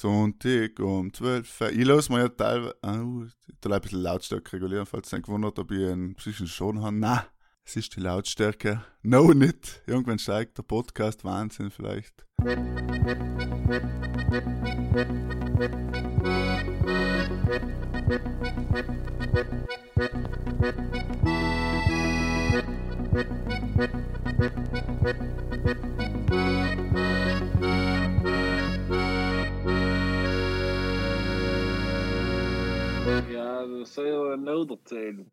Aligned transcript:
Sonntag 0.00 0.78
um 0.78 1.12
12 1.12 1.60
Uhr. 1.60 1.72
Ich 1.72 1.84
lasse 1.84 2.12
mir 2.12 2.20
ja 2.20 2.28
teilweise, 2.28 2.76
oh, 2.86 3.24
ich 3.24 3.72
ein 3.72 3.80
bisschen 3.80 4.00
Lautstärke 4.00 4.52
regulieren, 4.52 4.86
falls 4.86 5.12
ihr 5.12 5.20
gewundert, 5.20 5.58
ob 5.58 5.72
ich 5.72 5.88
einen 5.88 6.14
psychischen 6.14 6.46
Schaden 6.46 6.82
habe. 6.82 6.94
Nein, 6.94 7.22
es 7.64 7.74
ist 7.74 7.96
die 7.96 8.00
Lautstärke. 8.00 8.80
No, 9.02 9.32
nicht. 9.32 9.82
Irgendwann 9.88 10.20
steigt 10.20 10.56
der 10.56 10.62
Podcast 10.62 11.24
Wahnsinn 11.24 11.72
vielleicht. 11.72 12.24
Erzählen. 34.70 35.30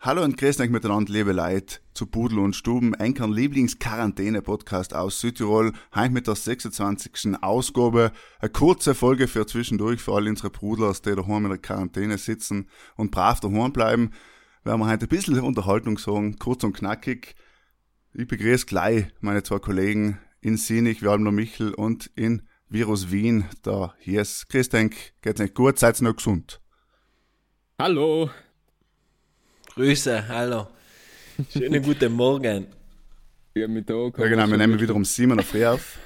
Hallo 0.00 0.22
und 0.22 0.36
grüß 0.36 0.60
euch 0.60 0.68
miteinander, 0.68 1.10
liebe 1.10 1.32
Leute, 1.32 1.78
zu 1.94 2.04
Pudel 2.04 2.38
und 2.38 2.54
Stuben, 2.54 2.92
Enkern 2.92 3.32
Lieblings-Quarantäne-Podcast 3.32 4.94
aus 4.94 5.20
Südtirol, 5.20 5.72
heim 5.94 6.12
mit 6.12 6.26
der 6.26 6.34
26. 6.34 7.42
Ausgabe. 7.42 8.12
Eine 8.40 8.50
kurze 8.50 8.94
Folge 8.94 9.26
für 9.26 9.46
zwischendurch, 9.46 10.02
für 10.02 10.12
alle 10.12 10.28
unsere 10.28 10.50
Pudlers, 10.50 11.00
die 11.00 11.14
daheim 11.14 11.44
in 11.44 11.50
der 11.52 11.58
Quarantäne 11.58 12.18
sitzen 12.18 12.68
und 12.96 13.10
brav 13.10 13.40
daheim 13.40 13.72
bleiben. 13.72 14.10
Werden 14.62 14.80
wir 14.80 14.90
heute 14.90 15.06
ein 15.06 15.08
bisschen 15.08 15.40
Unterhaltung 15.40 15.96
sagen, 15.96 16.38
kurz 16.38 16.62
und 16.62 16.76
knackig. 16.76 17.36
Ich 18.12 18.28
begrüße 18.28 18.66
gleich 18.66 19.06
meine 19.20 19.42
zwei 19.42 19.60
Kollegen 19.60 20.18
in 20.42 20.58
Sinich, 20.58 21.00
noch 21.00 21.32
Michel 21.32 21.72
und 21.72 22.10
in 22.16 22.42
Virus 22.68 23.10
Wien, 23.10 23.46
da 23.62 23.94
hier 23.98 24.20
ist. 24.20 24.46
Euch, 24.54 25.14
geht's 25.22 25.40
euch 25.40 25.54
gut, 25.54 25.78
seid 25.78 26.02
noch 26.02 26.16
gesund. 26.16 26.60
Hallo. 27.78 28.30
Grüße, 29.74 30.28
hallo. 30.28 30.68
Schönen 31.52 31.82
guten 31.82 32.12
Morgen. 32.12 32.68
Ja, 33.54 33.66
mit 33.66 33.90
da 33.90 33.94
Ja 33.94 34.10
genau, 34.28 34.48
wir 34.48 34.56
nehmen 34.56 34.80
wieder 34.80 34.94
um 34.94 35.04
7 35.04 35.32
Uhr 35.32 35.42
früh 35.42 35.66
auf. 35.66 35.98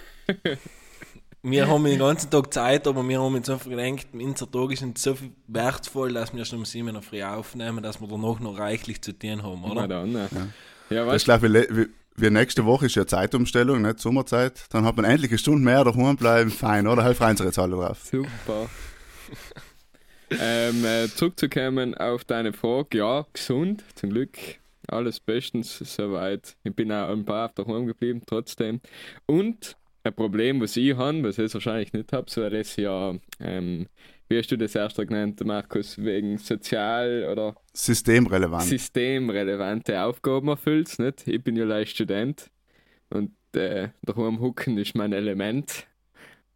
Wir 1.42 1.69
haben 1.69 1.84
den 1.84 1.98
ganzen 1.98 2.30
Tag 2.30 2.52
Zeit, 2.52 2.86
aber 2.86 3.06
wir 3.06 3.20
haben 3.20 3.34
uns 3.34 3.48
einfach 3.50 3.69
gedacht, 3.69 4.08
unser 4.14 4.50
Tag 4.50 4.72
ist 4.72 4.83
nicht 4.83 4.98
so 4.98 5.14
viel 5.14 5.33
wertvoll, 5.46 6.14
dass 6.14 6.34
wir 6.34 6.44
schon 6.46 6.61
um 6.61 6.64
7 6.64 6.94
Uhr 6.94 7.02
früh 7.02 7.22
aufnehmen, 7.22 7.83
dass 7.83 8.00
wir 8.00 8.08
danach 8.08 8.41
noch 8.41 8.58
reichlich 8.58 9.02
zu 9.02 9.12
tun 9.12 9.42
haben, 9.42 9.61
Na 9.62 9.70
oder? 9.70 9.89
dann, 9.89 10.12
ne? 10.12 10.28
Ja, 10.91 11.05
Das 11.05 11.28
weißt 11.28 11.42
le- 11.42 11.69
wie, 11.70 11.86
wie 12.16 12.30
nächste 12.30 12.64
Woche 12.64 12.86
ist 12.86 12.94
ja 12.96 13.06
Zeitumstellung, 13.06 13.83
nicht 13.83 14.00
Sommerzeit. 14.00 14.64
Dann 14.70 14.86
hat 14.86 14.96
man 14.96 15.05
endlich 15.05 15.30
eine 15.30 15.39
Stunde 15.39 15.62
mehr 15.62 15.84
daheim 15.84 16.16
bleiben, 16.16 16.50
fein, 16.50 16.86
oder? 16.86 17.05
Halt 17.05 17.19
freuen 17.19 17.36
sich 17.36 17.44
jetzt 17.44 17.58
alle 17.58 17.77
drauf. 17.77 17.98
Super. 18.11 18.69
Ähm, 20.30 20.84
äh, 20.84 21.08
zurückzukommen 21.08 21.94
auf 21.94 22.24
deine 22.24 22.52
Frage, 22.52 22.98
ja, 22.98 23.26
gesund, 23.32 23.84
zum 23.94 24.10
Glück. 24.10 24.38
Alles 24.88 25.20
bestens 25.20 25.78
soweit. 25.78 26.56
Ich 26.64 26.74
bin 26.74 26.90
auch 26.90 27.10
ein 27.10 27.24
paar 27.24 27.50
daheim 27.54 27.86
geblieben, 27.86 28.22
trotzdem. 28.26 28.80
Und 29.26 29.76
ein 30.04 30.14
Problem, 30.14 30.60
was 30.60 30.76
ich 30.76 30.96
habe, 30.96 31.22
was 31.22 31.38
ich 31.38 31.52
wahrscheinlich 31.52 31.92
nicht 31.92 32.12
habe, 32.12 32.30
so 32.30 32.48
das 32.48 32.76
ja, 32.76 33.14
ähm, 33.40 33.86
wie 34.28 34.38
hast 34.38 34.50
du 34.50 34.56
das 34.56 34.74
erst 34.74 34.96
genannt, 34.96 35.44
Markus, 35.44 35.98
wegen 35.98 36.38
sozial 36.38 37.28
oder 37.30 37.54
Systemrelevant. 37.74 38.64
systemrelevante 38.64 40.02
Aufgaben 40.02 40.48
erfüllst, 40.48 40.98
nicht? 40.98 41.26
Ich 41.26 41.42
bin 41.42 41.56
ja 41.56 41.64
leicht 41.64 41.92
Student 41.92 42.50
und 43.10 43.32
äh, 43.54 43.88
daheim 44.02 44.40
hucken 44.40 44.78
ist 44.78 44.94
mein 44.94 45.12
Element. 45.12 45.86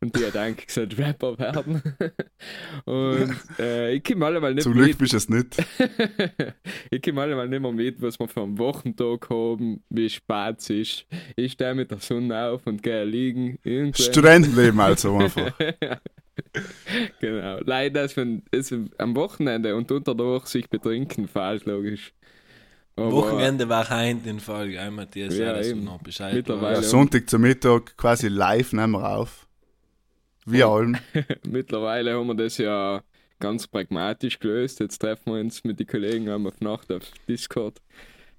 Und 0.03 0.17
ich 0.21 0.31
denke, 0.33 0.65
ich 0.67 0.75
sollte 0.75 0.99
Rapper 0.99 1.39
werden. 1.39 1.81
und 2.87 3.37
äh, 3.61 3.95
ich 3.95 4.03
komme 4.03 4.27
allemal 4.27 4.53
nicht 4.53 4.65
Zum 4.65 4.73
Glück 4.73 4.89
mit. 4.89 4.99
bist 4.99 5.13
du 5.13 5.17
es 5.17 5.29
nicht. 5.29 5.57
ich 6.91 7.01
komme 7.03 7.23
allemal 7.23 7.49
nicht 7.49 7.63
mehr 7.63 7.71
mit, 7.71 8.03
was 8.03 8.19
wir 8.19 8.27
für 8.27 8.43
einen 8.43 8.59
Wochentag 8.59 9.31
haben, 9.31 9.85
wie 9.91 10.11
spät 10.11 10.57
es 10.59 10.71
ist. 10.71 11.07
Ich 11.37 11.53
stehe 11.53 11.77
mit 11.77 11.93
der 11.93 11.99
Sonne 11.99 12.47
auf 12.49 12.67
und 12.67 12.83
gehe 12.83 13.05
liegen. 13.05 13.61
Studentenleben 13.95 14.81
also 14.81 15.19
einfach. 15.19 15.57
genau. 17.21 17.59
Leider 17.61 18.03
ist, 18.03 18.17
wenn 18.17 18.43
es 18.51 18.75
am 18.99 19.15
Wochenende 19.15 19.77
und 19.77 19.93
unter 19.93 20.17
der 20.17 20.27
Woche 20.27 20.49
sich 20.49 20.69
betrinken, 20.69 21.29
falsch 21.29 21.65
logisch. 21.65 22.13
Aber 22.97 23.13
Wochenende 23.13 23.69
war 23.69 23.89
heute 23.89 24.29
in 24.29 24.41
Folge, 24.41 24.81
einmal 24.81 25.07
Matthias, 25.07 25.39
Ja, 25.39 25.57
ja, 25.57 25.63
eben. 25.63 25.85
noch 25.85 26.03
Bescheid 26.03 26.35
Mittlerweile. 26.35 26.79
weißt. 26.79 26.91
Sonntag 26.91 27.31
zum 27.31 27.43
Mittag 27.43 27.97
quasi 27.97 28.27
live 28.27 28.73
nehmen 28.73 28.95
wir 28.95 29.09
auf. 29.17 29.47
Wie 30.47 30.63
allem. 30.63 30.97
Mittlerweile 31.47 32.15
haben 32.15 32.27
wir 32.27 32.35
das 32.35 32.59
ja 32.59 33.03
ganz 33.39 33.67
pragmatisch 33.67 34.39
gelöst. 34.39 34.81
Jetzt 34.81 34.99
treffen 34.99 35.33
wir 35.33 35.41
uns 35.41 35.65
mit 35.65 35.79
den 35.81 35.87
Kollegen 35.87 36.29
einmal 36.29 36.53
auf 36.53 36.61
Nacht 36.61 36.93
auf 36.93 37.03
Discord. 37.29 37.81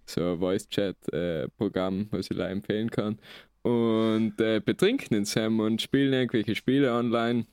So 0.06 0.34
ein 0.34 0.40
Voice-Chat-Programm, 0.40 2.08
was 2.12 2.30
ich 2.30 2.38
da 2.38 2.48
empfehlen 2.50 2.90
kann. 2.90 3.20
Und 3.62 4.40
äh, 4.42 4.60
betrinken 4.60 5.18
uns 5.18 5.36
und 5.38 5.82
spielen 5.82 6.14
irgendwelche 6.14 6.56
Spiele 6.56 6.94
online. 6.94 7.46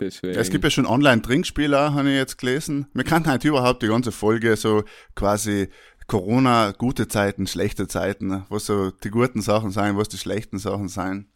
Deswegen. 0.00 0.38
Es 0.38 0.50
gibt 0.50 0.64
ja 0.64 0.70
schon 0.70 0.86
Online-Trinkspiele, 0.86 1.92
habe 1.92 2.08
ich 2.08 2.16
jetzt 2.16 2.38
gelesen. 2.38 2.86
Wir 2.94 3.04
kannten 3.04 3.28
halt 3.28 3.44
überhaupt 3.44 3.82
die 3.82 3.88
ganze 3.88 4.12
Folge 4.12 4.56
so 4.56 4.84
quasi 5.14 5.68
Corona, 6.06 6.72
gute 6.72 7.06
Zeiten, 7.06 7.46
schlechte 7.46 7.86
Zeiten, 7.86 8.44
was 8.48 8.66
so 8.66 8.90
die 8.90 9.10
guten 9.10 9.42
Sachen 9.42 9.70
sein, 9.70 9.96
was 9.96 10.08
die 10.08 10.18
schlechten 10.18 10.58
Sachen 10.58 10.88
sein. 10.88 11.29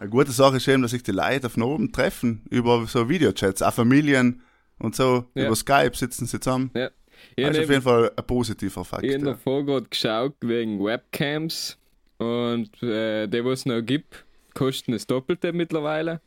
Eine 0.00 0.08
gute 0.08 0.32
Sache 0.32 0.56
ist 0.56 0.66
eben, 0.66 0.80
dass 0.80 0.92
sich 0.92 1.02
die 1.02 1.10
Leute 1.10 1.46
auf 1.46 1.58
oben 1.58 1.92
treffen, 1.92 2.40
über 2.48 2.86
so 2.86 3.10
Videochats, 3.10 3.60
auch 3.60 3.74
Familien 3.74 4.40
und 4.78 4.96
so, 4.96 5.26
Ja. 5.34 5.44
über 5.44 5.54
Skype 5.54 5.94
sitzen 5.94 6.24
sie 6.24 6.40
zusammen. 6.40 6.70
ja. 6.74 6.88
Ich 7.36 7.44
Das 7.44 7.54
ist 7.58 7.64
auf 7.64 7.70
jeden 7.70 7.82
Fall 7.82 8.10
ein 8.16 8.26
positiver 8.26 8.82
Fakt. 8.82 9.04
Ich 9.04 9.12
habe 9.12 9.26
Ja. 9.26 9.32
davor 9.32 9.66
gerade 9.66 9.86
geschaut 9.90 10.36
wegen 10.40 10.82
Webcams 10.82 11.76
und 12.16 12.82
äh, 12.82 13.26
die, 13.26 13.44
was 13.44 13.58
es 13.60 13.66
noch 13.66 13.82
gibt, 13.82 14.24
kosten 14.54 14.92
das 14.92 15.06
Doppelte 15.06 15.52
mittlerweile. 15.52 16.22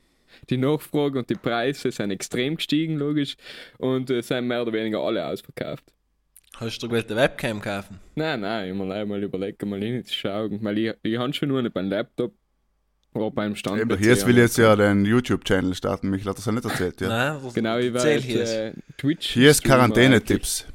Die 0.52 0.58
Nachfrage 0.58 1.18
und 1.18 1.30
die 1.32 1.36
Preise 1.36 1.92
sind 1.92 2.12
extrem 2.12 2.58
gestiegen, 2.58 2.98
logisch, 2.98 3.38
und 3.80 4.12
äh, 4.12 4.22
sind 4.22 4.46
mehr 4.48 4.62
oder 4.62 4.72
weniger 4.74 5.00
alle 5.00 5.26
ausverkauft. 5.26 5.84
Hast 6.58 6.78
du 6.78 6.88
gewollt 6.88 7.10
eine 7.12 7.22
Webcam 7.22 7.60
kaufen? 7.60 8.00
Nein, 8.14 8.42
nein, 8.42 8.70
ich 8.70 8.76
muss 8.76 8.88
mal 8.88 9.24
überlegen, 9.24 9.70
mal 9.70 9.82
hinzuschauen, 9.82 10.60
weil 10.64 10.78
ich, 10.78 10.94
ich 11.02 11.18
habe 11.18 11.34
schon 11.34 11.50
nur 11.50 11.64
nicht 11.64 11.74
beim 11.74 11.90
Laptop, 11.90 12.34
aber 13.14 13.32
beim 13.32 13.56
Stand. 13.56 13.80
Eben, 13.82 13.98
hier 13.98 14.16
will 14.26 14.38
ich 14.38 14.44
jetzt 14.44 14.58
ja 14.58 14.76
den 14.76 15.06
YouTube-Channel 15.06 15.74
starten, 15.76 16.10
Michael 16.10 16.30
hat 16.32 16.38
das 16.38 16.46
ja 16.46 16.52
nicht 16.52 16.66
erzählt, 16.66 17.02
ja. 17.02 17.08
Nein, 17.34 17.52
Genau, 17.54 17.78
ich 17.78 17.94
war 17.94 18.06
erzähl 18.06 18.20
jetzt, 18.36 18.52
hier. 18.52 18.66
äh, 18.66 18.74
Twitch. 18.98 19.30
Hier 19.32 19.52
ist 19.52 19.64
Quarantäne-Tipps. 19.64 20.66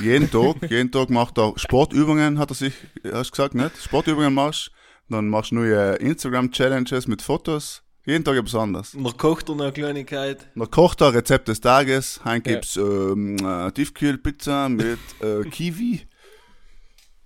Jeden 0.00 0.30
Tag, 0.30 0.56
jeden 0.70 0.90
Tag 0.90 1.10
macht 1.10 1.38
er 1.38 1.52
Sportübungen, 1.56 2.38
hat 2.38 2.50
er 2.50 2.54
sich, 2.54 2.72
hast 3.12 3.28
du 3.28 3.30
gesagt, 3.32 3.54
nicht? 3.54 3.76
Sportübungen 3.82 4.32
machst, 4.32 4.70
dann 5.08 5.28
machst 5.28 5.50
du 5.50 5.56
neue 5.56 5.94
Instagram-Challenges 5.96 7.06
mit 7.08 7.20
Fotos. 7.22 7.82
Jeden 8.04 8.24
Tag 8.24 8.36
etwas 8.36 8.54
anderes. 8.56 8.94
Man 8.94 9.16
kocht 9.16 9.48
er 9.48 9.54
noch 9.54 9.64
eine 9.66 9.72
Kleinigkeit. 9.72 10.48
Dann 10.56 10.70
kocht 10.70 11.00
er 11.02 11.14
Rezept 11.14 11.46
des 11.46 11.60
Tages. 11.60 12.20
Heute 12.24 12.50
Ja. 12.50 12.54
gibt's 12.56 12.76
ähm, 12.76 13.36
äh, 13.44 13.70
Tiefkühlpizza 13.70 14.68
mit 14.68 14.98
äh, 15.20 15.48
Kiwi. 15.48 16.00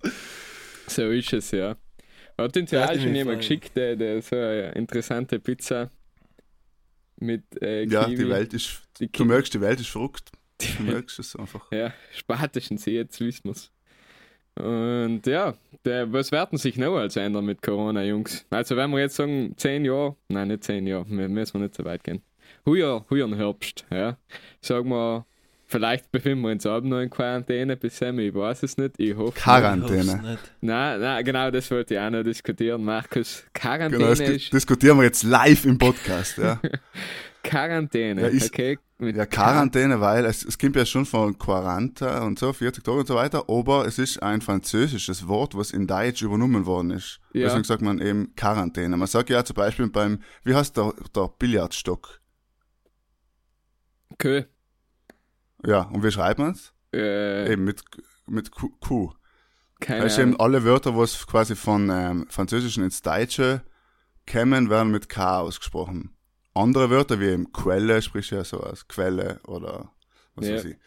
So 0.89 1.03
ist 1.09 1.33
es, 1.33 1.51
ja. 1.51 1.75
Hat 2.37 2.55
uns 2.55 2.71
ja 2.71 2.85
auch 2.89 2.93
schon 2.93 3.15
jemand 3.15 3.39
geschickt, 3.39 3.75
der, 3.75 3.95
der 3.95 4.21
so 4.21 4.35
eine 4.35 4.71
interessante 4.73 5.39
Pizza 5.39 5.89
mit 7.19 7.43
äh, 7.61 7.83
Ja, 7.85 8.05
Kiwi. 8.05 8.15
die 8.23 8.29
Welt 8.29 8.53
ist, 8.53 8.81
Die 8.99 9.11
du 9.11 9.25
merkst, 9.25 9.53
die 9.53 9.61
Welt 9.61 9.79
ist 9.79 9.89
verrückt. 9.89 10.31
Du 10.77 10.83
merkst 10.83 11.19
es 11.19 11.35
einfach. 11.35 11.71
Ja, 11.71 11.93
spätestens 12.13 12.85
jetzt 12.85 13.19
wissen 13.19 13.45
wir's. 13.45 13.71
Und 14.55 15.21
ja, 15.27 15.53
der, 15.85 16.11
was 16.11 16.31
werden 16.31 16.57
sich 16.57 16.77
noch 16.77 16.95
als 16.97 17.15
ändern 17.15 17.45
mit 17.45 17.61
Corona, 17.61 18.03
Jungs? 18.03 18.43
Also 18.49 18.75
wenn 18.75 18.89
wir 18.91 18.99
jetzt 18.99 19.15
sagen, 19.15 19.53
10 19.55 19.85
Jahre, 19.85 20.15
nein, 20.29 20.47
nicht 20.47 20.63
10 20.63 20.87
Jahre, 20.87 21.05
wir 21.09 21.29
müssen 21.29 21.59
wir 21.59 21.67
nicht 21.67 21.75
so 21.75 21.85
weit 21.85 22.03
gehen. 22.03 22.21
Heuer, 22.65 23.05
heuer 23.11 23.35
Herbst, 23.35 23.85
ja. 23.91 24.17
Sagen 24.61 24.89
wir, 24.89 25.25
vielleicht 25.67 26.11
befinden 26.11 26.41
wir 26.43 26.51
uns 26.51 26.65
abend 26.65 26.89
noch 26.89 26.99
in 26.99 27.09
Quarantäne 27.09 27.77
bis 27.77 27.97
Sammy, 27.97 28.29
ich 28.29 28.33
weiß 28.35 28.63
es 28.63 28.77
nicht, 28.77 28.95
ich 28.99 29.15
hoffe. 29.15 29.33
Ich 29.37 29.43
Quarantäne. 29.43 30.21
nicht. 30.21 30.51
Nein, 30.61 30.99
nein, 31.01 31.25
genau, 31.25 31.51
das 31.51 31.69
wollte 31.71 31.93
ich 31.95 31.99
auch 31.99 32.09
noch 32.09 32.23
diskutieren, 32.23 32.83
Markus. 32.83 33.43
Quarantäne 33.53 33.97
Genau, 33.97 34.09
das 34.09 34.19
ist 34.21 34.51
diskutieren 34.53 34.97
wir 34.97 35.03
jetzt 35.03 35.23
live 35.23 35.65
im 35.65 35.77
Podcast. 35.77 36.37
Ja, 36.37 36.59
Quarantäne, 37.43 38.21
Ja, 38.21 38.27
ist- 38.27 38.49
okay? 38.51 38.79
Mit 38.99 39.15
ja 39.15 39.27
Quarantäne, 39.27 40.01
weil 40.01 40.25
es, 40.25 40.43
es 40.43 40.57
kommt 40.57 40.75
ja 40.75 40.83
schon 40.83 41.05
von 41.05 41.37
Quaranta 41.37 42.23
und 42.25 42.39
so, 42.39 42.51
40 42.51 42.83
Tage 42.83 42.97
und 42.97 43.07
so 43.07 43.13
weiter, 43.13 43.43
aber 43.47 43.85
es 43.85 43.99
ist 43.99 44.23
ein 44.23 44.41
französisches 44.41 45.27
Wort, 45.27 45.55
was 45.55 45.69
in 45.69 45.85
Deutsch 45.85 46.23
übernommen 46.23 46.65
worden 46.65 46.89
ist. 46.89 47.19
Ja. 47.31 47.43
Deswegen 47.43 47.63
sagt 47.63 47.83
man 47.83 48.01
eben 48.01 48.33
Quarantäne. 48.35 48.97
Man 48.97 49.07
sagt 49.07 49.29
ja 49.29 49.45
zum 49.45 49.55
Beispiel 49.55 49.87
beim, 49.87 50.23
wie 50.43 50.55
heißt 50.55 50.75
der, 50.77 50.93
der 51.15 51.29
Billardstock? 51.37 52.21
Kö. 54.17 54.41
Ja, 55.65 55.81
und 55.83 56.03
wie 56.03 56.11
schreibt 56.11 56.39
man 56.39 56.51
es? 56.51 56.73
Äh, 56.93 57.51
Eben 57.53 57.63
mit, 57.63 57.81
mit 58.27 58.51
Q. 58.51 58.69
Q. 58.79 59.13
keine 59.79 60.05
ist 60.05 60.17
eben 60.17 60.29
Ahnung. 60.35 60.39
alle 60.41 60.63
Wörter, 60.63 60.95
was 60.97 61.25
quasi 61.27 61.55
von 61.55 61.89
ähm, 61.89 62.25
Französischen 62.29 62.83
ins 62.83 63.01
Deutsche 63.01 63.61
kämen, 64.25 64.69
werden 64.69 64.91
mit 64.91 65.09
K 65.09 65.39
ausgesprochen. 65.39 66.11
andere 66.53 66.89
Wörter 66.89 67.19
wie 67.19 67.27
eben 67.27 67.51
Quelle, 67.51 68.01
sprich 68.01 68.29
ja 68.31 68.43
so 68.43 68.59
als 68.61 68.87
Quelle 68.87 69.39
oder 69.47 69.91
was 70.35 70.47
Ja. 70.47 70.55
weiß 70.55 70.65
ich. 70.65 70.77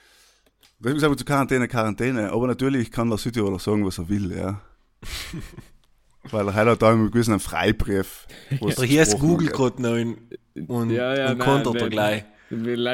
Deswegen 0.79 0.99
sagen 1.01 1.13
wir 1.13 1.19
zu 1.19 1.25
Quarantäne, 1.27 1.69
Quarantäne. 1.69 2.31
Aber 2.33 2.47
natürlich 2.47 2.91
kann 2.91 3.09
der 3.11 3.19
Südtiroler 3.19 3.59
sagen, 3.59 3.85
was 3.85 3.99
er 3.99 4.09
will, 4.09 4.35
ja. 4.37 4.61
Weil 6.31 6.49
er 6.49 6.55
hat 6.55 6.83
da 6.83 6.91
einen 6.91 7.11
gewissen 7.11 7.39
Freibrief. 7.41 8.27
Aber 8.61 8.85
hier 8.85 9.03
ist 9.03 9.19
Google 9.19 9.49
gerade 9.49 9.81
noch 9.83 9.95
in, 9.97 10.17
und, 10.69 10.91
Ja, 10.91 11.15
ja, 11.17 11.31
und 11.33 11.39
nein, 11.39 11.47
kontert 11.49 11.75
er 11.77 11.81
wenn- 11.83 11.91
gleich. 11.91 12.25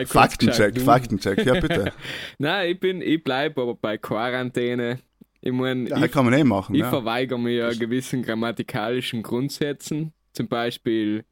Faktencheck, 0.07 0.79
Faktencheck, 0.81 1.45
ja 1.45 1.59
bitte. 1.61 1.93
Nein, 2.39 2.73
ich 2.73 2.81
bin, 2.81 3.01
ich 3.01 3.23
bleibe 3.25 3.63
aber 3.63 3.75
bei 3.75 3.97
Quarantäne. 3.99 4.99
Ich 5.41 5.53
meine, 5.53 5.89
Ja, 5.89 6.05
ich, 6.05 6.11
kann 6.13 6.25
man 6.25 6.35
eh 6.35 6.45
machen. 6.45 6.75
ich 6.75 6.81
Ja. 6.83 6.91
verweigere 6.91 7.39
mir 7.39 7.53
ja 7.55 7.71
gewissen 7.73 8.23
grammatikalischen 8.23 9.23
Grundsätzen. 9.23 10.13
Zum 10.33 10.49
Beispiel 10.49 11.25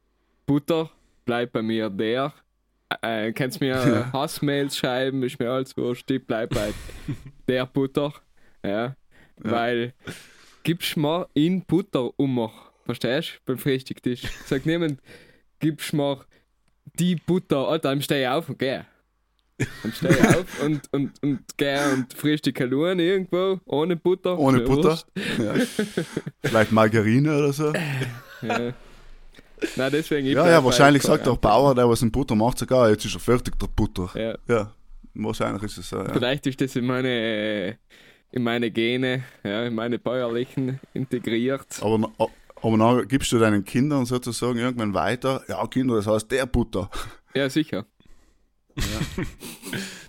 Butter 0.47 0.91
bleibt 1.25 1.53
bei 1.53 1.63
mir 1.63 1.91
der. 1.91 2.33
Äh, 3.03 3.33
kannst 3.33 3.61
mir 3.61 3.69
Ja. 3.75 4.11
Hassmails 4.13 4.77
schreiben, 4.77 5.23
ist 5.23 5.39
mir 5.39 5.51
alles 5.51 5.77
wurscht. 5.77 6.11
Ich 6.11 6.25
bleib 6.25 6.51
bei 6.55 6.73
der 7.49 7.67
Butter. 7.67 8.13
Ja. 8.65 8.95
Weil 9.39 9.93
gibst 10.63 10.97
mir 10.97 11.29
in 11.35 11.63
Butter 11.65 12.11
um. 12.19 12.51
Verstehst 12.87 13.41
du? 13.47 13.53
Beim 13.53 13.59
Frühstücktisch. 13.59 14.23
Sagt 14.47 14.65
niemand, 14.67 15.01
gibst 15.59 15.93
mir 15.93 16.25
die 16.99 17.17
Butter. 17.17 17.69
Alter, 17.69 17.91
dann 17.91 18.03
steh 18.03 18.23
ich 18.23 18.29
auf 18.29 18.49
und 18.49 18.59
geh. 18.59 18.81
Dann 19.59 19.93
steh 19.93 20.09
ich 20.09 20.25
auf 20.37 20.63
und, 20.63 20.93
und, 20.93 21.23
und 21.23 21.41
geh 21.57 21.79
und 21.93 22.13
frühstück 22.15 22.61
allein 22.61 22.99
irgendwo, 22.99 23.61
ohne 23.67 23.97
Butter. 23.97 24.39
Ohne 24.39 24.61
Butter. 24.61 24.99
Ja. 25.39 25.55
Vielleicht 26.43 26.73
Margarine 26.73 27.37
oder 27.37 27.53
so. 27.53 27.73
Ja. 28.43 28.75
Nein, 29.77 29.91
deswegen. 29.91 30.27
ich 30.27 30.35
Ja, 30.35 30.47
ja, 30.47 30.63
wahrscheinlich 30.63 31.03
sagt 31.03 31.25
der 31.27 31.35
Quarantäne. 31.37 31.41
Bauer, 31.41 31.75
der 31.75 31.89
was 31.89 32.03
in 32.03 32.13
Butter 32.13 32.35
macht, 32.35 32.59
sogar, 32.59 32.91
jetzt 32.91 33.07
ist 33.07 33.15
er 33.15 33.21
fertig, 33.21 33.59
der 33.59 33.69
Butter. 33.69 34.11
Ja. 34.15 34.37
Ja, 34.55 34.75
wahrscheinlich 35.15 35.63
ist 35.63 35.79
es 35.79 35.89
so, 35.89 35.97
ja. 35.97 36.13
Vielleicht 36.13 36.47
ist 36.47 36.61
das 36.61 36.77
in 36.77 36.85
meine, 36.85 37.79
in 38.33 38.43
meine 38.43 38.71
Gene, 38.71 39.25
ja, 39.43 39.65
in 39.65 39.75
meine 39.75 39.99
bäuerlichen 39.99 40.79
integriert. 40.93 41.67
Aber, 41.81 42.13
aber 42.65 42.79
dann 42.79 43.07
gibst 43.09 43.31
du 43.31 43.39
deinen 43.39 43.65
Kindern 43.65 44.07
sozusagen 44.07 44.59
irgendwann 44.59 44.95
weiter, 44.95 45.43
ja, 45.49 45.67
Kinder, 45.67 45.97
das 45.97 46.07
heißt 46.07 46.31
der 46.31 46.47
Butter. 46.47 46.91
Ja, 47.35 47.51
sicher. 47.51 47.85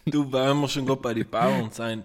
Du, 0.06 0.31
weil 0.31 0.54
wir 0.54 0.68
schon 0.68 0.86
gerade 0.86 1.02
bei 1.02 1.13
den 1.13 1.30
Bauern 1.30 1.72
sein, 1.72 2.04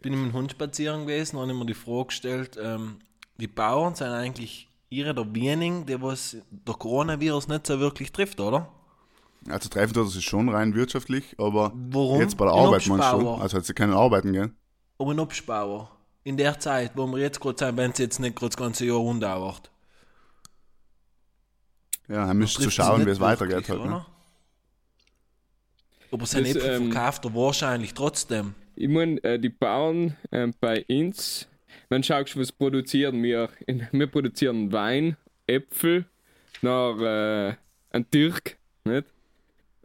bin 0.00 0.14
ich 0.14 0.18
mit 0.18 0.30
dem 0.30 0.34
Hund 0.34 0.50
spazieren 0.50 1.02
gewesen 1.02 1.36
und 1.36 1.48
habe 1.48 1.58
mir 1.58 1.66
die 1.66 1.74
Frage 1.74 2.06
gestellt, 2.06 2.58
ähm, 2.60 2.96
die 3.38 3.46
Bauern 3.46 3.94
sind 3.94 4.08
eigentlich 4.08 4.68
ihre 4.88 5.14
der 5.14 5.34
wenigen, 5.34 5.86
die 5.86 6.00
was 6.00 6.36
der 6.50 6.74
Coronavirus 6.74 7.48
nicht 7.48 7.66
so 7.66 7.78
wirklich 7.78 8.10
trifft, 8.10 8.40
oder? 8.40 8.68
Also 9.48 9.68
treffen 9.68 9.94
tut 9.94 10.06
das 10.06 10.16
ist 10.16 10.24
schon 10.24 10.48
rein 10.48 10.74
wirtschaftlich, 10.74 11.34
aber 11.38 11.72
Warum? 11.74 12.20
jetzt 12.20 12.36
bei 12.36 12.44
der 12.44 12.54
In 12.54 12.60
Arbeit 12.60 12.86
meinst 12.86 13.12
du. 13.12 13.30
Also 13.30 13.56
hat 13.56 13.64
sie 13.64 13.74
können 13.74 13.92
arbeiten 13.92 14.32
gehen. 14.32 14.56
Aber 14.98 15.10
ein 15.10 15.20
Obstbauer. 15.20 15.90
In 16.24 16.36
der 16.36 16.58
Zeit, 16.60 16.92
wo 16.94 17.06
wir 17.06 17.18
jetzt 17.18 17.40
gerade 17.40 17.58
sind, 17.58 17.76
wenn 17.76 17.90
es 17.90 17.98
jetzt 17.98 18.20
nicht 18.20 18.36
gerade 18.36 18.50
das 18.50 18.56
ganze 18.56 18.86
Jahr 18.86 19.00
undauert. 19.00 19.71
Ja, 22.08 22.26
dann 22.26 22.36
müsst 22.36 22.60
sie 22.60 22.70
schauen, 22.70 23.06
wie 23.06 23.10
es 23.10 23.20
weitergeht 23.20 23.68
halt. 23.68 23.84
Ne? 23.84 24.04
Aber 26.10 26.26
sein 26.26 26.44
Das, 26.44 26.56
Äpfel 26.56 26.70
ähm, 26.70 26.92
verkauft 26.92 27.24
er 27.24 27.34
wahrscheinlich 27.34 27.94
trotzdem. 27.94 28.54
Ich 28.76 28.88
meine, 28.88 29.22
äh, 29.24 29.38
die 29.38 29.48
Bauern 29.48 30.16
ähm, 30.30 30.54
bei 30.60 30.84
uns, 30.88 31.48
man 31.88 32.02
schaut, 32.02 32.36
was 32.36 32.52
produzieren 32.52 33.22
wir. 33.22 33.48
In, 33.66 33.86
wir 33.92 34.06
produzieren 34.06 34.72
Wein, 34.72 35.16
Äpfel, 35.46 36.04
nach 36.60 36.98
äh, 37.00 37.54
ein 37.90 38.10
Türk, 38.10 38.56
nicht? 38.84 39.06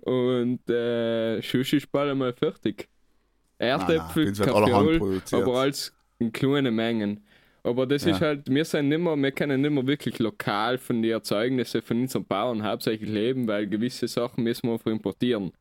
Und 0.02 0.70
äh, 0.70 1.42
Schuss 1.42 1.74
ist 1.74 1.92
bald 1.92 2.12
einmal 2.12 2.34
fertig. 2.34 2.88
Erdäpfel, 3.58 4.28
allerhand 4.42 4.70
Kaffeeol, 4.70 5.00
produziert. 5.00 5.42
aber 5.42 5.60
alles 5.60 5.94
in 6.20 6.32
kleinen 6.32 6.76
Mengen. 6.76 7.26
Aber 7.64 7.86
das 7.86 8.06
Ja. 8.06 8.12
ist 8.12 8.22
halt, 8.22 8.50
wir 8.50 8.64
sind 8.66 8.90
nimmer, 8.90 9.16
wir 9.18 9.32
können 9.32 9.62
nicht 9.62 9.72
mehr 9.72 9.86
wirklich 9.86 10.20
lokal 10.20 10.78
von 10.78 11.02
den 11.02 11.12
Erzeugnissen 11.12 11.82
von 11.82 12.02
unseren 12.02 12.26
Bauern 12.26 12.64
hauptsächlich 12.64 13.10
leben, 13.10 13.48
weil 13.48 13.68
gewisse 13.68 14.08
Sachen 14.08 14.44
müssen 14.44 14.68
wir 14.68 14.74
einfach 14.74 14.92
importieren. 14.92 15.52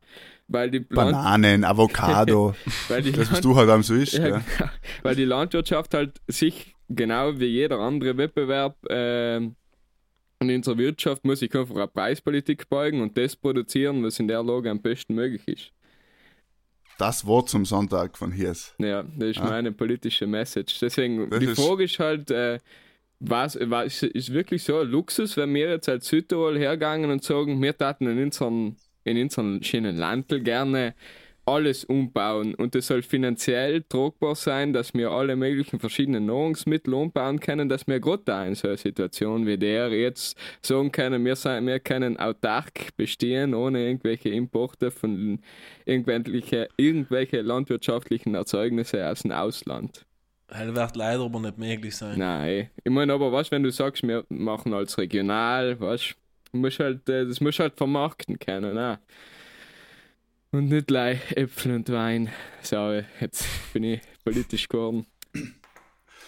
Weil 0.47 0.71
die, 0.71 0.77
Land, 0.77 1.11
Bananen, 1.11 1.65
Avocado, 1.65 2.55
weil 2.87 3.01
die 3.01 3.11
das 3.11 3.31
was 3.31 3.41
du 3.41 3.55
halt 3.55 3.69
am 3.69 3.83
so 3.83 3.95
isst. 3.95 4.13
ja, 4.13 4.27
Ja, 4.27 4.41
genau. 4.57 4.69
Weil 5.03 5.15
die 5.15 5.25
Landwirtschaft 5.25 5.93
halt 5.93 6.21
sich 6.27 6.73
genau 6.87 7.37
wie 7.39 7.45
jeder 7.45 7.79
andere 7.79 8.15
Wettbewerb 8.17 8.77
ähm, 8.89 9.55
in 10.39 10.51
unserer 10.55 10.77
Wirtschaft 10.77 11.25
muss 11.25 11.39
sich 11.39 11.53
einfach 11.55 11.75
eine 11.75 11.87
Preispolitik 11.87 12.69
beugen 12.69 13.01
und 13.01 13.17
das 13.17 13.35
produzieren, 13.35 14.03
was 14.03 14.19
in 14.19 14.27
der 14.27 14.43
Lage 14.43 14.69
am 14.69 14.81
besten 14.81 15.15
möglich 15.15 15.47
ist. 15.47 15.71
Das 16.97 17.25
Wort 17.25 17.49
zum 17.49 17.63
Sonntag 17.65 18.17
von 18.17 18.31
Hiers. 18.31 18.73
Ja, 18.79 19.03
das 19.03 19.29
ist 19.29 19.37
Ja. 19.37 19.45
meine 19.45 19.71
politische 19.71 20.25
Message. 20.27 20.79
Deswegen, 20.79 21.29
Das 21.29 21.39
die 21.39 21.45
ist- 21.45 21.59
Frage 21.61 21.83
ist 21.83 21.99
halt, 21.99 22.31
äh, 22.31 22.59
was, 23.19 23.57
was 23.61 24.03
ist 24.03 24.33
wirklich 24.33 24.63
so 24.63 24.79
ein 24.79 24.87
Luxus, 24.87 25.37
wenn 25.37 25.53
wir 25.53 25.69
jetzt 25.69 25.89
als 25.89 26.07
Südtirol 26.07 26.57
hergangen 26.57 27.09
und 27.11 27.23
sagen, 27.23 27.61
wir 27.61 27.75
taten 27.77 28.07
in 28.07 28.21
unseren, 28.23 28.77
in 29.03 29.21
unseren 29.21 29.63
schönen 29.63 29.95
Landl 29.97 30.41
gerne 30.41 30.93
alles 31.47 31.85
umbauen 31.85 32.53
und 32.55 32.75
es 32.75 32.87
soll 32.87 33.01
finanziell 33.01 33.81
tragbar 33.83 34.35
sein, 34.35 34.73
dass 34.73 34.93
wir 34.93 35.11
alle 35.11 35.35
möglichen 35.35 35.79
verschiedenen 35.79 36.25
Nahrungsmittel 36.25 36.93
umbauen 36.93 37.39
können, 37.39 37.69
dass 37.69 37.87
wir 37.87 37.99
gerade 38.01 38.23
da 38.25 38.45
in 38.45 38.55
so 38.55 38.67
einer 38.67 38.77
Situation 38.77 39.47
wie 39.47 39.57
der 39.57 39.89
jetzt 39.89 40.37
sagen 40.61 40.91
können, 40.91 41.23
wir, 41.23 41.37
sein, 41.37 41.65
wir 41.65 41.79
können 41.79 42.19
autark 42.19 42.95
bestehen, 42.97 43.53
ohne 43.53 43.85
irgendwelche 43.87 44.29
Importe 44.29 44.91
von 44.91 45.39
irgendwelche, 45.85 46.67
irgendwelche 46.75 47.41
landwirtschaftlichen 47.41 48.35
Erzeugnisse 48.35 49.09
aus 49.09 49.21
dem 49.21 49.31
Ausland. 49.31 50.05
Das 50.47 50.75
wird 50.75 50.95
leider 50.95 51.23
aber 51.23 51.39
nicht 51.39 51.57
möglich 51.57 51.95
sein. 51.95 52.19
Nein, 52.19 52.69
ich 52.83 52.91
meine 52.91 53.13
aber, 53.13 53.31
was, 53.31 53.51
wenn 53.51 53.63
du 53.63 53.71
sagst, 53.71 54.03
wir 54.03 54.25
machen 54.29 54.73
als 54.73 54.97
regional, 54.97 55.79
was, 55.79 56.13
muss 56.51 56.79
halt, 56.79 57.07
äh, 57.09 57.25
das 57.25 57.39
muss 57.39 57.59
halt 57.59 57.75
vermarkten 57.77 58.37
können, 58.39 58.75
ne? 58.75 58.99
Und 60.57 60.69
nicht 60.69 60.87
gleich 60.87 61.19
Äpfel 61.33 61.75
und 61.75 61.89
Wein. 61.91 62.29
So, 62.63 62.99
jetzt 63.21 63.45
bin 63.73 63.83
ich 63.83 64.01
politisch 64.23 64.67
geworden. 64.67 65.05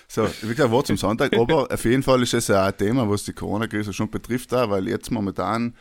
So, 0.07 0.29
wie 0.43 0.49
gesagt, 0.49 0.69
Wort 0.69 0.85
zum 0.85 0.97
Sonntag, 0.97 1.35
aber 1.35 1.71
auf 1.71 1.83
jeden 1.83 2.03
Fall 2.03 2.21
ist 2.21 2.33
das 2.33 2.47
ja 2.47 2.63
ein 2.63 2.77
Thema, 2.77 3.09
was 3.09 3.23
die 3.23 3.33
Corona-Krise 3.33 3.91
schon 3.91 4.11
betrifft, 4.11 4.53
auch, 4.53 4.69
weil 4.69 4.87
jetzt 4.87 5.09
momentan 5.09 5.75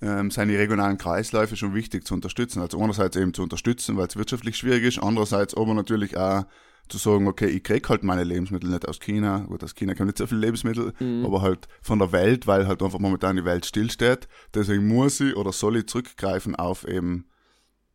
ähm, 0.00 0.30
sind 0.30 0.48
die 0.48 0.56
regionalen 0.56 0.96
Kreisläufe 0.96 1.54
schon 1.54 1.74
wichtig 1.74 2.06
zu 2.06 2.14
unterstützen. 2.14 2.62
Also 2.62 2.80
einerseits 2.80 3.14
eben 3.16 3.34
zu 3.34 3.42
unterstützen, 3.42 3.98
weil 3.98 4.06
es 4.06 4.16
wirtschaftlich 4.16 4.56
schwierig 4.56 4.84
ist, 4.84 4.98
andererseits 4.98 5.54
aber 5.54 5.74
natürlich 5.74 6.16
auch 6.16 6.44
zu 6.88 6.96
sagen, 6.96 7.28
okay, 7.28 7.48
ich 7.48 7.62
krieg 7.62 7.86
halt 7.90 8.04
meine 8.04 8.24
Lebensmittel 8.24 8.70
nicht 8.70 8.88
aus 8.88 9.00
China, 9.00 9.40
gut, 9.40 9.62
aus 9.62 9.74
China 9.74 9.94
kommen 9.94 10.06
nicht 10.06 10.18
so 10.18 10.26
viele 10.26 10.40
Lebensmittel, 10.40 10.94
aber 11.24 11.42
halt 11.42 11.68
von 11.82 11.98
der 11.98 12.10
Welt, 12.12 12.46
weil 12.46 12.66
halt 12.66 12.82
einfach 12.82 13.00
momentan 13.00 13.36
die 13.36 13.44
Welt 13.44 13.66
stillsteht. 13.66 14.28
Deswegen 14.54 14.88
muss 14.88 15.20
ich 15.20 15.36
oder 15.36 15.52
soll 15.52 15.76
ich 15.76 15.88
zurückgreifen 15.88 16.56
auf 16.56 16.88
eben 16.88 17.26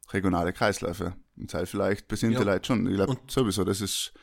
regionale 0.09 0.53
Kreisläufe. 0.53 1.15
Und 1.37 1.51
sei 1.51 1.65
vielleicht 1.65 2.07
besinnte 2.07 2.39
Ja. 2.39 2.45
Leute 2.45 2.65
schon. 2.67 2.87
Ich 2.87 2.95
glaube 2.95 3.17
sowieso, 3.27 3.63
das 3.63 3.81
ist 3.81 4.13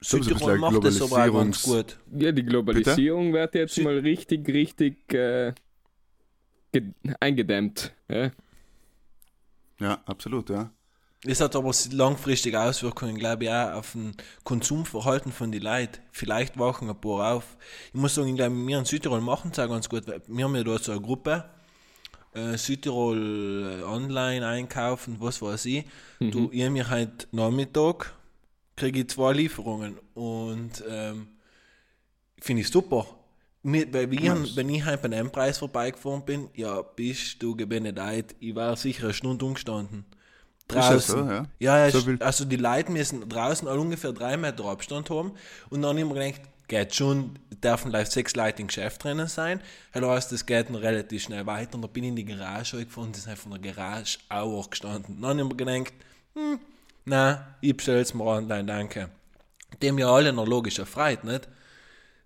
sowieso 0.00 0.30
ein 0.30 0.38
Südtirol 0.38 0.58
macht 0.58 0.84
das 0.84 1.00
aber 1.00 1.12
auch 1.12 1.32
ganz 1.32 1.64
Globalisierungs- 1.64 1.76
gut. 1.76 1.98
Ja, 2.22 2.32
die 2.32 2.44
Globalisierung 2.44 3.32
wird 3.32 3.54
jetzt 3.54 3.74
Sie- 3.74 3.82
mal 3.84 3.98
richtig, 3.98 4.46
richtig 4.48 5.12
äh, 5.14 5.54
ge- 6.72 6.92
eingedämmt. 7.20 7.92
Ja? 8.08 8.30
Ja, 9.80 10.02
absolut, 10.06 10.50
ja. 10.50 10.70
Das 11.24 11.40
hat 11.40 11.56
aber 11.56 11.72
langfristige 11.92 12.60
Auswirkungen, 12.60 13.16
glaube 13.18 13.44
ich, 13.44 13.50
auch 13.50 13.72
auf 13.74 13.94
ein 13.96 14.14
Konsumverhalten 14.44 15.32
von 15.32 15.50
den 15.50 15.62
Leuten. 15.62 15.98
Vielleicht 16.12 16.58
wachen 16.58 16.88
ein 16.88 17.00
paar 17.00 17.32
auf. 17.34 17.56
Ich 17.88 17.94
muss 18.00 18.14
sagen, 18.14 18.28
ich 18.28 18.36
glaube, 18.36 18.54
wir 18.54 18.78
in 18.78 18.84
Südtirol 18.84 19.20
machen 19.20 19.50
es 19.52 19.58
auch 19.58 19.68
ganz 19.68 19.88
gut. 19.88 20.06
weil 20.06 20.22
Wir 20.28 20.44
haben 20.44 20.54
ja 20.54 20.62
da 20.62 20.78
so 20.78 20.92
eine 20.92 21.00
Gruppe, 21.00 21.44
äh, 22.34 22.56
Südtirol 22.56 23.80
äh, 23.80 23.82
online 23.84 24.46
einkaufen, 24.46 25.16
was 25.20 25.40
weiß 25.42 25.64
ich. 25.66 25.84
Du, 26.30 26.50
ich 26.52 26.62
habe 26.62 26.70
mir 26.70 26.90
heute 26.90 27.26
Nachmittag, 27.32 28.14
kriege 28.76 29.00
ich 29.00 29.08
zwei 29.08 29.32
Lieferungen 29.32 29.98
und 30.14 30.82
ähm, 30.88 31.28
finde 32.40 32.62
ich 32.62 32.68
super. 32.68 33.06
Mir, 33.62 33.92
weil 33.92 34.10
wir, 34.10 34.56
wenn 34.56 34.68
ich 34.68 34.84
halt 34.84 35.02
bei 35.02 35.08
einem 35.08 35.30
Preis 35.30 35.58
vorbeigefahren 35.58 36.24
bin, 36.24 36.48
ja, 36.54 36.80
bist 36.82 37.42
du 37.42 37.56
gebenedeit, 37.56 38.36
ich 38.38 38.54
war 38.54 38.76
sicher 38.76 39.04
eine 39.04 39.14
Stunde 39.14 39.44
umgestanden. 39.44 40.04
Draußen. 40.68 41.00
so, 41.00 41.30
ja? 41.30 41.46
ja, 41.58 41.90
So 41.90 42.02
also 42.20 42.44
die 42.44 42.56
Leute 42.56 42.92
müssen 42.92 43.26
draußen 43.28 43.66
alle 43.66 43.80
ungefähr 43.80 44.12
drei 44.12 44.36
Meter 44.36 44.66
Abstand 44.66 45.08
haben 45.10 45.32
und 45.70 45.82
dann 45.82 45.96
immer 45.96 46.14
gedacht, 46.14 46.42
geht 46.68 46.94
schon, 46.94 47.38
dürfen 47.64 47.90
live 47.90 48.08
sechs 48.08 48.36
Leute 48.36 48.62
im 48.62 48.68
Geschäft 48.68 49.02
drinnen 49.02 49.26
sein. 49.26 49.60
Das 49.92 50.04
heißt, 50.04 50.32
das 50.32 50.46
geht 50.46 50.68
dann 50.68 50.76
relativ 50.76 51.22
schnell 51.22 51.46
weiter 51.46 51.74
und 51.74 51.82
da 51.82 51.88
bin 51.88 52.04
ich 52.04 52.10
in 52.10 52.16
die 52.16 52.24
Garage 52.24 52.84
gefahren, 52.84 53.10
das 53.12 53.26
ist 53.26 53.38
von 53.38 53.52
der 53.52 53.72
Garage 53.72 54.18
auch 54.28 54.70
gestanden. 54.70 55.20
Dann 55.20 55.40
habe 55.40 55.50
ich 55.50 55.56
gedacht, 55.56 55.92
hm, 56.34 56.60
nein, 57.04 57.38
ich 57.60 57.76
bestell's 57.76 58.14
mir 58.14 58.24
online, 58.24 58.64
danke. 58.64 59.08
Dem 59.82 59.98
ja 59.98 60.10
alle 60.10 60.32
noch 60.32 60.46
logisch 60.46 60.78
erfreut, 60.78 61.24
nicht? 61.24 61.48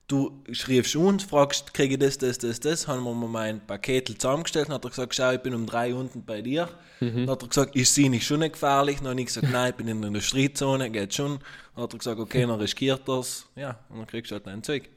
Du 0.09 0.43
schriebst 0.53 0.95
uns, 0.97 1.23
fragst, 1.25 1.73
kriege 1.73 1.95
ich 1.95 2.01
das, 2.01 2.19
das, 2.19 2.37
das, 2.39 2.61
das, 2.61 2.87
haben 2.89 3.03
wir 3.05 3.15
mal 3.15 3.29
mein 3.29 3.67
Paket 3.67 4.09
zusammengestellt, 4.21 4.69
dann 4.69 4.75
hat 4.75 4.85
er 4.85 4.91
gesagt, 4.91 5.15
schau, 5.15 5.33
ich 5.33 5.41
bin 5.41 5.55
um 5.55 5.65
drei 5.65 5.95
unten 5.95 6.25
bei 6.25 6.43
dir. 6.43 6.69
Dann 7.01 7.29
hat 7.31 7.43
er 7.43 7.49
gesagt, 7.49 7.75
ist 7.77 7.95
sie 7.95 8.09
nicht 8.09 8.27
schon 8.27 8.41
nicht 8.41 8.53
gefährlich? 8.53 8.99
Dann 8.99 9.09
habe 9.09 9.21
ich 9.21 9.27
gesagt, 9.27 9.51
nein, 9.51 9.71
ich 9.71 9.77
bin 9.77 9.89
in 9.89 10.01
der 10.01 10.09
Industriezone, 10.09 10.91
geht 10.91 11.15
schon. 11.15 11.39
Dann 11.75 11.85
hat 11.85 11.93
er 11.95 11.99
gesagt, 11.99 12.21
okay, 12.21 12.43
dann 12.43 12.61
riskiert 12.61 13.09
das. 13.09 13.47
Ja, 13.57 13.79
und 13.89 13.99
dann 13.99 14.07
kriegst 14.07 14.31
du 14.31 14.35
halt 14.35 14.47
dein 14.47 14.63
Zeug. 14.63 14.89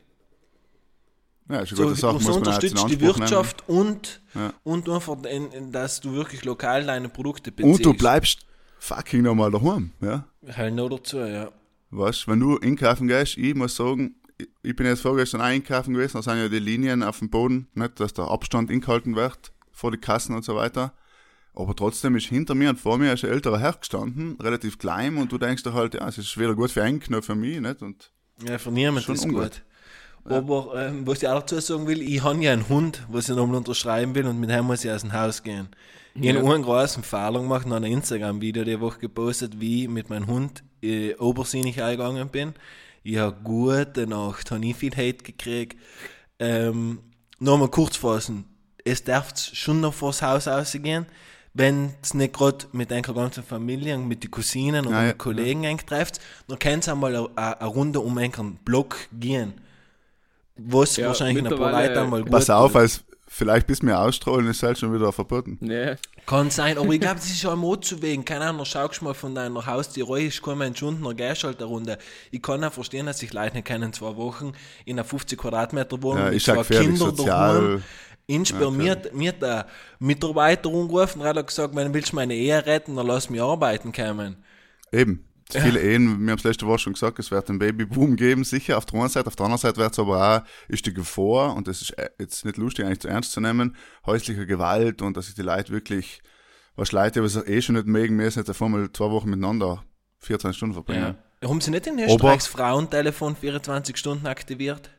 Ja, 1.49 1.59
ist 1.59 1.69
eine 1.69 1.77
So, 1.77 1.83
gute 1.83 1.95
Sache, 1.95 2.11
so 2.13 2.13
muss 2.13 2.25
man 2.27 2.37
unterstützt 2.37 2.85
die 2.89 2.99
Wirtschaft 3.01 3.69
und, 3.69 4.21
Ja. 4.33 4.53
und 4.63 4.89
einfach, 4.89 5.15
in, 5.23 5.51
in, 5.51 5.71
dass 5.71 6.01
du 6.01 6.13
wirklich 6.13 6.43
lokal 6.43 6.83
deine 6.85 7.09
Produkte 7.09 7.51
beziehst. 7.51 7.77
Und 7.79 7.85
du 7.85 7.93
bleibst 7.93 8.45
fucking 8.79 9.21
nochmal 9.21 9.51
daheim, 9.51 9.91
ja. 10.01 10.25
Halt 10.57 10.73
noch 10.73 10.89
dazu, 10.89 11.19
ja. 11.19 11.51
Weißt, 11.91 12.27
wenn 12.27 12.39
du 12.39 12.57
einkaufen 12.59 13.07
gehst, 13.07 13.37
ich 13.37 13.53
muss 13.55 13.75
sagen, 13.75 14.15
ich- 14.63 14.75
bin 14.75 14.85
jetzt 14.85 15.01
vorgestern 15.01 15.41
einkaufen 15.41 15.93
gewesen, 15.93 16.13
da 16.17 16.21
sind 16.23 16.37
ja 16.37 16.49
die 16.49 16.59
Linien 16.59 17.03
auf 17.03 17.19
dem 17.19 17.29
Boden, 17.29 17.67
nicht, 17.73 17.99
dass 17.99 18.13
der 18.13 18.25
Abstand 18.29 18.69
eingehalten 18.71 19.15
wird 19.15 19.51
vor 19.71 19.91
die 19.91 19.97
Kassen 19.97 20.35
und 20.35 20.43
so 20.45 20.55
weiter. 20.55 20.93
Aber 21.53 21.73
trotzdem 21.75 22.15
ist 22.17 22.25
hinter 22.27 22.53
mir 22.53 22.69
und 22.69 22.79
vor 22.79 22.97
mir 22.97 23.11
ein 23.11 23.17
älterer 23.17 23.59
Herr 23.59 23.73
gestanden, 23.73 24.37
relativ 24.41 24.77
klein, 24.77 25.15
und 25.17 25.31
du 25.31 25.37
denkst 25.37 25.63
dir 25.63 25.73
halt, 25.73 25.93
ja, 25.93 26.05
es 26.07 26.17
ist 26.17 26.37
weder 26.37 26.53
gut 26.53 26.71
für 26.71 26.83
einen 26.83 27.01
noch 27.09 27.23
für 27.23 27.35
mich, 27.35 27.59
nicht? 27.61 27.81
Und 27.81 28.11
Ja, 28.45 28.57
für 28.57 28.71
niemanden 28.71 29.09
ist 29.13 29.23
ungut. 29.23 29.43
gut. 29.43 29.61
Aber 30.25 30.73
ähm, 30.87 31.05
was 31.07 31.21
ich 31.21 31.29
auch 31.29 31.39
dazu 31.41 31.59
sagen 31.59 31.87
will, 31.87 32.01
ich 32.01 32.23
habe 32.23 32.39
ja 32.41 32.51
einen 32.51 32.67
Hund, 32.67 33.05
was 33.09 33.29
ich 33.29 33.35
nochmal 33.35 33.57
unterschreiben 33.57 34.15
will 34.15 34.25
und 34.25 34.39
mit 34.39 34.49
dem 34.49 34.65
muss 34.65 34.83
ich 34.83 34.91
aus 34.91 35.01
dem 35.01 35.13
Haus 35.13 35.43
gehen. 35.43 35.69
Ich 36.15 36.27
habe 36.29 36.39
Ja. 36.39 36.53
einen 36.53 36.63
großen 36.63 37.03
Fehler 37.03 37.39
gemacht 37.41 37.65
und 37.67 37.73
habe 37.73 37.85
ein 37.85 37.91
Instagram-Video 37.91 38.63
die 38.63 38.79
Woche 38.81 38.99
gepostet, 38.99 39.59
wie 39.59 39.83
ich 39.83 39.89
mit 39.89 40.09
meinem 40.09 40.27
Hund 40.27 40.63
äh, 40.81 41.13
obersinnig 41.15 41.81
eingegangen 41.81 42.27
bin. 42.29 42.53
Habe 43.05 43.37
gute 43.43 44.07
Nacht, 44.07 44.51
habe 44.51 44.65
ich 44.65 44.75
viel 44.75 44.91
Hate 44.91 45.23
gekriegt. 45.23 45.77
Ähm, 46.39 46.99
Nochmal 47.39 47.69
kurz 47.69 47.97
fassen, 47.97 48.45
es 48.85 49.03
darf 49.03 49.33
schon 49.37 49.81
noch 49.81 49.93
vors 49.93 50.21
Haus 50.21 50.47
rausgehen, 50.47 51.05
wenn 51.53 51.93
es 52.01 52.13
nicht 52.13 52.33
gerade 52.33 52.65
mit 52.71 52.91
einer 52.91 53.01
ganzen 53.01 53.43
Familie, 53.43 53.97
mit 53.97 54.23
den 54.23 54.31
Cousinen 54.31 54.85
oder 54.85 54.95
Ja, 54.95 55.01
ja, 55.01 55.07
mit 55.09 55.17
Kollegen 55.17 55.63
ja. 55.63 55.75
trifft, 55.75 56.21
dann 56.47 56.59
können 56.59 56.81
sie 56.81 56.91
einmal 56.91 57.15
eine, 57.35 57.65
Runde 57.65 57.99
um 57.99 58.17
einen 58.17 58.59
Block 58.63 58.95
gehen. 59.11 59.53
Was 60.55 60.95
Ja, 60.95 61.07
wahrscheinlich 61.07 61.45
ein 61.45 61.57
paar 61.57 61.71
Leute 61.71 62.01
einmal 62.01 62.21
gut 62.21 62.31
pass 62.31 62.49
auf, 62.49 62.75
als 62.75 63.03
vielleicht 63.35 63.67
bis 63.67 63.81
wir 63.81 63.99
ausstrahlen, 63.99 64.47
ist 64.47 64.63
halt 64.63 64.77
schon 64.79 64.93
wieder 64.93 65.11
verboten. 65.11 65.57
Ja, 65.61 65.95
Kann 66.25 66.49
sein, 66.49 66.77
aber 66.77 66.91
ich 66.93 67.01
glaube, 67.01 67.15
das 67.15 67.25
ist 67.29 67.43
ja 67.43 67.51
am 67.51 67.81
zu 67.81 68.01
wegen. 68.01 68.23
Keine 68.25 68.45
Ahnung, 68.45 68.65
schaust 68.65 69.01
mal 69.01 69.13
von 69.13 69.35
deiner 69.35 69.65
Haustür 69.65 70.09
rein, 70.09 70.27
ist 70.27 70.41
kein 70.41 70.57
Mensch 70.57 70.81
unten, 70.81 71.03
dann 71.03 71.15
gehst 71.15 71.43
du 71.43 71.47
halt 71.47 71.57
eine 71.57 71.65
Runde. 71.65 71.97
Ich 72.31 72.41
kann 72.41 72.63
auch 72.63 72.71
verstehen, 72.73 73.05
dass 73.05 73.19
sich 73.19 73.33
Leute 73.33 73.55
nicht 73.55 73.67
kennen, 73.67 73.91
zwei 73.93 74.15
Wochen 74.15 74.53
in 74.85 74.97
einer 74.97 75.03
50 75.03 75.37
Quadratmeter 75.37 76.01
Wohnung 76.01 76.23
Ja, 76.25 76.31
mit 76.31 76.45
ja 76.45 76.53
zwei 76.55 76.63
Kindern 76.79 77.15
sozial. 77.15 77.61
daheim. 77.61 77.83
Insper, 78.27 78.71
mir, 78.71 78.91
hat- 78.91 79.13
mir 79.13 79.33
der 79.33 79.67
Mitarbeiter 79.99 80.69
angerufen 80.69 81.21
und 81.21 81.27
hat 81.27 81.45
gesagt, 81.47 81.75
wenn 81.75 81.87
du 81.89 81.93
willst 81.93 82.11
meine 82.13 82.33
Ehe 82.33 82.65
retten, 82.65 82.95
dann 82.95 83.05
lass 83.05 83.29
mich 83.29 83.41
arbeiten 83.41 83.91
kommen. 83.91 84.37
Eben. 84.91 85.23
Viele 85.51 85.79
Ehen, 85.79 86.21
wir 86.25 86.31
haben 86.31 86.37
es 86.39 86.43
letzte 86.43 86.65
Woche 86.65 86.79
schon 86.79 86.93
gesagt, 86.93 87.19
es 87.19 87.29
wird 87.29 87.49
einen 87.49 87.59
Babyboom 87.59 88.15
geben, 88.15 88.43
sicher 88.43 88.77
auf 88.77 88.85
der 88.87 88.99
einen 88.99 89.09
Seite, 89.09 89.27
auf 89.27 89.35
der 89.35 89.45
anderen 89.45 89.61
Seite 89.61 89.77
wird 89.77 89.91
es 89.93 89.99
aber 89.99 90.37
auch, 90.37 90.41
ist 90.67 90.85
die 90.85 90.93
Gefahr, 90.93 91.55
und 91.55 91.67
das 91.67 91.81
ist 91.83 91.91
äh, 91.91 92.09
jetzt 92.19 92.45
nicht 92.45 92.57
lustig 92.57 92.85
eigentlich 92.85 93.01
zu 93.01 93.07
ernst 93.09 93.31
zu 93.31 93.41
nehmen, 93.41 93.75
häusliche 94.07 94.47
Gewalt 94.47 95.01
und 95.03 95.15
dass 95.17 95.27
sich 95.27 95.35
die 95.35 95.43
Leute 95.43 95.71
wirklich, 95.71 96.21
was 96.75 96.91
Leute, 96.91 97.21
was 97.23 97.35
eh 97.35 97.61
schon 97.61 97.75
nicht 97.75 97.85
mögen, 97.87 98.15
müssen 98.15 98.39
jetzt 98.39 98.49
auf 98.49 98.61
einmal 98.61 98.91
zwei 98.91 99.11
Wochen 99.11 99.29
miteinander 99.29 99.83
14 100.19 100.53
Stunden 100.53 100.73
verbringen. 100.73 101.15
Haben 101.43 101.61
sie 101.61 101.69
nicht 101.71 101.85
in 101.85 101.93
Aber- 101.99 102.05
Österreich 102.05 102.35
das 102.37 102.47
Frauentelefon 102.47 103.35
24 103.35 103.97
Stunden 103.97 104.25
aktiviert? 104.25 104.89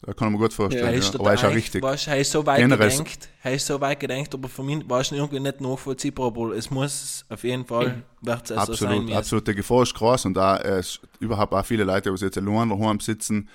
Da 0.00 0.12
kann 0.12 0.28
ich 0.28 0.32
mir 0.34 0.38
gut 0.38 0.52
vorstellen, 0.52 0.84
Ja, 0.86 0.92
ja. 0.92 0.98
ist 0.98 1.14
aber 1.18 1.34
ist 1.34 1.44
auch 1.44 1.52
richtig. 1.52 1.82
Weißt, 1.82 2.06
er 2.06 2.18
ist 2.20 2.30
so 2.30 2.46
weit 2.46 2.58
Generell- 2.60 2.88
gedenkt, 2.88 3.28
er 3.42 3.54
ist 3.54 3.66
so 3.66 3.80
weit 3.80 3.98
gedenkt, 3.98 4.32
aber 4.32 4.48
für 4.48 4.62
mich 4.62 4.88
war 4.88 5.00
es 5.00 5.10
irgendwie 5.10 5.40
nicht 5.40 5.60
nachvollziehbar, 5.60 6.26
aber 6.28 6.52
es 6.54 6.70
muss 6.70 7.24
auf 7.28 7.42
jeden 7.42 7.64
Fall, 7.66 8.04
wird 8.22 8.44
es 8.48 8.56
also 8.56 8.74
sein 8.74 8.88
Absolut, 8.90 9.04
müssen. 9.06 9.16
absolut. 9.18 9.48
Die 9.48 9.54
Gefahr 9.56 9.82
ist 9.82 9.94
groß 9.94 10.26
und 10.26 10.34
da 10.34 10.56
äh, 10.58 10.82
überhaupt 11.18 11.52
auch 11.52 11.66
viele 11.66 11.82
Leute, 11.82 12.14
die 12.14 12.24
jetzt 12.24 12.38
allein 12.38 12.68
daheim 12.68 13.00
sitzen, 13.00 13.48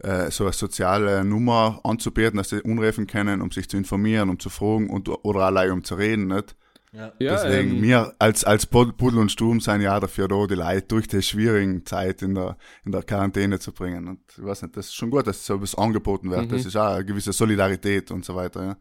äh, 0.00 0.32
so 0.32 0.42
eine 0.44 0.52
soziale 0.52 1.24
Nummer 1.24 1.78
anzubieten, 1.84 2.38
dass 2.38 2.48
sie 2.48 2.60
unrufen 2.62 3.06
können, 3.06 3.40
um 3.40 3.52
sich 3.52 3.68
zu 3.68 3.76
informieren, 3.76 4.30
um 4.30 4.40
zu 4.40 4.50
fragen 4.50 4.90
und 4.90 5.08
oder 5.24 5.42
allein 5.42 5.70
um 5.70 5.84
zu 5.84 5.94
reden, 5.94 6.26
nicht? 6.26 6.56
Ja. 6.94 7.12
ja 7.18 7.32
Deswegen, 7.42 7.76
ähm, 7.76 7.82
wir 7.82 8.14
als, 8.18 8.44
als 8.44 8.66
Pud- 8.66 8.96
Pudel 8.96 9.18
und 9.18 9.32
Sturm 9.32 9.60
sind 9.60 9.80
ja 9.80 9.98
dafür 9.98 10.28
da, 10.28 10.46
die 10.46 10.54
Leute 10.54 10.82
durch 10.82 11.08
die 11.08 11.22
schwierigen 11.22 11.84
Zeit 11.84 12.22
in 12.22 12.34
der, 12.34 12.56
in 12.84 12.92
der 12.92 13.02
Quarantäne 13.02 13.58
zu 13.58 13.72
bringen. 13.72 14.06
Und 14.06 14.20
ich 14.36 14.44
weiß 14.44 14.62
nicht, 14.62 14.76
das 14.76 14.86
ist 14.86 14.94
schon 14.94 15.10
gut, 15.10 15.26
dass 15.26 15.44
so 15.44 15.56
etwas 15.56 15.74
angeboten 15.74 16.30
wird. 16.30 16.42
Mhm. 16.46 16.48
Das 16.50 16.64
ist 16.64 16.76
auch 16.76 16.94
eine 16.94 17.04
gewisse 17.04 17.32
Solidarität 17.32 18.10
und 18.10 18.24
so 18.24 18.34
weiter, 18.36 18.76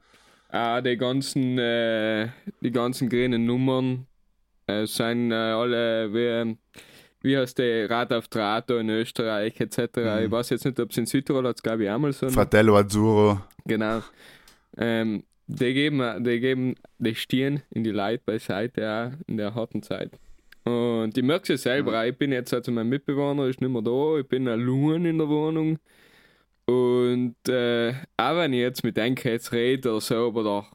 ja. 0.51 0.77
auch 0.77 0.81
die 0.81 0.95
ganzen, 0.95 1.57
äh, 1.57 2.29
die 2.61 2.71
ganzen 2.71 3.09
grünen 3.09 3.45
Nummern 3.45 4.05
äh, 4.67 4.85
sind 4.85 5.31
äh, 5.31 5.35
alle 5.35 6.13
wie, 6.13 6.57
wie 7.21 7.37
heißt 7.37 7.57
der 7.57 7.89
Rad 7.89 8.13
auf 8.13 8.27
Draht 8.27 8.69
da 8.69 8.79
in 8.79 8.89
Österreich 8.89 9.59
etc. 9.59 9.79
Mhm. 9.97 10.25
Ich 10.25 10.31
weiß 10.31 10.51
jetzt 10.51 10.65
nicht, 10.65 10.79
ob 10.79 10.91
es 10.91 10.97
in 10.97 11.07
Südtirol 11.07 11.47
hat, 11.47 11.63
glaube 11.63 11.85
ich, 11.85 11.89
auch 11.89 11.97
mal 11.97 12.13
so. 12.13 12.29
Fratello 12.29 12.77
Azzurro, 12.77 13.41
Genau. 13.65 14.01
Ähm, 14.77 15.23
die 15.47 15.73
geben, 15.73 16.23
die 16.23 16.39
geben 16.39 16.75
die 16.97 17.15
Stirn 17.15 17.61
in 17.69 17.83
die 17.83 17.91
Leute 17.91 18.21
beiseite 18.25 18.89
auch 18.89 19.27
in 19.27 19.37
der 19.37 19.53
harten 19.55 19.83
Zeit. 19.83 20.11
Und 20.63 21.17
ich 21.17 21.23
merke 21.23 21.53
es 21.53 21.63
ja 21.63 21.73
selber, 21.73 21.99
auch. 21.99 22.05
ich 22.05 22.17
bin 22.17 22.31
jetzt, 22.31 22.53
also 22.53 22.71
mein 22.71 22.87
Mitbewohner 22.87 23.47
ist 23.47 23.59
nicht 23.59 23.69
mehr 23.69 23.81
da, 23.81 24.19
ich 24.19 24.27
bin 24.27 24.47
allein 24.47 25.05
in 25.05 25.17
der 25.17 25.27
Wohnung. 25.27 25.77
Und 26.65 27.35
äh, 27.49 27.93
auch 28.15 28.37
wenn 28.37 28.53
ich 28.53 28.59
jetzt 28.59 28.83
mit 28.83 28.97
jetzt 28.97 29.51
rede 29.51 29.89
oder 29.89 29.99
so, 29.99 30.27
aber 30.27 30.43
der, 30.43 30.65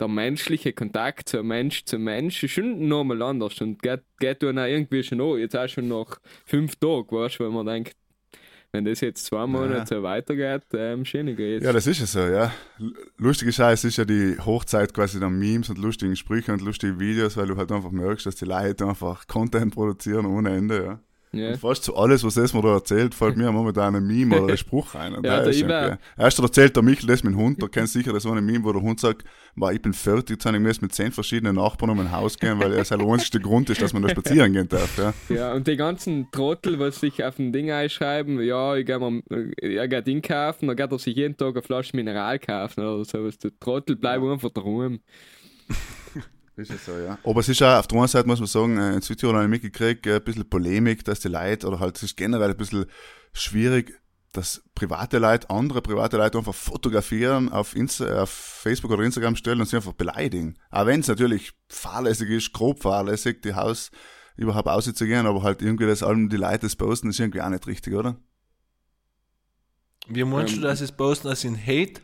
der 0.00 0.08
menschliche 0.08 0.74
Kontakt 0.74 1.30
so 1.30 1.42
Mensch 1.42 1.84
zu 1.86 1.98
Mensch 1.98 2.42
ist 2.42 2.52
schon 2.52 2.86
nochmal 2.86 3.22
anders 3.22 3.58
und 3.62 3.82
geht, 3.82 4.02
geht 4.18 4.42
dann 4.42 4.58
auch 4.58 4.66
irgendwie 4.66 5.02
schon 5.02 5.22
an. 5.22 5.38
Jetzt 5.38 5.56
auch 5.56 5.68
schon 5.68 5.88
nach 5.88 6.18
fünf 6.44 6.76
Tagen, 6.76 7.10
weißt 7.10 7.38
du, 7.38 7.44
wenn 7.44 7.54
man 7.54 7.66
denkt, 7.66 7.96
wenn 8.72 8.86
das 8.86 9.00
jetzt 9.00 9.26
zwei 9.26 9.46
Monate 9.46 9.96
so 9.96 10.02
weitergeht, 10.02 10.62
ähm, 10.72 11.04
schön 11.04 11.36
geht's. 11.36 11.64
Ja, 11.64 11.72
das 11.72 11.86
ist 11.86 12.00
es 12.00 12.12
so, 12.12 12.20
ja. 12.20 12.52
Lustige 13.18 13.52
Scheiße 13.52 13.88
ist 13.88 13.98
ja 13.98 14.06
die 14.06 14.38
Hochzeit 14.38 14.94
quasi 14.94 15.20
der 15.20 15.28
Memes 15.28 15.68
und 15.68 15.78
lustigen 15.78 16.16
Sprüche 16.16 16.52
und 16.52 16.62
lustige 16.62 16.98
Videos, 16.98 17.36
weil 17.36 17.46
du 17.46 17.56
halt 17.56 17.70
einfach 17.70 17.90
merkst, 17.90 18.24
dass 18.24 18.36
die 18.36 18.46
Leute 18.46 18.86
einfach 18.86 19.26
Content 19.26 19.74
produzieren 19.74 20.24
ohne 20.24 20.56
Ende, 20.56 20.84
ja. 20.84 21.00
Und 21.34 21.56
fast 21.56 21.84
zu 21.84 21.96
alles, 21.96 22.22
was 22.24 22.34
das 22.34 22.52
mir 22.52 22.60
da 22.60 22.74
erzählt, 22.74 23.14
fällt 23.14 23.38
mir 23.38 23.50
momentan 23.50 23.96
ein 23.96 24.06
Meme 24.06 24.42
oder 24.42 24.52
ein 24.52 24.56
Spruch 24.58 24.94
ein. 24.94 25.14
Und 25.14 25.24
Ja, 25.24 25.36
der 25.36 25.40
der 25.44 25.50
ist 25.50 25.56
ich 25.56 25.62
irgendwie- 25.66 25.96
Erst 26.18 26.38
erzählt 26.38 26.76
der 26.76 26.82
Michel 26.82 27.06
das 27.06 27.22
mit 27.24 27.32
dem 27.32 27.38
Hund, 27.38 27.62
da 27.62 27.68
kennst 27.68 27.94
sicher 27.94 28.12
das 28.12 28.26
eine 28.26 28.42
Meme, 28.42 28.64
wo 28.64 28.72
der 28.72 28.82
Hund 28.82 29.00
sagt, 29.00 29.24
"Boah, 29.56 29.72
ich 29.72 29.80
bin 29.80 29.94
fertig, 29.94 30.30
jetzt 30.36 30.44
habe 30.46 30.58
ich 30.58 30.62
müssen 30.62 30.84
mit 30.84 30.92
zehn 30.94 31.10
verschiedenen 31.10 31.56
Nachbarn 31.56 31.90
um 31.90 32.00
ein 32.00 32.12
Haus 32.12 32.38
gehen, 32.38 32.60
weil 32.60 32.72
er 32.74 32.84
der 32.84 33.00
einzigste 33.00 33.40
Grund 33.40 33.70
ist, 33.70 33.80
dass 33.80 33.92
man 33.94 34.02
da 34.02 34.08
spazieren 34.10 34.52
gehen 34.52 34.68
darf, 34.68 34.98
ja. 34.98 35.14
Ja, 35.34 35.52
und 35.54 35.66
die 35.66 35.76
ganzen 35.76 36.30
Trottel, 36.32 36.78
was 36.78 37.00
sich 37.00 37.24
auf 37.24 37.38
ein 37.38 37.52
Ding 37.52 37.70
einschreiben, 37.70 38.40
ja, 38.42 38.76
ich 38.76 38.84
gehe 38.84 38.98
mal, 38.98 39.22
er 39.56 39.88
geht 39.88 40.08
ihn 40.08 40.20
kaufen, 40.20 40.66
dann 40.66 40.76
geht 40.76 40.92
er 40.92 40.98
sich 40.98 41.16
jeden 41.16 41.36
Tag 41.38 41.54
eine 41.54 41.62
Flasche 41.62 41.96
Mineral 41.96 42.38
kaufen 42.38 42.80
oder 42.84 43.04
sowas. 43.06 43.38
Der 43.38 43.52
Trottel 43.58 43.96
bleibt 43.96 44.22
einfach 44.22 44.50
daheim. 44.50 45.00
Ist 46.56 46.70
es 46.70 46.84
so, 46.84 46.92
ja. 46.98 47.18
Aber 47.24 47.40
es 47.40 47.48
ist 47.48 47.62
auch, 47.62 47.78
auf 47.78 47.86
der 47.86 47.98
einen 47.98 48.08
Seite 48.08 48.28
muss 48.28 48.40
man 48.40 48.46
sagen, 48.46 48.78
äh, 48.78 48.94
in 48.94 49.00
Südtirol 49.00 49.34
habe 49.34 49.44
ich 49.44 49.50
mitgekriegt, 49.50 50.06
äh, 50.06 50.16
ein 50.16 50.24
bisschen 50.24 50.48
Polemik, 50.48 51.04
dass 51.04 51.20
die 51.20 51.28
Leute, 51.28 51.66
oder 51.66 51.80
halt, 51.80 51.96
es 51.96 52.02
ist 52.02 52.16
generell 52.16 52.50
ein 52.50 52.56
bisschen 52.56 52.86
schwierig, 53.32 53.98
dass 54.32 54.62
private 54.74 55.18
Leute, 55.18 55.48
andere 55.50 55.82
private 55.82 56.16
Leute 56.16 56.38
einfach 56.38 56.54
fotografieren, 56.54 57.50
auf, 57.50 57.76
Insta, 57.76 58.22
auf 58.22 58.30
Facebook 58.30 58.90
oder 58.90 59.02
Instagram 59.02 59.36
stellen 59.36 59.60
und 59.60 59.66
sie 59.66 59.76
einfach 59.76 59.92
beleidigen. 59.92 60.58
Auch 60.70 60.86
wenn 60.86 61.00
es 61.00 61.08
natürlich 61.08 61.52
fahrlässig 61.68 62.30
ist, 62.30 62.52
grob 62.52 62.82
fahrlässig, 62.82 63.42
die 63.42 63.54
Haus 63.54 63.90
überhaupt 64.36 64.68
auszugehen, 64.68 65.26
aber 65.26 65.42
halt 65.42 65.60
irgendwie 65.60 65.86
das 65.86 66.02
allem 66.02 66.28
die 66.28 66.36
Leute 66.36 66.60
das 66.60 66.76
posten, 66.76 67.10
ist 67.10 67.20
irgendwie 67.20 67.42
auch 67.42 67.50
nicht 67.50 67.66
richtig, 67.66 67.94
oder? 67.94 68.16
Wie 70.08 70.24
meinst 70.24 70.54
Ähm, 70.54 70.62
du, 70.62 70.66
dass 70.66 70.80
es 70.80 70.92
posten 70.92 71.28
als 71.28 71.44
in 71.44 71.56
Hate? 71.56 72.00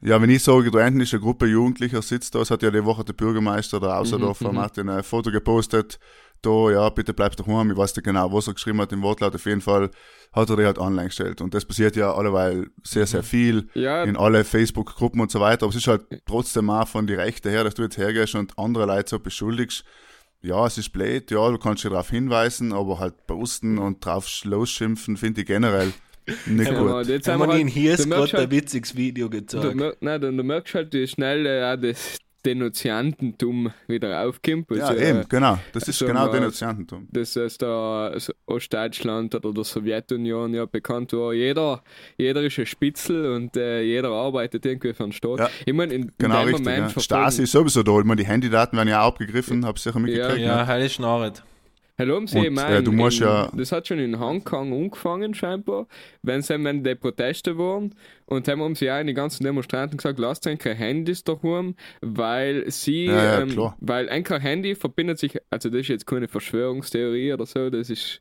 Ja, 0.00 0.22
wenn 0.22 0.30
ich 0.30 0.44
sage, 0.44 0.70
da 0.70 0.84
hinten 0.84 1.00
ist 1.00 1.12
eine 1.12 1.22
Gruppe 1.22 1.46
Jugendlicher 1.46 2.02
sitzt 2.02 2.34
da, 2.34 2.40
es 2.40 2.50
hat 2.50 2.62
ja 2.62 2.70
die 2.70 2.84
Woche 2.84 3.04
der 3.04 3.14
Bürgermeister 3.14 3.80
der 3.80 3.98
Auserdorfer 3.98 4.44
Mhm, 4.44 4.50
mhm. 4.50 4.56
Martin 4.56 4.88
ein 4.88 5.02
Foto 5.02 5.32
gepostet, 5.32 5.98
da, 6.42 6.70
ja, 6.70 6.88
bitte 6.90 7.12
bleib 7.12 7.34
daheim, 7.36 7.72
ich 7.72 7.76
weiß 7.76 7.96
nicht 7.96 8.04
genau, 8.04 8.32
was 8.32 8.46
er 8.46 8.54
geschrieben 8.54 8.80
hat 8.80 8.92
im 8.92 9.02
Wortlaut, 9.02 9.34
auf 9.34 9.44
jeden 9.44 9.60
Fall 9.60 9.90
hat 10.32 10.50
er 10.50 10.56
die 10.56 10.64
halt 10.64 10.78
online 10.78 11.06
gestellt. 11.08 11.40
Und 11.40 11.52
das 11.52 11.64
passiert 11.64 11.96
ja 11.96 12.14
alleweil 12.14 12.68
sehr, 12.84 13.06
sehr 13.08 13.24
viel 13.24 13.68
Ja, 13.74 14.04
in 14.04 14.16
alle 14.16 14.44
Facebook-Gruppen 14.44 15.20
und 15.20 15.32
so 15.32 15.40
weiter, 15.40 15.64
aber 15.64 15.70
es 15.70 15.76
ist 15.76 15.88
halt 15.88 16.02
trotzdem 16.26 16.70
auch 16.70 16.86
von 16.86 17.08
die 17.08 17.14
Rechte 17.14 17.50
her, 17.50 17.64
dass 17.64 17.74
du 17.74 17.82
jetzt 17.82 17.98
hergehst 17.98 18.36
und 18.36 18.56
andere 18.56 18.86
Leute 18.86 19.10
so 19.10 19.18
beschuldigst, 19.18 19.84
ja, 20.40 20.64
es 20.64 20.78
ist 20.78 20.92
blöd, 20.92 21.28
ja, 21.32 21.50
du 21.50 21.58
kannst 21.58 21.82
dich 21.82 21.90
darauf 21.90 22.10
hinweisen, 22.10 22.72
aber 22.72 23.00
halt 23.00 23.26
posten 23.26 23.78
und 23.78 24.04
drauf 24.04 24.28
losschimpfen, 24.44 25.16
finde 25.16 25.40
ich 25.40 25.46
generell 25.48 25.92
nicht 26.46 26.70
ja, 26.70 26.78
gut. 26.80 27.06
jetzt 27.06 27.28
Haben 27.28 27.48
wir 27.48 27.58
ihn 27.58 27.68
hier 27.68 27.96
du 27.96 28.06
merkst 28.06 28.30
gerade 28.32 28.44
ein 28.44 28.50
halt, 28.50 28.50
witziges 28.50 28.96
Video 28.96 29.28
du, 29.28 29.38
gezeigt. 29.38 29.74
mer- 29.74 29.96
nein, 30.00 30.20
du, 30.20 30.32
du 30.32 30.42
merkst 30.42 30.74
halt, 30.74 30.92
wie 30.94 31.06
schnell 31.06 31.46
äh, 31.46 31.64
auch 31.72 31.80
das, 31.80 32.18
Denunziantentum 32.46 33.72
wieder 33.88 34.22
aufkommt. 34.24 34.70
Ja, 34.70 34.86
also, 34.86 35.02
eben, 35.02 35.20
äh, 35.20 35.24
genau. 35.28 35.58
Das 35.72 35.88
ist 35.88 35.98
sagen 35.98 36.12
genau 36.12 36.26
wir, 36.26 36.32
Denunziantentum. 36.38 37.08
das 37.10 37.34
ist 37.36 37.60
da 37.62 38.12
Ostdeutschland 38.46 39.34
oder 39.34 39.52
der 39.52 39.64
Sowjetunion 39.64 40.54
ja 40.54 40.64
bekannt 40.66 41.12
war. 41.12 41.32
Jeder, 41.32 41.82
jeder 42.16 42.42
ist 42.42 42.58
ein 42.58 42.66
Spitzel 42.66 43.32
und 43.34 43.56
äh, 43.56 43.82
jeder 43.82 44.10
arbeitet 44.10 44.64
irgendwie 44.66 44.94
für 44.94 45.02
den 45.04 45.12
Staat. 45.12 45.38
Ja, 45.40 45.50
ich 45.66 45.72
meine, 45.74 45.94
in, 45.94 46.02
in 46.02 46.12
Genau, 46.18 46.38
dem 46.40 46.48
richtig. 46.48 46.64
Moment 46.64 46.94
Ja. 46.94 47.00
Stasi 47.02 47.42
ist 47.42 47.52
sowieso 47.52 47.82
da. 47.82 47.98
Ich 47.98 48.04
meine, 48.04 48.22
die 48.22 48.26
Handydaten 48.28 48.76
werden 48.76 48.88
ja 48.88 49.02
auch 49.02 49.08
abgegriffen, 49.08 49.66
hab's 49.66 49.82
sicher 49.82 49.98
mitgekriegt. 49.98 50.38
Ja, 50.38 50.56
ne? 50.58 50.66
heilig 50.66 50.92
schnarret. 50.92 51.42
Hallo, 52.00 52.14
haben 52.14 52.28
Sie, 52.28 52.38
Und, 52.46 52.58
äh, 52.58 52.82
du 52.82 52.92
musst 52.92 53.20
in, 53.20 53.26
ja- 53.26 53.50
Das 53.56 53.72
hat 53.72 53.88
schon 53.88 53.98
in 53.98 54.20
Hongkong 54.20 54.72
angefangen, 54.72 55.34
scheinbar, 55.34 55.88
wenn 56.22 56.42
sie 56.42 56.62
wenn 56.62 56.84
die 56.84 56.94
Proteste 56.94 57.58
waren. 57.58 57.92
Und 58.26 58.46
dann 58.46 58.60
haben 58.60 58.76
sie 58.76 58.88
auch 58.88 59.00
in 59.00 59.08
die 59.08 59.14
ganzen 59.14 59.42
Demonstranten 59.42 59.96
gesagt, 59.96 60.20
lasst 60.20 60.44
keine 60.44 60.76
Handys 60.76 61.24
daheim, 61.24 61.74
weil 62.00 62.70
sie, 62.70 63.06
Ja, 63.06 63.24
ja, 63.24 63.40
ähm, 63.40 63.72
weil 63.80 64.08
ein 64.08 64.24
Handy 64.24 64.76
verbindet 64.76 65.18
sich, 65.18 65.38
also 65.50 65.70
das 65.70 65.80
ist 65.80 65.88
jetzt 65.88 66.06
keine 66.06 66.28
Verschwörungstheorie 66.28 67.32
oder 67.32 67.46
so, 67.46 67.68
das 67.68 67.90
ist 67.90 68.20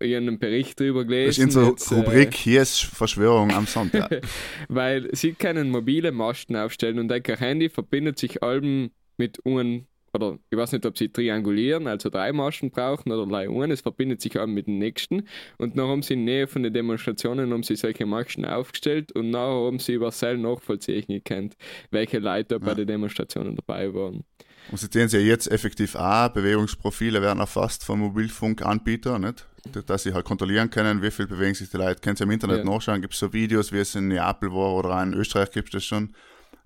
in 0.00 0.14
einem 0.16 0.38
Bericht 0.40 0.80
drüber 0.80 1.04
gelesen. 1.04 1.28
Das 1.28 1.38
ist 1.38 1.44
unsere 1.44 1.70
jetzt, 1.70 1.92
äh, 1.92 1.94
Rubrik 1.94 2.34
Hier 2.34 2.62
ist 2.62 2.82
Verschwörung 2.82 3.52
am 3.52 3.66
Sonntag. 3.66 4.22
weil 4.68 5.08
sie 5.14 5.34
können 5.34 5.70
mobile 5.70 6.10
Masten 6.10 6.56
aufstellen 6.56 6.98
und 6.98 7.12
ein 7.12 7.22
Handy 7.22 7.68
verbindet 7.68 8.18
sich 8.18 8.42
allem 8.42 8.90
mit 9.16 9.38
einem, 9.46 9.86
oder 10.14 10.38
ich 10.50 10.56
weiß 10.56 10.72
nicht, 10.72 10.86
ob 10.86 10.96
sie 10.96 11.08
triangulieren, 11.08 11.86
also 11.86 12.08
drei 12.08 12.32
Masten 12.32 12.70
brauchen 12.70 13.10
oder 13.12 13.26
gleich 13.26 13.48
einen, 13.48 13.72
es 13.72 13.80
verbindet 13.80 14.20
sich 14.20 14.38
allem 14.38 14.54
mit 14.54 14.66
dem 14.66 14.78
nächsten 14.78 15.24
und 15.58 15.76
dann 15.76 15.88
haben 15.88 16.02
sie 16.02 16.14
in 16.14 16.24
Nähe 16.24 16.46
von 16.46 16.62
den 16.62 16.72
Demonstrationen 16.72 17.52
haben 17.52 17.62
sie 17.62 17.76
solche 17.76 18.06
Masten 18.06 18.44
aufgestellt 18.44 19.12
und 19.12 19.30
nachher 19.30 19.66
haben 19.66 19.78
sie 19.78 19.94
überall 19.94 20.38
nachvollziehen 20.38 21.06
gekannt, 21.08 21.56
welche 21.90 22.20
Leute 22.20 22.60
bei 22.60 22.74
den 22.74 22.86
Demonstrationen 22.86 23.56
dabei 23.56 23.92
waren. 23.92 24.24
Und 24.70 24.78
sie 24.78 24.86
sehen 24.90 25.08
sie 25.08 25.18
ja 25.18 25.24
jetzt 25.24 25.50
effektiv 25.50 25.94
auch, 25.94 26.28
Bewegungsprofile 26.28 27.20
werden 27.20 27.40
erfasst 27.40 27.84
von 27.84 27.98
Mobilfunkanbietern, 27.98 29.20
nicht? 29.20 29.46
Dass 29.86 30.02
sie 30.02 30.12
halt 30.12 30.24
kontrollieren 30.24 30.70
können, 30.70 31.02
wie 31.02 31.10
viel 31.10 31.26
bewegen 31.26 31.54
sich 31.54 31.70
die 31.70 31.76
Leute. 31.76 32.00
Können 32.00 32.16
sie 32.16 32.24
im 32.24 32.30
Internet 32.30 32.58
Ja. 32.58 32.64
nachschauen, 32.64 33.00
gibt 33.00 33.14
es 33.14 33.20
so 33.20 33.32
Videos, 33.32 33.72
wie 33.72 33.78
es 33.78 33.94
in 33.94 34.08
Neapel 34.08 34.50
war 34.52 34.74
oder 34.74 34.90
auch 34.96 35.02
in 35.02 35.14
Österreich 35.14 35.50
gibt 35.50 35.68
es 35.68 35.72
das 35.72 35.84
schon, 35.84 36.14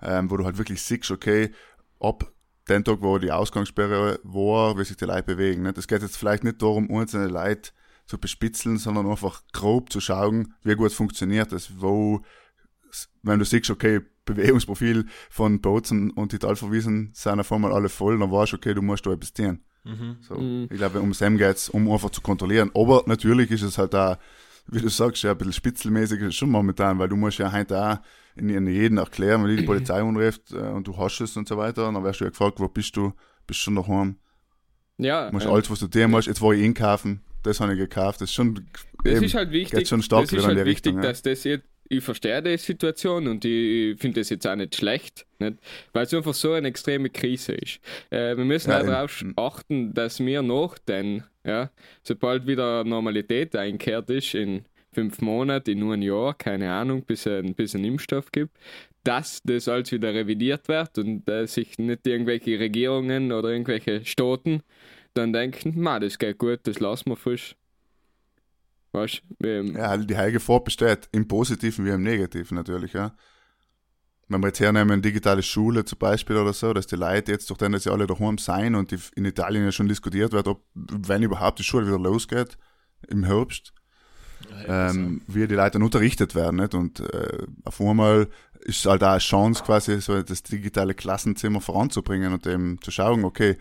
ähm, 0.02 0.30
wo 0.30 0.36
du 0.36 0.44
halt 0.44 0.58
wirklich 0.58 0.82
siehst, 0.82 1.10
okay, 1.10 1.50
ob 1.98 2.32
den 2.70 2.84
Tag, 2.84 2.98
wo 3.00 3.18
die 3.18 3.32
Ausgangssperre 3.32 4.20
war, 4.22 4.78
wie 4.78 4.84
sich 4.84 4.96
die 4.96 5.04
Leute 5.04 5.22
bewegen. 5.22 5.62
Nicht? 5.62 5.78
Es 5.78 5.88
geht 5.88 6.02
jetzt 6.02 6.16
vielleicht 6.16 6.44
nicht 6.44 6.62
darum, 6.62 6.90
einzelne 6.90 7.28
Leute 7.28 7.70
zu 8.06 8.18
bespitzeln, 8.18 8.78
sondern 8.78 9.06
einfach 9.06 9.42
grob 9.52 9.92
zu 9.92 10.00
schauen, 10.00 10.54
wie 10.62 10.74
gut 10.74 10.92
funktioniert 10.92 11.52
das, 11.52 11.80
wo, 11.80 12.22
wenn 13.22 13.38
du 13.38 13.44
siehst, 13.44 13.70
okay, 13.70 14.00
Bewegungsprofil 14.24 15.06
von 15.30 15.60
Bozen 15.60 16.10
und 16.10 16.32
Italverwiesen 16.32 17.10
sind 17.14 17.40
auf 17.40 17.52
einmal 17.52 17.72
alle 17.72 17.88
voll, 17.88 18.18
dann 18.18 18.30
weißt 18.30 18.52
du, 18.52 18.56
okay, 18.56 18.74
du 18.74 18.82
musst 18.82 19.06
da 19.06 19.12
etwas 19.12 19.32
tun. 19.32 19.60
So, 20.20 20.34
Mhm. 20.34 20.68
Ich 20.70 20.76
glaube, 20.76 21.00
um 21.00 21.14
Sam 21.14 21.38
geht's, 21.38 21.68
um 21.68 21.90
einfach 21.90 22.10
zu 22.10 22.20
kontrollieren. 22.20 22.70
Aber 22.74 23.04
natürlich 23.06 23.50
ist 23.50 23.62
es 23.62 23.78
halt 23.78 23.94
auch, 23.94 24.16
wie 24.66 24.80
du 24.80 24.88
sagst, 24.88 25.22
ja, 25.22 25.30
ein 25.32 25.38
bisschen 25.38 25.54
spitzelmäßig 25.54 26.20
ist 26.20 26.28
es 26.28 26.34
schon 26.34 26.50
momentan, 26.50 26.98
weil 26.98 27.08
du 27.08 27.16
musst 27.16 27.38
ja 27.38 27.50
heute 27.50 27.82
auch 27.82 27.98
in, 28.38 28.48
in 28.50 28.66
jedem 28.66 28.98
erklären, 28.98 29.44
wenn 29.44 29.56
die 29.56 29.62
Polizei 29.66 30.00
anruft 30.00 30.52
äh, 30.52 30.56
und 30.56 30.86
du 30.86 30.96
hast 30.96 31.20
es 31.20 31.36
und 31.36 31.48
so 31.48 31.56
weiter, 31.56 31.88
und 31.88 31.94
dann 31.94 32.04
wirst 32.04 32.20
du 32.20 32.24
ja 32.24 32.30
gefragt, 32.30 32.60
wo 32.60 32.68
bist 32.68 32.96
du? 32.96 33.12
Bist 33.46 33.60
du 33.60 33.64
schon 33.64 33.76
daheim? 33.76 34.16
Ja, 34.98 35.26
Du 35.28 35.34
musst 35.34 35.46
äh, 35.46 35.50
alles, 35.50 35.70
was 35.70 35.78
du 35.80 35.86
tun 35.88 36.10
musst, 36.10 36.26
jetzt 36.28 36.42
war 36.42 36.52
ich 36.52 36.64
einkaufen, 36.64 37.20
das 37.42 37.60
habe 37.60 37.72
ich 37.72 37.78
gekauft, 37.78 38.20
das 38.20 38.30
ist 38.30 38.34
schon, 38.34 38.66
Das 39.04 39.14
eben, 39.14 39.24
ist 39.24 39.34
halt 39.34 39.50
wichtig, 39.52 39.88
schon 39.88 40.02
stark 40.02 40.24
das 40.24 40.32
ist 40.32 40.44
halt 40.44 40.56
wichtig 40.64 40.66
Richtung, 40.66 40.96
ja. 40.96 41.02
dass 41.02 41.22
das 41.22 41.44
jetzt, 41.44 41.64
ich 41.90 42.02
verstehe 42.04 42.42
die 42.42 42.58
Situation 42.58 43.28
und 43.28 43.44
ich 43.44 43.98
finde 43.98 44.20
das 44.20 44.28
jetzt 44.28 44.46
auch 44.46 44.56
nicht 44.56 44.74
schlecht, 44.74 45.24
nicht? 45.38 45.56
weil 45.92 46.04
es 46.04 46.12
einfach 46.12 46.34
so 46.34 46.52
eine 46.52 46.68
extreme 46.68 47.08
Krise 47.10 47.52
ist. 47.52 47.80
Äh, 48.10 48.36
wir 48.36 48.44
müssen 48.44 48.70
Ja, 48.70 48.82
darauf 48.82 49.24
achten, 49.36 49.94
dass 49.94 50.18
wir 50.20 50.42
noch 50.42 50.76
denn, 50.78 51.22
ja, 51.44 51.70
sobald 52.02 52.46
wieder 52.46 52.84
Normalität 52.84 53.54
einkehrt 53.56 54.10
ist, 54.10 54.34
in 54.34 54.64
fünf 54.98 55.20
Monaten, 55.20 55.70
in 55.70 55.78
nur 55.78 55.94
ein 55.94 56.02
Jahr, 56.02 56.34
keine 56.34 56.72
Ahnung, 56.72 57.04
bis 57.04 57.24
es 57.24 57.44
ein, 57.44 57.54
bis 57.54 57.74
Impfstoff 57.74 58.32
gibt, 58.32 58.56
dass 59.04 59.40
das 59.44 59.68
alles 59.68 59.92
wieder 59.92 60.12
revidiert 60.12 60.66
wird 60.66 60.98
und 60.98 61.28
äh, 61.28 61.46
sich 61.46 61.78
nicht 61.78 62.04
irgendwelche 62.04 62.58
Regierungen 62.58 63.30
oder 63.30 63.50
irgendwelche 63.50 64.04
Staaten 64.04 64.62
dann 65.14 65.32
denken, 65.32 65.80
ma, 65.80 66.00
das 66.00 66.18
geht 66.18 66.38
gut, 66.38 66.60
das 66.64 66.80
lassen 66.80 67.10
wir 67.10 67.16
frisch. 67.16 67.54
Weißt 68.90 69.22
ja, 69.40 69.96
die 69.96 70.16
heilige 70.16 70.38
Gefahr 70.38 70.64
besteht, 70.64 71.08
im 71.12 71.28
Positiven 71.28 71.84
wie 71.84 71.90
im 71.90 72.02
Negativen 72.02 72.56
natürlich, 72.56 72.94
ja. 72.94 73.14
Wenn 74.26 74.40
wir 74.42 74.48
jetzt 74.48 74.60
hernehmen, 74.60 75.00
digitale 75.00 75.42
Schule 75.42 75.84
zum 75.84 75.98
Beispiel 76.00 76.36
oder 76.36 76.52
so, 76.52 76.74
dass 76.74 76.88
die 76.88 76.96
Leute 76.96 77.32
jetzt, 77.32 77.48
durch 77.48 77.58
den, 77.58 77.72
dass 77.72 77.84
sie 77.84 77.92
alle 77.92 78.06
daheim 78.06 78.36
sein 78.36 78.74
und 78.74 78.92
in 79.14 79.24
Italien 79.24 79.64
ja 79.64 79.72
schon 79.72 79.88
diskutiert 79.88 80.32
wird, 80.32 80.48
ob, 80.48 80.64
wenn 80.74 81.22
überhaupt 81.22 81.60
die 81.60 81.64
Schule 81.64 81.86
wieder 81.86 81.98
losgeht, 81.98 82.58
im 83.06 83.24
Herbst, 83.24 83.72
ähm, 84.66 85.22
wie 85.26 85.46
die 85.46 85.54
Leute 85.54 85.72
dann 85.72 85.82
unterrichtet 85.82 86.34
werden. 86.34 86.56
Nicht? 86.56 86.74
Und 86.74 87.00
äh, 87.00 87.46
auf 87.64 87.80
einmal 87.80 88.28
ist 88.60 88.80
es 88.80 88.86
halt 88.86 89.02
auch 89.02 89.10
eine 89.10 89.18
Chance, 89.18 89.62
quasi 89.64 90.00
so 90.00 90.20
das 90.22 90.42
digitale 90.42 90.94
Klassenzimmer 90.94 91.60
voranzubringen 91.60 92.32
und 92.32 92.46
eben 92.46 92.80
zu 92.82 92.90
schauen, 92.90 93.24
okay, 93.24 93.56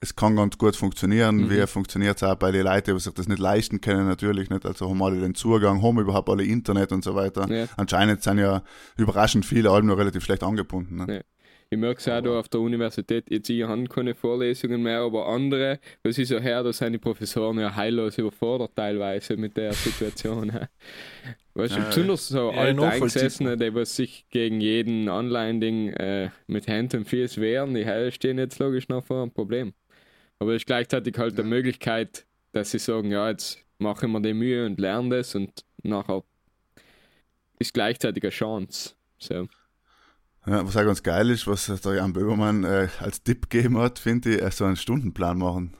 es 0.00 0.14
kann 0.14 0.36
ganz 0.36 0.58
gut 0.58 0.76
funktionieren. 0.76 1.36
Mhm. 1.36 1.50
Wie 1.50 1.66
funktioniert 1.66 2.16
es 2.16 2.22
auch 2.22 2.34
bei 2.34 2.52
den 2.52 2.64
Leuten, 2.64 2.94
die 2.94 3.00
sich 3.00 3.14
das 3.14 3.26
nicht 3.26 3.38
leisten 3.38 3.80
können, 3.80 4.06
natürlich 4.06 4.50
nicht. 4.50 4.66
Also 4.66 4.90
haben 4.90 5.02
alle 5.02 5.20
den 5.20 5.34
Zugang, 5.34 5.82
haben 5.82 5.98
überhaupt 5.98 6.28
alle 6.28 6.44
Internet 6.44 6.92
und 6.92 7.02
so 7.02 7.14
weiter. 7.14 7.48
Ja. 7.50 7.66
Anscheinend 7.76 8.22
sind 8.22 8.38
ja 8.38 8.62
überraschend 8.96 9.46
viele 9.46 9.70
Alben 9.70 9.88
noch 9.88 9.96
relativ 9.96 10.24
schlecht 10.24 10.42
angebunden. 10.42 10.96
Ne? 10.96 11.16
Ja. 11.16 11.20
Ich 11.74 11.80
merke 11.80 11.98
es 11.98 12.06
auch 12.06 12.20
da 12.20 12.38
auf 12.38 12.48
der 12.48 12.60
Universität, 12.60 13.28
jetzt 13.30 13.50
ich 13.50 13.64
habe 13.64 13.82
keine 13.86 14.14
Vorlesungen 14.14 14.80
mehr, 14.80 15.00
aber 15.00 15.26
andere, 15.26 15.80
was 16.04 16.16
ich 16.18 16.28
so 16.28 16.38
her, 16.38 16.62
da 16.62 16.72
sind 16.72 16.92
die 16.92 16.98
Professoren 16.98 17.58
ja 17.58 17.74
heillos 17.74 18.16
überfordert 18.16 18.76
teilweise 18.76 19.36
mit 19.36 19.56
der 19.56 19.72
Situation. 19.72 20.52
weißt 21.54 21.74
du, 21.74 21.80
Ja, 21.80 21.86
besonders 21.86 22.28
so 22.28 22.52
ja, 22.52 22.58
alte. 22.58 22.86
Eingesessene, 22.86 23.56
die 23.56 23.74
was 23.74 23.96
sich 23.96 24.24
gegen 24.30 24.60
jeden 24.60 25.08
Online-Ding 25.08 25.88
äh, 25.94 26.30
mit 26.46 26.68
Hand 26.68 26.94
und 26.94 27.08
Fuß 27.08 27.40
wehren, 27.40 27.74
die 27.74 28.12
stehen 28.12 28.38
jetzt 28.38 28.60
logisch 28.60 28.88
noch 28.88 29.04
vor 29.04 29.22
einem 29.22 29.32
Problem. 29.32 29.72
Aber 30.38 30.52
es 30.52 30.58
ist 30.58 30.66
gleichzeitig 30.66 31.18
halt 31.18 31.36
eine 31.36 31.48
Möglichkeit, 31.48 32.24
dass 32.52 32.70
sie 32.70 32.78
sagen, 32.78 33.10
ja, 33.10 33.28
jetzt 33.30 33.58
mache 33.78 34.06
ich 34.06 34.12
mir 34.12 34.22
die 34.22 34.32
Mühe 34.32 34.64
und 34.64 34.78
lerne 34.78 35.16
das 35.16 35.34
und 35.34 35.64
nachher 35.82 36.22
ist 37.58 37.74
gleichzeitig 37.74 38.22
eine 38.22 38.30
Chance. 38.30 38.94
So. 39.18 39.48
Ja, 40.46 40.66
was 40.66 40.76
auch 40.76 40.84
ganz 40.84 41.02
geil 41.02 41.30
ist, 41.30 41.46
was 41.46 41.66
der 41.66 41.94
Jan 41.94 42.12
Böbermann 42.12 42.64
äh, 42.64 42.88
als 43.00 43.22
Tipp 43.22 43.48
gegeben 43.48 43.78
hat, 43.78 43.98
finde 43.98 44.36
ich, 44.36 44.42
äh, 44.42 44.50
so 44.50 44.64
einen 44.64 44.76
Stundenplan 44.76 45.38
machen. 45.38 45.74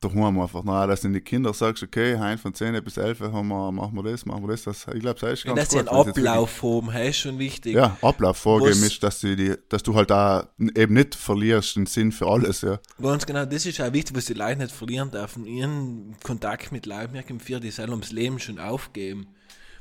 Daheim 0.00 0.38
einfach. 0.38 0.62
Na, 0.64 0.86
dass 0.86 1.00
du 1.00 1.08
den 1.08 1.24
Kindern 1.24 1.54
sagst, 1.54 1.82
okay, 1.82 2.18
heim 2.18 2.36
von 2.38 2.52
10 2.52 2.82
bis 2.84 2.96
11 2.98 3.20
haben 3.20 3.48
wir, 3.48 3.72
machen 3.72 3.94
wir 3.94 4.02
das, 4.02 4.26
machen 4.26 4.42
wir 4.42 4.48
das. 4.48 4.64
das 4.64 4.86
ich 4.92 5.00
glaube, 5.00 5.18
das 5.18 5.32
ist 5.32 5.44
ganz 5.44 5.58
dass 5.58 5.70
sie 5.70 5.78
gut. 5.78 5.88
einen 5.88 5.96
wenn 6.06 6.14
sie 6.14 6.20
jetzt 6.20 6.28
Ablauf 6.28 6.62
haben, 6.62 6.90
hey, 6.90 7.10
ist 7.10 7.16
schon 7.18 7.38
wichtig. 7.38 7.74
Ja, 7.74 7.96
Ablauf 8.02 8.36
vorgeben 8.36 8.72
Was- 8.72 8.82
ist, 8.82 9.02
dass 9.02 9.20
du, 9.20 9.34
die, 9.34 9.54
dass 9.68 9.82
du 9.82 9.94
halt 9.94 10.10
da 10.10 10.48
eben 10.58 10.94
nicht 10.94 11.14
verlierst 11.14 11.76
den 11.76 11.86
Sinn 11.86 12.12
für 12.12 12.26
alles. 12.26 12.60
Ja. 12.60 12.80
Ganz 13.00 13.24
genau, 13.24 13.46
das 13.46 13.64
ist 13.64 13.80
auch 13.80 13.92
wichtig, 13.92 14.14
was 14.14 14.26
die 14.26 14.34
Leute 14.34 14.58
nicht 14.58 14.72
verlieren 14.72 15.10
dürfen. 15.10 15.46
Ihren 15.46 16.16
Kontakt 16.22 16.70
mit 16.70 16.84
Leuten, 16.84 17.12
merke 17.12 17.32
im 17.32 17.40
Vier, 17.40 17.60
die 17.60 17.70
sollen 17.70 17.90
ums 17.90 18.12
Leben 18.12 18.38
schon 18.38 18.58
aufgeben. 18.58 19.28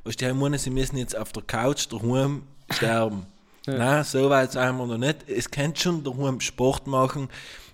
Weißt 0.06 0.22
du, 0.22 0.28
die 0.28 0.34
meinen, 0.34 0.58
sie 0.60 0.70
müssen 0.70 0.98
jetzt 0.98 1.18
auf 1.18 1.34
der 1.34 1.44
Couch 1.44 1.88
daheim 1.92 2.44
sterben. 2.70 3.26
Nein, 3.66 4.04
so 4.04 4.30
weit 4.30 4.52
sind 4.52 4.78
wir 4.78 4.86
noch 4.86 4.98
nicht. 4.98 5.28
Es 5.28 5.50
könnt 5.50 5.80
schon 5.80 6.04
daheim 6.04 6.42
Sport 6.42 6.86
machen, 6.88 7.30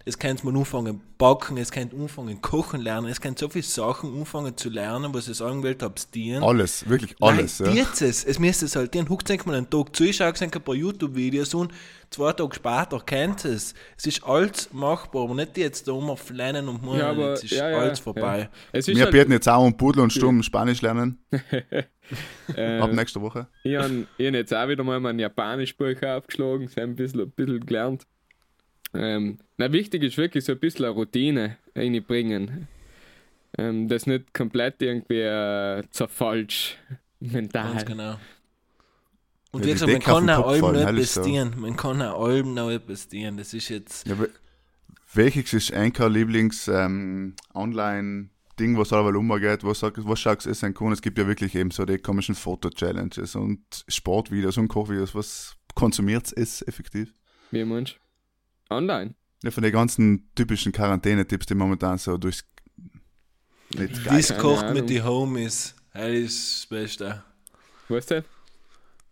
es 0.10 0.18
könnt 0.18 0.44
man 0.44 0.58
anfangen 0.58 1.02
backen, 1.20 1.58
es 1.58 1.72
könnt 1.72 1.94
anfangen 1.94 2.42
kochen 2.42 2.82
lernen, 2.82 3.08
es 3.08 3.22
könnt 3.22 3.38
so 3.38 3.48
viele 3.48 3.64
Sachen 3.64 4.18
anfangen 4.18 4.58
zu 4.58 4.70
lernen, 4.70 5.14
was 5.14 5.28
es 5.28 5.42
angewählt 5.42 5.84
habt, 5.84 6.14
dienen. 6.16 6.44
Alles, 6.44 6.90
wirklich 6.90 7.16
alles. 7.22 7.60
Nein, 7.60 7.76
ja. 7.76 7.84
jetzt 7.84 8.02
es. 8.02 8.24
Es 8.24 8.40
müsste 8.40 8.66
es 8.66 8.76
halt, 8.76 8.94
den 8.94 9.08
huckt 9.08 9.28
sich 9.28 9.46
mal 9.46 9.56
einen 9.56 9.70
Tag 9.70 9.96
zu, 9.96 10.12
schaut 10.12 10.42
ein 10.42 10.50
paar 10.50 10.74
YouTube-Videos 10.74 11.54
und 11.54 11.72
zwei 12.10 12.34
Tage 12.34 12.56
später 12.56 13.00
kennt 13.06 13.46
es. 13.46 13.76
Es 13.98 14.08
ist 14.08 14.24
alles 14.24 14.74
machbar, 14.74 15.26
aber 15.26 15.36
nicht 15.36 15.58
jetzt 15.58 15.88
da 15.88 15.92
immer 15.92 16.18
flennen 16.18 16.68
und 16.68 16.84
machen, 16.84 17.00
Ja, 17.00 17.12
aber 17.12 17.30
jetzt 17.30 17.44
ist 17.44 17.52
ja, 17.52 17.70
ja, 17.70 17.78
alles 17.78 18.00
vorbei. 18.00 18.40
Ja. 18.40 18.50
Es 18.72 18.88
ist 18.88 18.96
Wir 18.98 19.04
halt, 19.04 19.14
bieten 19.14 19.32
jetzt 19.32 19.48
auch 19.48 19.64
um 19.64 19.78
Pudel 19.78 20.02
und 20.02 20.12
Stumm 20.12 20.42
Spanisch 20.42 20.82
lernen, 20.82 21.20
ab 22.58 22.92
nächster 22.94 23.22
Woche. 23.22 23.48
Ich 23.64 23.76
habe 23.76 24.08
hab 24.08 24.34
jetzt 24.34 24.54
auch 24.54 24.68
wieder 24.68 24.84
mal 24.84 25.00
mein 25.00 25.20
Japanisch-Buch 25.20 26.02
aufgeschlagen, 26.02 26.68
so 26.68 26.82
ein 26.82 26.96
bisschen, 26.96 27.22
ein 27.22 27.32
bisschen 27.32 27.64
gelernt. 27.64 28.08
Ähm, 28.94 29.38
na, 29.58 29.72
wichtig 29.72 30.04
ist 30.04 30.18
wirklich 30.18 30.46
so 30.46 30.54
ein 30.54 30.60
bisschen 30.60 30.86
eine 30.86 30.94
Routine 30.94 31.58
reinbringen. 31.76 32.68
Ähm, 33.58 33.88
das 33.88 34.08
nicht 34.08 34.34
komplett 34.34 34.82
irgendwie 34.82 35.22
äh, 35.22 35.84
zerfalsch 35.92 36.78
mental. 37.20 37.72
Ganz 37.72 37.86
genau. 37.86 38.20
Und 39.52 39.62
Ja, 39.62 39.68
wie 39.68 39.74
gesagt, 39.74 39.92
man 39.92 40.02
kann 40.02 40.30
auch 40.30 40.48
allem 40.48 40.62
noch 40.62 40.88
etwas 40.88 41.14
so. 41.16 41.24
dienen. 41.24 41.60
Man 41.60 41.76
kann 41.76 42.02
auch 42.02 42.28
allem 42.28 42.54
noch 42.54 42.70
etwas 42.70 43.08
dienen. 43.08 43.38
Das 43.38 43.54
ist 43.54 43.70
jetzt... 43.70 44.08
Ja, 44.08 44.16
wel- 44.16 44.30
welches 45.14 45.54
ist 45.54 45.74
Anker 45.74 46.08
Lieblings 46.08 46.68
ähm, 46.68 47.36
Online-Ding, 47.56 48.78
was 48.78 48.94
aber 48.94 49.18
umgeht, 49.18 49.64
was, 49.64 49.80
sag- 49.80 50.06
was 50.06 50.20
schaust 50.20 50.46
du 50.46 50.52
essen 50.52 50.76
kann? 50.76 50.92
Es 50.92 51.02
gibt 51.02 51.18
ja 51.18 51.26
wirklich 51.26 51.56
eben 51.56 51.72
so 51.72 51.84
die 51.84 51.98
komischen 51.98 52.36
Foto-Challenges 52.36 53.36
und 53.36 53.60
Sportvideos 53.88 54.58
und 54.60 54.68
Kochvideos. 54.68 55.16
Was 55.16 55.56
konsumiert 55.74 56.32
es 56.38 56.62
effektiv? 56.62 57.12
Wie 57.50 57.66
meinst 57.66 58.00
Online. 58.70 59.16
Ja, 59.44 59.52
von 59.52 59.64
den 59.64 59.72
ganzen 59.72 60.30
typischen 60.36 60.72
Quarantäne-Tipps, 60.72 61.46
die 61.46 61.56
momentan 61.56 61.98
so 61.98 62.18
durchs 62.18 62.44
Netz 63.74 64.04
geistern. 64.04 64.16
Discord 64.18 64.74
mit 64.74 64.90
den 64.90 65.04
Homies. 65.06 65.76
Das 65.94 66.10
ist 66.10 66.62
das 66.64 66.68
Beste. 66.70 67.24
Weißt 67.88 68.12
du? 68.12 68.24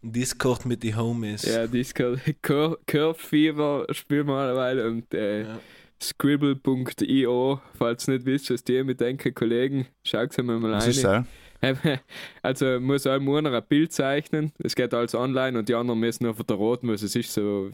Discord 0.01 0.65
mit 0.65 0.83
den 0.83 0.95
Homies. 0.97 1.43
Ja, 1.43 1.65
Discord. 1.67 2.19
Cur 2.41 2.79
Curve 2.85 3.17
Fever 3.19 3.85
spielen 3.91 4.27
wir 4.27 4.35
alleweil 4.35 4.79
und 4.85 5.13
äh, 5.13 5.43
Ja. 5.43 5.59
scribble.io, 6.01 7.61
falls 7.77 8.07
ihr 8.07 8.13
nicht 8.15 8.25
wisst, 8.25 8.49
was 8.51 8.63
die 8.63 8.83
mit 8.83 8.99
denken, 9.01 9.33
Kollegen, 9.33 9.87
schaut 10.03 10.31
es 10.31 10.37
mal 10.43 10.61
Was 10.61 10.87
ist 10.87 11.05
rein. 11.05 11.25
das? 11.25 11.27
Also 12.43 12.79
muss 12.79 13.07
einem 13.07 13.27
einer 13.29 13.51
ein 13.51 13.63
Bild 13.67 13.91
zeichnen, 13.91 14.51
es 14.59 14.75
geht 14.75 14.93
alles 14.93 15.15
online 15.15 15.57
und 15.57 15.67
die 15.69 15.73
anderen 15.73 15.99
müssen 15.99 16.25
nur 16.25 16.35
verroten, 16.35 16.87
was 16.89 17.01
es 17.01 17.15
ist 17.15 17.33
so. 17.33 17.71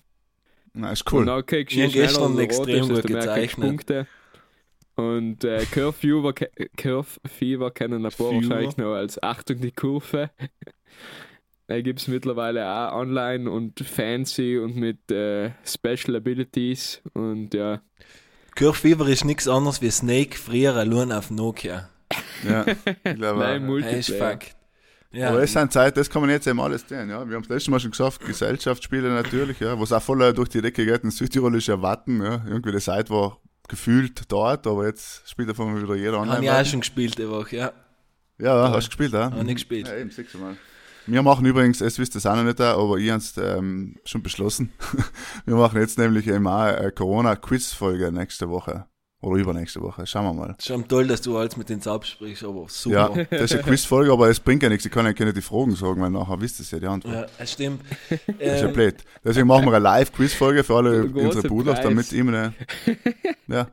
Na, 0.73 0.91
ist 0.91 1.05
Und 1.11 1.19
cool. 1.19 1.25
dann 1.25 1.45
kriegst 1.45 1.75
du 1.75 1.87
gestern 1.89 2.37
extrem 2.39 2.89
gut 2.89 3.03
gezeichnet. 3.03 3.67
Punkte. 3.67 4.07
Und 4.95 5.43
äh, 5.43 5.65
Curve, 5.65 5.93
Fever, 5.93 6.33
Curve 6.77 7.19
Fever 7.25 7.71
kennen 7.71 8.05
ein 8.05 8.11
paar 8.11 8.29
Fever. 8.29 8.49
wahrscheinlich 8.49 8.77
noch 8.77 8.93
als 8.93 9.21
Achtung 9.21 9.59
die 9.61 9.71
Kurve. 9.71 10.29
Da 11.67 11.81
gibt 11.81 11.99
es 12.01 12.07
mittlerweile 12.07 12.67
auch 12.67 12.93
online 12.99 13.49
und 13.49 13.79
fancy 13.79 14.57
und 14.59 14.75
mit 14.75 15.09
äh, 15.09 15.51
Special 15.65 16.15
Abilities 16.17 17.01
und 17.13 17.53
ja. 17.53 17.81
Curve 18.55 18.75
Fever 18.77 19.07
ist 19.07 19.25
nichts 19.25 19.47
anderes 19.47 19.81
wie 19.81 19.89
Snake 19.89 20.37
früher 20.37 20.75
allein 20.75 21.11
auf 21.11 21.31
Nokia. 21.31 21.89
Ja, 22.47 22.65
ich 23.03 23.15
glaube, 23.15 23.39
Nein, 23.39 23.67
auch. 23.69 23.79
Das 23.79 23.93
ist 23.93 24.09
Multiplayer. 24.09 24.19
Fakt. 24.19 24.55
Ja. 25.13 25.29
Aber 25.29 25.43
es 25.43 25.53
sind 25.53 25.71
Zeit, 25.71 25.95
das 25.95 26.09
kann 26.09 26.21
man 26.21 26.31
jetzt 26.31 26.47
eben 26.47 26.59
alles 26.59 26.85
sehen. 26.87 27.09
Ja. 27.09 27.27
Wir 27.27 27.35
haben 27.35 27.43
das 27.43 27.49
letzte 27.49 27.71
Mal 27.71 27.79
schon 27.79 27.91
geschafft, 27.91 28.25
Gesellschaftsspiele 28.25 29.09
natürlich, 29.09 29.59
ja, 29.59 29.79
was 29.79 29.91
auch 29.91 30.01
voll 30.01 30.33
durch 30.33 30.49
die 30.49 30.61
Decke 30.61 30.85
geht. 30.85 31.03
In 31.03 31.11
Südtirol 31.11 31.55
ist 31.55 31.67
ja 31.67 31.81
Watten, 31.81 32.21
ja. 32.21 32.43
irgendwie 32.47 32.71
die 32.71 32.79
Seite 32.79 33.11
war 33.11 33.37
gefühlt 33.67 34.23
dort, 34.31 34.65
aber 34.65 34.87
jetzt 34.87 35.29
spielt 35.29 35.49
davon 35.49 35.81
wieder 35.81 35.95
jeder 35.95 36.19
Habe 36.19 36.25
ich 36.25 36.49
auch 36.49 36.53
online. 36.53 36.65
schon 36.65 36.79
gespielt 36.79 37.17
die 37.17 37.29
Woche, 37.29 37.55
ja. 37.55 37.73
Ja, 38.39 38.71
hast 38.71 38.85
du 38.85 38.89
gespielt, 38.89 39.13
ja? 39.13 39.31
Habe 39.31 39.43
ich 39.45 39.53
gespielt. 39.53 39.87
Ja, 39.87 39.95
eben, 39.95 40.09
sechsmal. 40.09 40.57
Wir 41.05 41.21
machen 41.21 41.45
übrigens, 41.45 41.81
es 41.81 41.99
wisst 41.99 42.15
ihr 42.15 42.19
es 42.19 42.25
auch 42.25 42.35
noch 42.35 42.43
nicht, 42.43 42.59
aber 42.59 42.97
ich 42.97 43.09
habe 43.09 43.19
es 43.19 43.37
ähm, 43.37 43.97
schon 44.05 44.23
beschlossen. 44.23 44.71
wir 45.45 45.55
machen 45.55 45.79
jetzt 45.79 45.97
nämlich 45.97 46.27
eben 46.27 46.47
auch 46.47 46.61
eine 46.61 46.91
Corona-Quiz-Folge 46.91 48.11
nächste 48.11 48.49
Woche. 48.49 48.85
Oder 49.23 49.39
übernächste 49.39 49.81
Woche. 49.81 50.05
Schauen 50.05 50.25
wir 50.25 50.33
mal. 50.33 50.55
Schon 50.61 50.87
toll, 50.87 51.07
dass 51.07 51.21
du 51.21 51.37
alles 51.37 51.55
mit 51.55 51.69
den 51.69 51.81
absprichst, 51.81 52.43
aber 52.43 52.65
super. 52.67 53.15
Ja, 53.15 53.23
das 53.31 53.41
ist 53.43 53.53
eine 53.53 53.63
Quizfolge, 53.63 54.11
aber 54.11 54.29
es 54.29 54.39
bringt 54.39 54.61
ja 54.63 54.69
nichts. 54.69 54.85
Ich 54.85 54.91
kann 54.91 55.05
ja 55.05 55.13
keine 55.13 55.31
die 55.33 55.41
Fragen 55.41 55.75
sagen, 55.75 56.01
weil 56.01 56.09
nachher 56.09 56.39
wisst 56.41 56.59
ihr 56.59 56.65
ja 56.71 56.79
die 56.79 56.87
Antwort. 56.87 57.13
Ja, 57.13 57.25
das 57.37 57.51
stimmt. 57.51 57.81
Das 58.09 58.19
ist 58.27 58.61
ja 58.61 58.67
Ähm, 58.67 58.73
blöd. 58.73 58.95
Deswegen 59.23 59.47
machen 59.47 59.65
wir 59.65 59.73
eine 59.73 59.83
Live-Quiz-Folge 59.83 60.63
für 60.63 60.75
alle 60.75 61.05
unsere 61.05 61.47
Preis. 61.47 61.81
damit 61.81 62.11
immer 62.13 62.31
eine, 62.37 62.53
ja, 63.47 63.67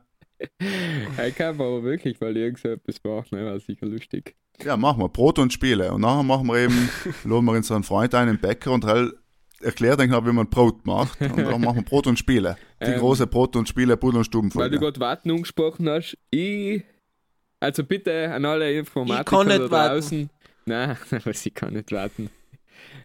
Ich 1.27 1.35
kann 1.35 1.55
aber 1.59 1.83
wirklich, 1.83 2.19
weil 2.21 2.35
irgend 2.37 2.59
so 2.59 2.69
etwas 2.69 2.95
macht, 3.03 3.31
ne, 3.31 3.45
war 3.45 3.59
sicher 3.59 3.85
lustig. 3.85 4.35
ja, 4.63 4.77
machen 4.77 5.01
wir. 5.01 5.09
Brot 5.09 5.37
und 5.39 5.51
Spiele. 5.53 5.91
Und 5.91 6.01
nachher 6.01 6.23
machen 6.23 6.47
wir 6.47 6.57
eben, 6.59 6.89
laden 7.25 7.45
wir 7.45 7.51
unseren 7.53 7.83
Freund 7.83 8.15
ein, 8.15 8.27
den 8.27 8.39
Bäcker, 8.39 8.71
und 8.71 8.85
halt 8.85 9.13
erklärt 9.63 9.99
dann 9.99 10.09
genau, 10.09 10.25
wie 10.25 10.31
man 10.31 10.49
Brot 10.49 10.85
macht. 10.85 11.19
Und 11.21 11.37
dann 11.37 11.61
machen 11.61 11.77
wir 11.77 11.83
Brot 11.83 12.07
und 12.07 12.17
Spiele. 12.17 12.55
Die 12.81 12.85
Ähm, 12.91 12.99
große 12.99 13.27
Brot 13.27 13.55
und 13.55 13.67
Spiele, 13.67 13.97
Pudel 13.97 14.17
und 14.17 14.19
Weil 14.19 14.23
du 14.23 14.25
Stubenfolge. 14.25 14.79
gerade 14.79 14.99
Warten 14.99 15.31
angesprochen 15.31 15.89
hast, 15.89 16.17
ich. 16.29 16.83
Also 17.59 17.83
bitte 17.83 18.31
an 18.33 18.45
alle 18.45 18.73
Informatiker 18.73 19.21
Ich 19.21 19.25
kann 19.25 19.47
nicht 19.47 19.71
da 19.71 19.89
draußen. 19.89 20.29
Nein, 20.65 20.97
aber 21.11 21.33
sie 21.33 21.51
kann 21.51 21.73
nicht 21.73 21.91
warten. 21.91 22.29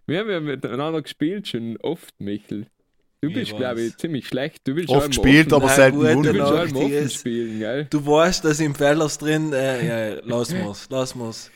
Wir 0.07 0.21
haben 0.21 0.31
ja 0.31 0.41
miteinander 0.41 1.03
gespielt, 1.03 1.49
schon 1.49 1.77
oft, 1.79 2.19
Michel. 2.21 2.67
Du 3.21 3.29
Ich 3.29 3.35
bist, 3.35 3.57
glaube 3.57 3.81
ich, 3.81 3.97
ziemlich 3.97 4.29
schlecht. 4.29 4.67
Du 4.69 4.77
willst 4.77 4.91
Oft 4.91 5.09
gespielt, 5.09 5.53
offen, 5.53 5.55
aber 5.55 5.67
Na 5.67 5.75
selten 5.75 5.99
gut, 5.99 6.27
Du 6.27 6.91
willst 6.91 7.15
spielen, 7.17 7.59
gell? 7.59 7.87
Du 7.89 8.07
weißt, 8.07 8.45
dass 8.45 8.61
im 8.61 8.75
Fellers 8.75 9.17
drin, 9.17 9.53
äh, 9.55 10.15
ja, 10.15 10.21
lass 10.25 10.53
mal's, 10.53 10.87
lass 10.91 11.15
mal's. 11.15 11.51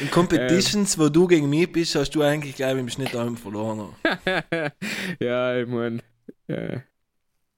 In 0.00 0.10
Competitions, 0.10 0.98
wo 0.98 1.08
du 1.08 1.28
gegen 1.28 1.48
mich 1.48 1.70
bist, 1.70 1.94
hast 1.94 2.10
du 2.10 2.22
eigentlich, 2.22 2.56
glaube 2.56 2.74
ich, 2.74 2.80
im 2.80 2.88
Schnitt 2.88 3.14
allem 3.14 3.36
verloren. 3.36 3.90
ja, 5.20 5.56
ich 5.56 5.68
meine, 5.68 6.00
ja. 6.48 6.82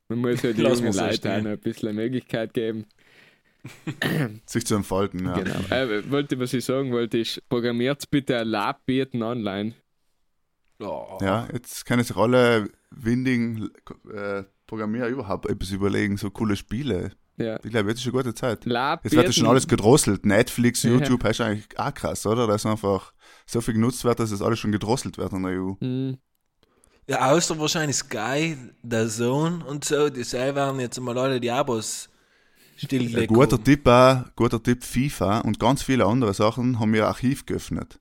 man 0.08 0.18
muss 0.18 0.42
ja 0.42 0.52
die 0.52 0.60
Lass 0.60 0.80
jungen 0.80 0.92
so 0.92 1.00
Leute 1.00 1.34
auch 1.34 1.40
noch 1.40 1.50
ein 1.50 1.58
bisschen 1.58 1.88
eine 1.88 2.02
Möglichkeit 2.02 2.52
geben. 2.52 2.84
Sich 4.46 4.66
zu 4.66 4.74
entfalten, 4.74 5.24
ja. 5.24 5.32
Genau. 5.32 5.74
Äh, 5.74 6.10
wollte, 6.10 6.38
was 6.38 6.52
ich 6.52 6.64
sagen 6.64 6.92
wollte, 6.92 7.18
ist, 7.18 7.48
programmiert 7.48 8.10
bitte 8.10 8.38
ein 8.38 8.48
Lab 8.48 8.84
bieten 8.84 9.22
online. 9.22 9.72
Ja. 10.78 11.18
Ja, 11.20 11.48
jetzt 11.52 11.86
können 11.86 12.02
sich 12.02 12.16
alle 12.16 12.68
windigen 12.96 13.70
äh, 14.12 14.44
Programmierer 14.66 15.08
überhaupt 15.08 15.46
etwas 15.46 15.70
überlegen, 15.70 16.16
so 16.16 16.30
coole 16.30 16.56
Spiele. 16.56 17.12
Ja. 17.36 17.58
Ich 17.64 17.70
glaube, 17.70 17.88
jetzt 17.90 17.98
ist 18.00 18.06
eine 18.06 18.12
gute 18.12 18.34
Zeit. 18.34 18.64
Lab 18.64 19.04
Jetzt 19.04 19.16
wird 19.16 19.26
das 19.28 19.34
schon 19.34 19.48
alles 19.48 19.66
gedrosselt. 19.66 20.24
Netflix, 20.24 20.82
Ja. 20.84 20.90
YouTube, 20.92 21.24
ist 21.24 21.40
eigentlich 21.40 21.66
auch 21.78 21.92
krass, 21.92 22.24
oder? 22.26 22.46
Dass 22.46 22.64
einfach 22.64 23.12
so 23.46 23.60
viel 23.60 23.74
genutzt 23.74 24.04
wird, 24.04 24.20
dass 24.20 24.30
es 24.30 24.40
alles 24.40 24.58
schon 24.60 24.70
gedrosselt 24.72 25.18
wird 25.18 25.32
in 25.32 25.42
der 25.42 25.60
EU. 25.60 25.72
Hm. 25.80 26.16
Ja, 27.08 27.30
außer 27.32 27.58
wahrscheinlich 27.58 27.96
Sky, 27.96 28.56
der 28.82 29.08
Zone 29.08 29.64
und 29.64 29.84
so, 29.84 30.08
die 30.08 30.22
selber 30.22 30.66
werden 30.66 30.80
jetzt 30.80 30.98
mal 31.00 31.18
alle 31.18 31.38
die 31.40 31.50
Abos 31.50 32.08
Ein 32.76 32.86
stillgelegt. 32.86 33.32
guter 33.32 33.56
haben. 33.56 33.64
Tipp 33.64 33.86
auch, 33.86 34.24
guter 34.36 34.62
Tipp 34.62 34.82
FIFA 34.84 35.40
und 35.40 35.58
ganz 35.58 35.82
viele 35.82 36.06
andere 36.06 36.32
Sachen 36.32 36.78
haben 36.80 36.94
ihr 36.94 37.06
Archiv 37.06 37.44
geöffnet. 37.44 38.00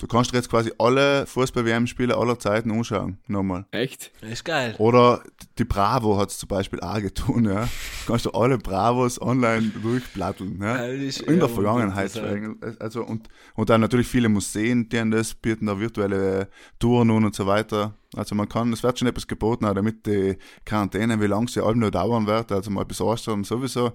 Du 0.00 0.06
kannst 0.06 0.32
dir 0.32 0.38
jetzt 0.38 0.48
quasi 0.48 0.72
alle 0.78 1.26
Fußball-WM-Spiele 1.26 2.16
aller 2.16 2.38
Zeiten 2.38 2.70
anschauen, 2.70 3.18
nochmal. 3.26 3.66
Echt? 3.70 4.12
Das 4.22 4.30
ist 4.30 4.44
geil. 4.46 4.74
Oder 4.78 5.22
die 5.58 5.64
Bravo 5.64 6.16
hat 6.16 6.30
es 6.30 6.38
zum 6.38 6.48
Beispiel 6.48 6.80
auch 6.80 6.98
getan, 7.02 7.44
ja. 7.44 7.64
Du 7.64 8.06
kannst 8.06 8.24
du 8.24 8.30
alle 8.30 8.56
Bravos 8.56 9.20
online 9.20 9.70
durchplatteln, 9.82 10.58
ja. 10.58 10.86
Ja, 10.86 10.92
das 10.92 11.02
ist 11.02 11.20
In 11.20 11.38
der 11.38 11.50
Vergangenheit 11.50 12.12
schon. 12.12 12.58
Also, 12.78 13.04
und, 13.04 13.28
und 13.54 13.68
dann 13.68 13.82
natürlich 13.82 14.06
viele 14.06 14.30
Museen, 14.30 14.88
die 14.88 14.98
an 14.98 15.10
das 15.10 15.34
bieten 15.34 15.66
da 15.66 15.78
virtuelle 15.78 16.48
Touren 16.78 17.10
und 17.10 17.34
so 17.34 17.46
weiter. 17.46 17.94
Also 18.16 18.34
man 18.34 18.48
kann, 18.48 18.72
es 18.72 18.82
wird 18.82 18.98
schon 18.98 19.08
etwas 19.08 19.26
geboten, 19.26 19.66
auch 19.66 19.74
damit 19.74 20.06
die 20.06 20.38
Quarantäne, 20.64 21.20
wie 21.20 21.26
lange 21.26 21.48
sie 21.48 21.62
allem 21.62 21.78
noch 21.78 21.90
dauern 21.90 22.26
wird, 22.26 22.52
also 22.52 22.70
mal 22.70 22.86
bis 22.86 23.02
Ostern 23.02 23.44
sowieso. 23.44 23.92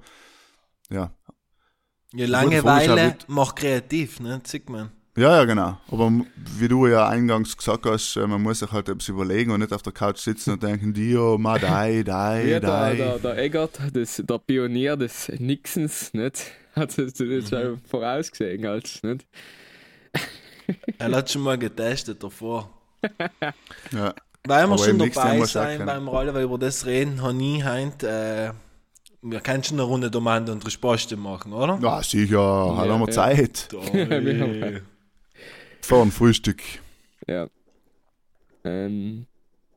Ja. 0.92 1.12
Ja, 2.14 2.28
Vorgeschau 2.28 2.68
Langeweile 2.68 3.18
macht 3.28 3.56
kreativ, 3.56 4.20
ne? 4.20 4.40
Sieht 4.46 4.70
man. 4.70 4.92
Ja, 5.18 5.38
ja, 5.38 5.46
genau. 5.46 5.78
Aber 5.90 6.12
wie 6.58 6.68
du 6.68 6.88
ja 6.88 7.08
eingangs 7.08 7.56
gesagt 7.56 7.86
hast, 7.86 8.18
äh, 8.18 8.28
man 8.28 8.42
muss 8.42 8.60
sich 8.60 8.72
halt 8.72 8.90
etwas 8.90 9.08
überlegen 9.08 9.52
und 9.52 9.62
nicht 9.62 9.72
auf 9.72 9.82
der 9.82 9.94
Couch 9.94 10.18
sitzen 10.18 10.52
und 10.52 10.64
denken, 10.64 10.94
Dio, 10.94 11.38
ma 11.38 11.58
dai, 11.60 12.04
dai, 12.04 12.44
der, 12.44 12.60
dai. 12.60 12.96
der, 12.96 13.20
der 13.20 13.38
Eggert, 13.38 13.80
das, 13.94 14.22
der 14.26 14.38
Pionier 14.40 14.98
des 14.98 15.30
Nixens, 15.40 16.14
nicht? 16.14 16.52
Hat 16.76 16.98
das 16.98 17.18
Mhm. 17.20 17.40
das 17.42 17.50
schon 17.50 17.80
vorausgesehen, 17.90 18.66
als, 18.66 19.02
nicht? 19.04 19.26
Er 20.98 21.12
hat 21.12 21.30
schon 21.32 21.44
mal 21.44 21.58
getestet 21.60 22.22
davor. 22.24 22.70
Ja. 23.92 24.14
Weil 24.48 24.66
wir 24.68 24.74
Aber 24.74 24.78
schon 24.80 24.98
dabei 24.98 25.46
sein 25.46 25.86
beim 25.86 26.08
Roller, 26.08 26.34
weil 26.34 26.44
über 26.44 26.58
das 26.58 26.86
reden, 26.88 27.22
habe 27.22 27.42
ich 27.42 27.64
heint, 27.64 28.04
äh, 28.04 28.52
wir 29.22 29.40
können 29.42 29.64
schon 29.64 29.78
eine 29.80 29.84
Runde 29.88 30.10
Domande 30.12 30.52
und 30.52 30.66
Resposte 30.66 31.16
machen, 31.18 31.54
oder? 31.54 31.80
ja, 31.82 32.02
sicher, 32.04 32.36
Ja, 32.38 32.78
haben 32.78 33.00
wir 33.00 33.08
ja. 33.08 33.12
Zeit. 33.12 33.68
Wir 33.94 34.40
haben- 34.42 34.82
Vor 35.86 36.02
dem 36.02 36.12
Frühstück. 36.12 36.64
Ja. 37.28 37.48
Ähm, 38.64 39.28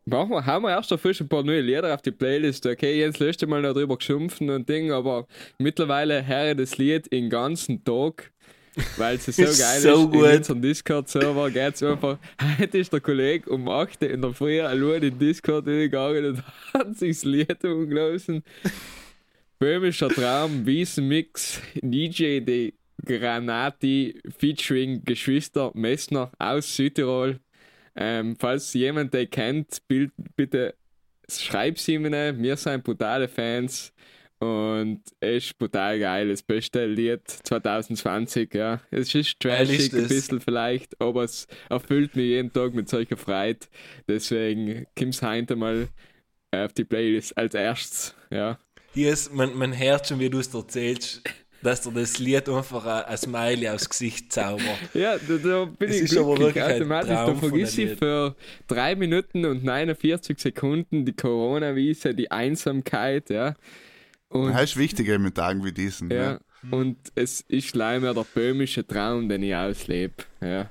machen 0.06 0.30
wir, 0.30 0.46
hauen 0.46 0.62
wir 0.62 0.70
erst 0.70 0.90
auf 0.90 1.02
frisch 1.02 1.20
ein 1.20 1.28
paar 1.28 1.42
neue 1.42 1.60
Lieder 1.60 1.92
auf 1.92 2.00
die 2.00 2.12
Playlist. 2.12 2.64
Okay, 2.64 2.98
Jens 2.98 3.18
letzte 3.18 3.46
Mal 3.46 3.60
noch 3.60 3.74
drüber 3.74 3.98
und 4.40 4.68
Ding, 4.70 4.90
aber 4.90 5.26
mittlerweile 5.58 6.26
höre 6.26 6.54
das 6.54 6.78
Lied 6.78 7.12
den 7.12 7.28
ganzen 7.28 7.84
Tag. 7.84 8.32
Weil 8.96 9.16
es 9.16 9.26
so 9.26 9.42
geil 9.42 9.80
so 9.82 10.04
ist, 10.04 10.10
gut. 10.10 10.14
in 10.14 10.36
unserem 10.38 10.62
Discord-Server 10.62 11.50
geht 11.50 11.74
es 11.74 11.82
einfach, 11.82 12.16
heute 12.58 12.78
ist 12.78 12.90
der 12.90 13.00
Kollege 13.02 13.50
um 13.50 13.68
8 13.68 14.02
Uhr 14.02 14.10
in 14.10 14.22
der 14.22 14.32
Früh 14.32 14.62
allein 14.62 15.02
in 15.02 15.18
Discord 15.18 15.66
gegangen 15.66 16.24
und 16.24 16.42
hat 16.72 16.96
sich 16.96 17.18
das 17.18 17.24
Lied 17.24 17.62
umgelassen. 17.64 18.42
Böhmischer 19.58 20.08
Traum, 20.08 20.64
Wiesenmix, 20.64 21.60
DJ 21.82 22.40
die 22.40 22.77
Granati 23.04 24.20
featuring 24.38 25.04
Geschwister 25.04 25.70
Messner 25.74 26.30
aus 26.38 26.74
Südtirol. 26.76 27.40
Ähm, 27.96 28.36
falls 28.38 28.72
jemand 28.74 29.12
den 29.14 29.28
kennt, 29.28 29.78
bild, 29.88 30.12
bitte 30.36 30.74
schreib's 31.28 31.88
ihm. 31.88 32.04
Wir 32.04 32.56
sind 32.56 32.84
brutale 32.84 33.28
Fans 33.28 33.92
und 34.40 35.02
es 35.18 35.46
ist 35.46 35.58
brutal 35.58 35.98
geil. 35.98 36.28
Das 36.28 36.42
beste 36.42 36.86
Lied 36.86 37.28
2020, 37.28 38.54
ja. 38.54 38.80
Es 38.90 39.14
ist 39.14 39.40
trashig 39.40 39.92
ein 39.92 40.06
bisschen 40.06 40.40
vielleicht, 40.40 41.00
aber 41.00 41.24
es 41.24 41.48
erfüllt 41.68 42.14
mich 42.14 42.26
jeden 42.26 42.52
Tag 42.52 42.72
mit 42.74 42.88
solcher 42.88 43.16
Freude. 43.16 43.66
Deswegen 44.06 44.86
kommt's 44.96 45.22
heute 45.22 45.56
mal 45.56 45.88
auf 46.52 46.72
die 46.72 46.84
Playlist 46.84 47.36
als 47.36 47.54
erstes, 47.54 48.14
ja. 48.30 48.58
Hier 48.94 49.12
ist, 49.12 49.34
man, 49.34 49.56
man 49.56 49.76
hört 49.76 50.06
schon, 50.06 50.20
wie 50.20 50.30
du 50.30 50.38
es 50.38 50.54
erzählst. 50.54 51.22
Dass 51.62 51.82
dir 51.82 51.92
das 51.92 52.18
Lied 52.18 52.48
einfach 52.48 52.84
ein, 52.86 53.04
ein 53.04 53.16
Smiley 53.18 53.68
aufs 53.68 53.88
Gesicht 53.88 54.32
zaubert. 54.32 54.78
Ja, 54.94 55.16
da, 55.18 55.36
da 55.36 55.64
bin 55.64 55.88
Es 55.90 55.96
ich 55.96 56.02
ist 56.02 56.16
aber 56.16 56.34
glücklich 56.36 56.54
wirklich 56.56 56.64
ein 56.64 56.74
automatisch. 56.82 57.08
Da 57.10 57.24
Traum 57.24 57.38
von 57.38 57.48
vergiss 57.50 57.74
der 57.74 57.92
ich 57.92 57.98
für 57.98 58.36
3 58.68 58.94
Minuten 58.96 59.44
und 59.44 59.64
49 59.64 60.38
Sekunden 60.38 61.04
die 61.04 61.14
Corona-Wiese, 61.14 62.14
die 62.14 62.30
Einsamkeit, 62.30 63.30
ja. 63.30 63.54
Und, 64.28 64.52
Das 64.52 64.62
ist 64.64 64.76
wichtig 64.76 65.08
eben 65.08 65.24
in 65.26 65.34
Tagen 65.34 65.64
wie 65.64 65.72
diesen. 65.72 66.10
ja, 66.10 66.32
Ja. 66.32 66.38
und 66.70 66.96
es 67.14 67.40
ist 67.48 67.74
leider 67.74 68.12
der 68.14 68.24
böhmische 68.34 68.86
Traum, 68.86 69.28
den 69.28 69.42
ich 69.42 69.54
auslebe. 69.54 70.14
Ja. 70.40 70.68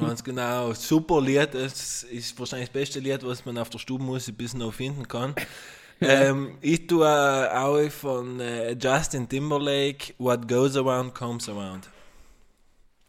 Ganz 0.00 0.24
genau. 0.24 0.72
Super 0.74 1.20
Lied. 1.22 1.54
Es 1.54 2.02
ist 2.02 2.38
wahrscheinlich 2.38 2.68
das 2.70 2.72
beste 2.80 2.98
Lied, 3.00 3.22
was 3.24 3.44
man 3.44 3.56
auf 3.58 3.70
der 3.70 3.78
Stubenmusik 3.78 4.36
bis 4.36 4.54
noch 4.54 4.74
finden 4.74 5.06
kann. 5.06 5.34
Ähm, 6.00 6.58
ich 6.60 6.86
tue 6.86 7.06
auch 7.06 7.90
von 7.90 8.40
äh, 8.40 8.72
Justin 8.72 9.28
Timberlake 9.28 10.14
What 10.18 10.48
Goes 10.48 10.76
Around 10.76 11.14
Comes 11.14 11.48
Around. 11.48 11.88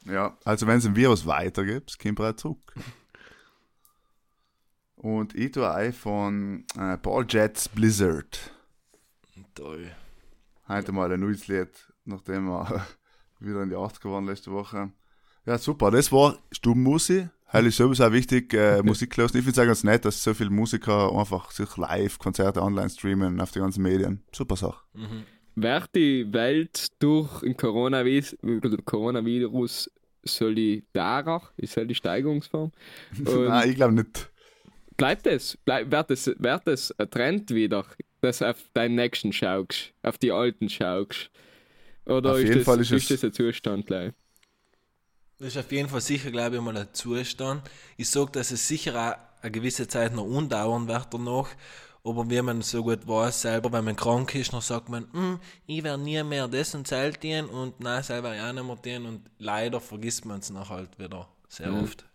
Ja, 0.06 0.38
also 0.46 0.68
wenn 0.68 0.78
es 0.78 0.86
ein 0.86 0.96
Virus 0.96 1.26
weitergibt, 1.26 2.00
kommt 2.00 2.20
er 2.20 2.38
zurück. 2.38 2.74
Und 4.96 5.36
ich 5.36 5.52
tue 5.52 5.70
auch 5.70 5.94
von 5.94 6.66
äh, 6.78 6.98
Paul 6.98 7.26
Jets 7.28 7.70
Blizzard. 7.70 8.52
Toll. 9.54 9.92
Heute 10.68 10.92
mal 10.92 11.12
ein 11.12 11.20
neues 11.20 11.48
Lied, 11.48 11.70
nachdem 12.06 12.50
er 12.50 12.86
wieder 13.40 13.64
in 13.64 13.70
die 13.70 13.76
80er 13.76 14.12
waren 14.12 14.26
letzte 14.26 14.52
Woche. 14.52 14.92
Ja, 15.46 15.58
super. 15.58 15.92
Das 15.92 16.12
war 16.12 16.38
Stubenmusik. 16.52 17.30
Heute 17.54 17.68
ist 17.68 17.78
sowieso 17.78 18.04
auch 18.06 18.12
wichtig, 18.12 18.54
äh, 18.54 18.82
Musik 18.84 19.16
hören. 19.18 19.28
Ich 19.28 19.32
finde 19.44 19.52
es 19.52 19.60
auch 19.60 19.66
ganz 19.66 19.84
nett, 19.84 20.04
dass 20.06 20.22
so 20.24 20.34
viele 20.34 20.50
Musiker 20.50 21.12
einfach 21.18 21.52
sich 21.52 21.78
live 21.78 22.20
Konzerte 22.20 22.62
online 22.62 22.90
streamen 22.90 23.40
auf 23.40 23.52
die 23.52 23.60
ganzen 23.60 23.84
Medien. 23.84 24.22
Super 24.36 24.56
Sache. 24.58 24.82
Wird 25.56 25.90
die 25.96 26.32
Welt 26.34 26.88
durch 27.00 27.44
ein 27.44 27.56
Coronavirus, 27.56 28.36
Coronavirus 28.86 29.90
solidarer? 30.24 31.42
Ist 31.58 31.78
halt 31.78 31.90
die 31.90 31.96
Steigerungsform? 31.96 32.72
Und 33.26 33.46
Nein, 33.48 33.70
ich 33.70 33.76
glaube 33.76 33.94
nicht. 33.94 34.30
bleibt 34.98 35.26
es? 35.26 35.58
Bleib, 35.64 35.90
wird 35.90 36.12
es? 36.12 36.28
Wird 36.28 36.68
es 36.68 36.92
ein 37.00 37.10
Trend 37.10 37.50
wieder, 37.52 37.86
dass 38.22 38.40
du 38.40 38.50
auf 38.50 38.58
deinen 38.74 38.96
nächsten 38.96 39.32
schaust, 39.32 39.94
auf 40.04 40.18
die 40.18 40.32
alten 40.34 40.68
schaust? 40.70 41.32
Oder 42.06 42.32
Auf 42.34 42.38
ist, 42.40 42.44
jeden 42.44 42.56
das, 42.60 42.66
Fall 42.66 42.80
ist 42.82 42.92
ist, 42.92 43.04
es- 43.12 43.22
das 43.22 43.24
ein 43.24 43.34
Zustand? 43.34 43.88
gleich? 43.88 44.12
Das 45.40 45.50
ist 45.50 45.58
auf 45.58 45.72
jeden 45.72 45.88
Fall 45.88 46.02
sicher, 46.02 46.32
glaube 46.32 46.56
ich, 46.56 46.62
mal 46.62 46.76
ein 46.76 46.88
Zustand. 46.94 47.62
Ich 47.96 48.10
sage, 48.10 48.32
dass 48.32 48.52
es 48.52 48.68
sicher 48.68 48.96
auch 48.96 49.44
eine 49.44 49.52
gewisse 49.52 49.88
Zeit 49.88 50.14
noch 50.16 50.24
undauern 50.26 50.88
wird 50.88 51.14
danach. 51.14 51.50
Aber 52.04 52.30
wie 52.30 52.42
man 52.42 52.62
so 52.62 52.84
gut 52.84 53.08
weiß, 53.08 53.42
selber, 53.42 53.72
wenn 53.72 53.86
man 53.86 53.96
krank 53.96 54.34
ist, 54.34 54.54
dann 54.54 54.62
sagt 54.62 54.90
man, 54.90 55.08
"Hm, 55.12 55.40
ich 55.68 55.84
werde 55.84 56.02
nie 56.02 56.24
mehr 56.24 56.48
das 56.48 56.74
und 56.74 56.88
Zelt 56.88 57.22
dienen 57.22 57.50
und 57.50 57.80
nein, 57.82 58.02
selber 58.02 58.34
ja 58.34 58.50
auch 58.50 58.54
nicht 58.54 58.66
mehr 58.66 58.76
dienen. 58.78 59.06
Und 59.06 59.30
leider 59.38 59.80
vergisst 59.82 60.26
man 60.26 60.40
es 60.40 60.50
noch 60.50 60.70
halt 60.70 60.98
wieder 60.98 61.28
sehr 61.50 61.74
oft. 61.74 62.06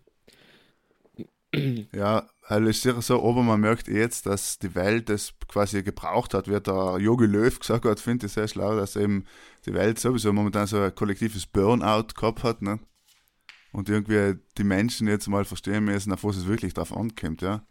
Ja, 1.93 2.27
halt 2.47 2.67
ist 2.67 2.83
sicher 2.83 3.03
so, 3.03 3.23
aber 3.23 3.43
man 3.43 3.61
merkt 3.61 3.87
eh 3.89 3.99
jetzt, 3.99 4.25
dass 4.27 4.59
die 4.59 4.75
Welt 4.75 5.11
das 5.11 5.35
quasi 5.49 5.83
gebraucht 5.83 6.33
hat, 6.35 6.49
wie 6.49 6.59
der 6.59 6.97
Jogi 6.99 7.27
Löw 7.27 7.59
gesagt 7.59 7.85
hat, 7.85 8.01
finde 8.01 8.27
ich 8.27 8.33
sehr 8.33 8.49
schlau, 8.49 8.75
dass 8.75 8.97
eben 8.97 9.27
die 9.67 9.75
Welt 9.75 9.99
sowieso 9.99 10.33
momentan 10.33 10.67
so 10.67 10.79
ein 10.81 10.95
kollektives 10.95 11.47
Burnout 11.47 12.15
gehabt 12.17 12.43
hat, 12.43 12.63
ne? 12.63 12.81
Und 13.73 13.89
irgendwie 13.89 14.39
die 14.59 14.65
Menschen 14.65 15.09
jetzt 15.09 15.29
mal 15.29 15.45
verstehen 15.47 15.85
müssen, 15.85 16.13
auf 16.13 16.25
was 16.25 16.37
es 16.37 16.47
wirklich 16.47 16.75
drauf 16.75 16.95
ankommt, 16.95 17.41
ja. 17.43 17.63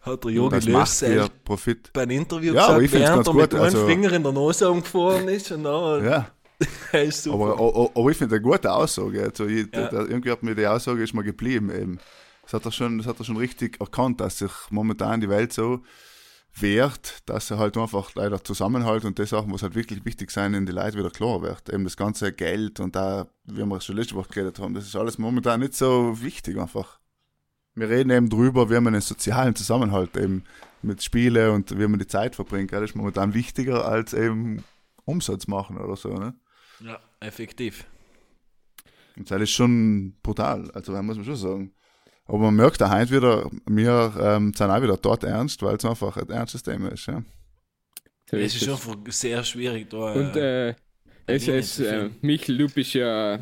Hat 0.00 0.24
der 0.24 0.32
Jogi 0.32 0.58
Löw 0.70 0.86
selbst 0.86 1.44
Profit. 1.44 1.92
beim 1.92 2.10
Interview 2.10 2.54
Ja, 2.54 2.76
gesagt, 2.78 2.92
während 2.92 3.26
er 3.26 3.34
mit 3.34 3.54
einem 3.54 3.62
also- 3.64 3.86
Finger 3.86 4.12
in 4.12 4.22
der 4.22 4.32
Nose 4.32 4.68
umgefahren 4.70 5.28
ist. 5.28 5.50
Und 5.52 5.64
dann, 5.64 6.04
Ja, 6.04 6.28
ist 6.92 7.22
super. 7.24 7.52
aber, 7.52 7.52
aber, 7.58 7.90
aber 7.94 8.10
ich 8.10 8.16
finde 8.16 8.34
eine 8.36 8.42
gute 8.42 8.72
Aussage. 8.72 9.22
Also 9.22 9.46
ich, 9.46 9.66
Ja. 9.74 9.88
da, 9.88 10.00
irgendwie 10.06 10.30
hat 10.30 10.42
mir 10.42 10.54
die 10.56 10.66
Aussage 10.66 11.02
ist 11.02 11.14
mal 11.14 11.22
geblieben 11.22 11.70
eben. 11.70 11.98
Das 12.42 12.54
hat 12.54 12.64
er 12.64 12.72
schon, 12.72 12.98
das 12.98 13.06
hat 13.06 13.18
er 13.20 13.24
schon 13.24 13.36
richtig 13.36 13.80
erkannt, 13.80 14.20
dass 14.20 14.38
sich 14.38 14.50
momentan 14.70 15.20
die 15.20 15.28
Welt 15.28 15.52
so 15.52 15.80
wehrt, 16.60 17.18
dass 17.26 17.50
er 17.50 17.58
halt 17.58 17.76
einfach 17.76 18.14
leider 18.14 18.42
Zusammenhalt 18.42 19.04
und 19.04 19.18
das 19.18 19.30
Sachen, 19.30 19.52
was 19.52 19.62
halt 19.62 19.74
wirklich 19.74 20.04
wichtig 20.04 20.30
sein, 20.30 20.54
in 20.54 20.66
die 20.66 20.72
Leute 20.72 20.98
wieder 20.98 21.10
klar 21.10 21.42
wird. 21.42 21.68
Eben 21.72 21.84
das 21.84 21.96
ganze 21.96 22.32
Geld 22.32 22.80
und 22.80 22.96
da, 22.96 23.28
wie 23.44 23.64
wir 23.64 23.80
schon 23.80 23.96
letzte 23.96 24.14
Woche 24.14 24.28
geredet 24.28 24.58
haben, 24.58 24.74
das 24.74 24.86
ist 24.86 24.96
alles 24.96 25.18
momentan 25.18 25.60
nicht 25.60 25.74
so 25.74 26.20
wichtig 26.22 26.58
einfach. 26.58 26.98
Wir 27.74 27.88
reden 27.88 28.10
eben 28.10 28.28
drüber, 28.28 28.70
wie 28.70 28.80
man 28.80 28.94
einen 28.94 29.00
sozialen 29.00 29.54
Zusammenhalt 29.54 30.16
eben 30.16 30.44
mit 30.82 31.02
Spiele 31.02 31.52
und 31.52 31.78
wie 31.78 31.86
man 31.86 31.98
die 31.98 32.06
Zeit 32.06 32.34
verbringt. 32.34 32.72
Das 32.72 32.82
ist 32.82 32.96
momentan 32.96 33.34
wichtiger 33.34 33.86
als 33.86 34.14
eben 34.14 34.64
Umsatz 35.04 35.46
machen 35.46 35.78
oder 35.78 35.96
so, 35.96 36.12
ne? 36.14 36.34
ja, 36.80 36.98
effektiv. 37.20 37.84
Und 39.16 39.30
das 39.30 39.42
ist 39.42 39.50
schon 39.50 40.14
brutal, 40.22 40.70
also 40.72 40.92
muss 41.02 41.16
man 41.16 41.24
schon 41.24 41.36
sagen. 41.36 41.72
Aber 42.28 42.38
man 42.38 42.56
merkt 42.56 42.80
da 42.80 42.90
heute 42.90 43.10
wieder, 43.10 43.50
wir 43.66 44.14
ähm, 44.20 44.52
sind 44.54 44.70
auch 44.70 44.82
wieder 44.82 44.98
dort 44.98 45.24
ernst, 45.24 45.62
weil 45.62 45.76
es 45.76 45.84
einfach 45.84 46.16
ein 46.18 46.28
ernstes 46.28 46.62
Thema 46.62 46.92
ist. 46.92 47.06
Ja. 47.06 47.24
So 48.30 48.36
Es 48.36 48.54
ist 48.54 48.62
ist 48.62 48.82
schon 48.82 49.04
sehr 49.08 49.42
schwierig 49.42 49.88
da. 49.88 50.12
Und 50.12 50.36
äh, 50.36 50.74
es 51.26 51.48
ist, 51.48 51.80
äh. 51.80 52.10
Michael, 52.20 52.58
du 52.58 52.68
bist 52.68 52.92
ja, 52.92 53.38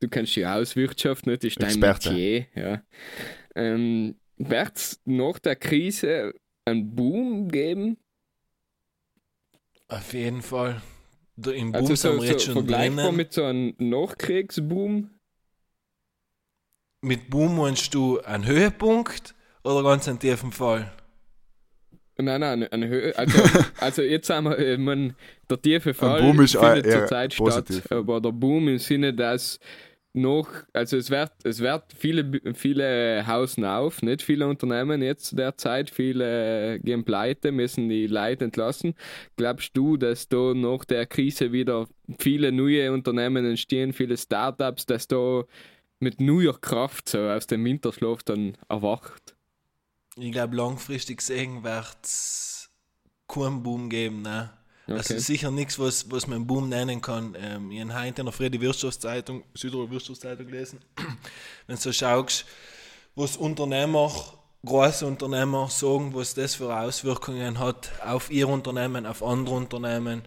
du 0.00 0.08
kennst 0.08 0.36
ja 0.36 0.56
aus 0.56 0.74
Wirtschaft, 0.74 1.26
nicht? 1.26 1.44
Das 1.44 1.48
ist 1.48 1.62
dein 1.62 1.68
Experte. 1.68 2.10
Metier, 2.10 2.46
ja. 2.54 2.82
Ähm, 3.54 4.16
Wird 4.38 4.76
es 4.76 5.00
nach 5.04 5.38
der 5.38 5.56
Krise 5.56 6.32
einen 6.64 6.94
Boom 6.94 7.48
geben? 7.48 7.98
Auf 9.88 10.14
jeden 10.14 10.40
Fall. 10.40 10.80
Im 11.36 11.72
Boom 11.72 11.74
Also 11.74 11.94
sind 11.94 11.98
so, 11.98 12.22
wir 12.22 12.30
jetzt 12.30 12.40
so 12.46 12.52
schon 12.52 12.54
vergleichbar 12.54 13.04
drinnen. 13.04 13.16
Mit, 13.16 13.26
mit 13.26 13.32
so 13.34 13.44
einem 13.44 13.74
Nachkriegsboom? 13.78 15.10
Boom 17.02 17.56
meinst 17.56 17.94
du 17.94 18.20
einen 18.20 18.46
Höhepunkt 18.46 19.34
oder 19.64 19.82
ganz 19.82 20.06
einen 20.08 20.18
tiefen 20.18 20.52
Fall? 20.52 20.92
Nein, 22.18 22.40
nein, 22.40 22.68
eine 22.70 22.88
Höhe. 22.88 23.16
Also, 23.16 23.38
also 23.80 24.02
jetzt 24.02 24.28
haben 24.28 24.44
wir, 24.44 24.58
ich 24.58 24.78
mein, 24.78 25.14
der 25.48 25.60
tiefe 25.60 25.94
Fall 25.94 26.20
Boom 26.20 26.40
ist 26.42 26.56
findet 26.56 26.86
eher 26.86 27.00
zurzeit 27.00 27.36
positiv. 27.36 27.84
statt, 27.84 27.92
aber 27.92 28.20
der 28.20 28.32
Boom 28.32 28.68
im 28.68 28.78
Sinne, 28.78 29.14
dass 29.14 29.58
noch, 30.12 30.48
also 30.72 30.96
es 30.96 31.08
wird, 31.10 31.32
es 31.44 31.60
wird 31.60 31.84
viele, 31.96 32.42
viele 32.54 33.24
hausen 33.26 33.64
auf, 33.64 34.02
nicht 34.02 34.22
viele 34.22 34.46
Unternehmen 34.48 35.02
jetzt 35.02 35.38
derzeit, 35.38 35.88
viele 35.88 36.80
gehen 36.80 37.04
pleite, 37.04 37.52
müssen 37.52 37.88
die 37.88 38.08
Leute 38.08 38.44
entlassen. 38.44 38.94
Glaubst 39.36 39.76
du, 39.76 39.96
dass 39.96 40.28
da 40.28 40.52
nach 40.54 40.84
der 40.84 41.06
Krise 41.06 41.52
wieder 41.52 41.86
viele 42.18 42.50
neue 42.50 42.92
Unternehmen 42.92 43.46
entstehen, 43.46 43.92
viele 43.92 44.16
Startups, 44.16 44.84
dass 44.84 45.06
da 45.06 45.44
mit 46.00 46.20
neuer 46.20 46.58
Kraft 46.60 47.08
so 47.10 47.18
aus 47.18 47.46
dem 47.46 47.64
Winterschlaf 47.64 48.22
dann 48.22 48.56
erwacht? 48.68 49.36
Ich 50.16 50.32
glaube, 50.32 50.56
langfristig 50.56 51.18
gesehen 51.18 51.62
wird 51.62 51.96
es 52.02 52.70
keinen 53.28 53.62
Boom 53.62 53.88
geben. 53.88 54.22
Ne? 54.22 54.50
Also 54.88 55.14
Okay. 55.14 55.22
sicher 55.22 55.50
nichts, 55.50 55.78
was, 55.78 56.10
was 56.10 56.26
man 56.26 56.46
Boom 56.46 56.68
nennen 56.68 57.00
kann. 57.00 57.36
Ähm, 57.38 57.70
ich 57.70 57.80
habe 57.80 57.94
heute 57.94 58.22
in 58.22 58.26
der 58.26 58.32
Früh 58.32 58.50
die 58.50 58.60
Wirtschaftszeitung, 58.60 59.44
Südtiroler 59.54 59.90
Wirtschaftszeitung 59.90 60.46
gelesen. 60.46 60.80
Wenn 61.66 61.76
du 61.76 61.82
so 61.82 61.92
schaust, 61.92 62.44
was 63.14 63.36
Unternehmer, 63.36 64.10
große 64.64 65.06
Unternehmer 65.06 65.68
sagen, 65.68 66.12
was 66.14 66.34
das 66.34 66.56
für 66.56 66.74
Auswirkungen 66.74 67.58
hat 67.58 67.92
auf 68.04 68.30
ihr 68.30 68.48
Unternehmen, 68.48 69.06
auf 69.06 69.22
andere 69.22 69.54
Unternehmen, 69.54 70.22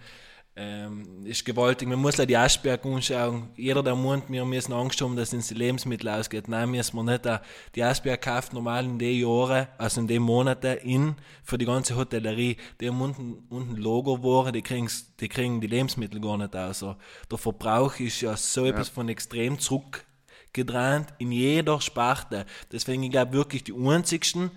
ähm, 0.55 1.25
ist 1.25 1.45
gewaltig. 1.45 1.87
Man 1.87 1.99
muss 1.99 2.17
ja 2.17 2.25
die 2.27 2.37
Asperger 2.37 2.87
anschauen. 2.87 3.49
Jeder, 3.55 3.81
der 3.81 3.95
meint, 3.95 4.29
wir 4.29 4.45
müssen 4.45 4.71
Angst 4.73 5.01
haben, 5.01 5.15
dass 5.15 5.33
uns 5.33 5.47
die 5.47 5.55
Lebensmittel 5.55 6.07
ausgeht. 6.09 6.47
Nein, 6.47 6.69
müssen 6.69 6.95
wir 6.95 7.03
nicht. 7.03 7.27
Auch 7.27 7.39
Die 7.73 7.83
Asperger 7.83 8.17
kauft 8.17 8.53
normal 8.53 8.85
in 8.85 8.99
den 8.99 9.19
Jahren, 9.19 9.67
also 9.79 10.01
in 10.01 10.07
den 10.07 10.21
Monaten, 10.21 10.77
in 10.83 11.15
für 11.43 11.57
die 11.57 11.65
ganze 11.65 11.95
Hotellerie. 11.95 12.57
Die 12.79 12.87
haben 12.87 13.01
unten, 13.01 13.43
unten 13.49 13.77
Lagerwaren, 13.77 14.53
die, 14.53 14.61
kriegen's- 14.61 15.15
die 15.19 15.27
kriegen 15.27 15.59
die 15.59 15.67
Lebensmittel 15.67 16.21
gar 16.21 16.37
nicht 16.37 16.55
aus. 16.55 16.83
Also 16.83 16.95
der 17.31 17.37
Verbrauch 17.39 17.99
ist 17.99 18.21
ja 18.21 18.37
so 18.37 18.65
etwas 18.65 18.89
von 18.89 19.09
extrem 19.09 19.57
zurückgedreht 19.57 21.07
in 21.17 21.31
jeder 21.31 21.81
Sparte. 21.81 22.45
Deswegen, 22.71 23.01
ich 23.03 23.11
glaube 23.11 23.33
wirklich, 23.33 23.63
die 23.63 23.73
einzigsten, 23.73 24.51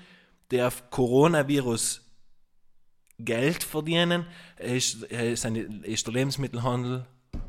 die 0.50 0.60
auf 0.62 0.90
Coronavirus 0.90 2.02
Geld 3.18 3.64
verdienen, 3.64 4.26
ist, 4.58 5.02
ist, 5.04 5.44
der 5.44 6.12
Lebensmittelhandel 6.12 7.06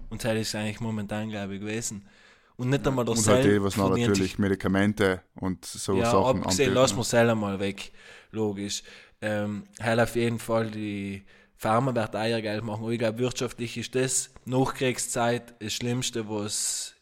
und 0.10 0.24
das 0.24 0.36
ist 0.38 0.56
eigentlich 0.56 0.80
momentan, 0.80 1.30
glaube 1.30 1.56
ich, 1.56 1.60
gewesen. 1.62 2.08
Und 2.56 2.70
nicht 2.70 2.88
einmal 2.88 3.06
der 3.06 3.16
Und 3.16 3.28
halt 3.28 3.46
die, 3.46 3.62
was 3.62 3.78
noch 3.78 3.90
natürlich 3.90 4.18
sich- 4.18 4.40
Medikamente 4.40 5.22
und 5.36 5.64
so 5.66 5.98
ja, 5.98 6.10
Sachen 6.10 6.42
abgesehen, 6.44 6.74
lassen 6.74 6.98
wir 6.98 7.04
Sell 7.04 7.30
einmal 7.30 7.60
weg, 7.60 7.92
logisch. 8.32 8.82
Ähm, 9.22 9.64
halt 9.80 10.00
auf 10.00 10.16
jeden 10.16 10.40
Fall, 10.40 10.72
die 10.72 11.24
Pharma 11.56 11.94
wird 11.94 12.16
auch 12.16 12.26
ihr 12.26 12.42
Geld 12.42 12.64
machen, 12.64 12.84
aber 12.84 12.92
ich 12.92 13.00
glaube, 13.00 13.20
wirtschaftlich 13.20 13.78
ist 13.78 13.94
das 13.96 14.32
Nachkriegszeit 14.46 15.56
das 15.62 15.74
Schlimmste, 15.74 16.28
was 16.30 16.96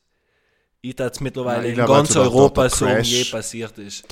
ich 0.82 0.98
jetzt 0.98 1.22
mittlerweile 1.22 1.64
Ja, 1.66 1.70
in 1.70 1.76
ganz 1.78 2.10
also 2.10 2.14
der- 2.22 2.24
der- 2.30 2.32
Europa 2.38 2.62
der 2.62 2.70
so 2.72 2.86
Crash- 2.86 3.08
je 3.12 3.24
passiert 3.26 3.78
ist. 3.78 4.06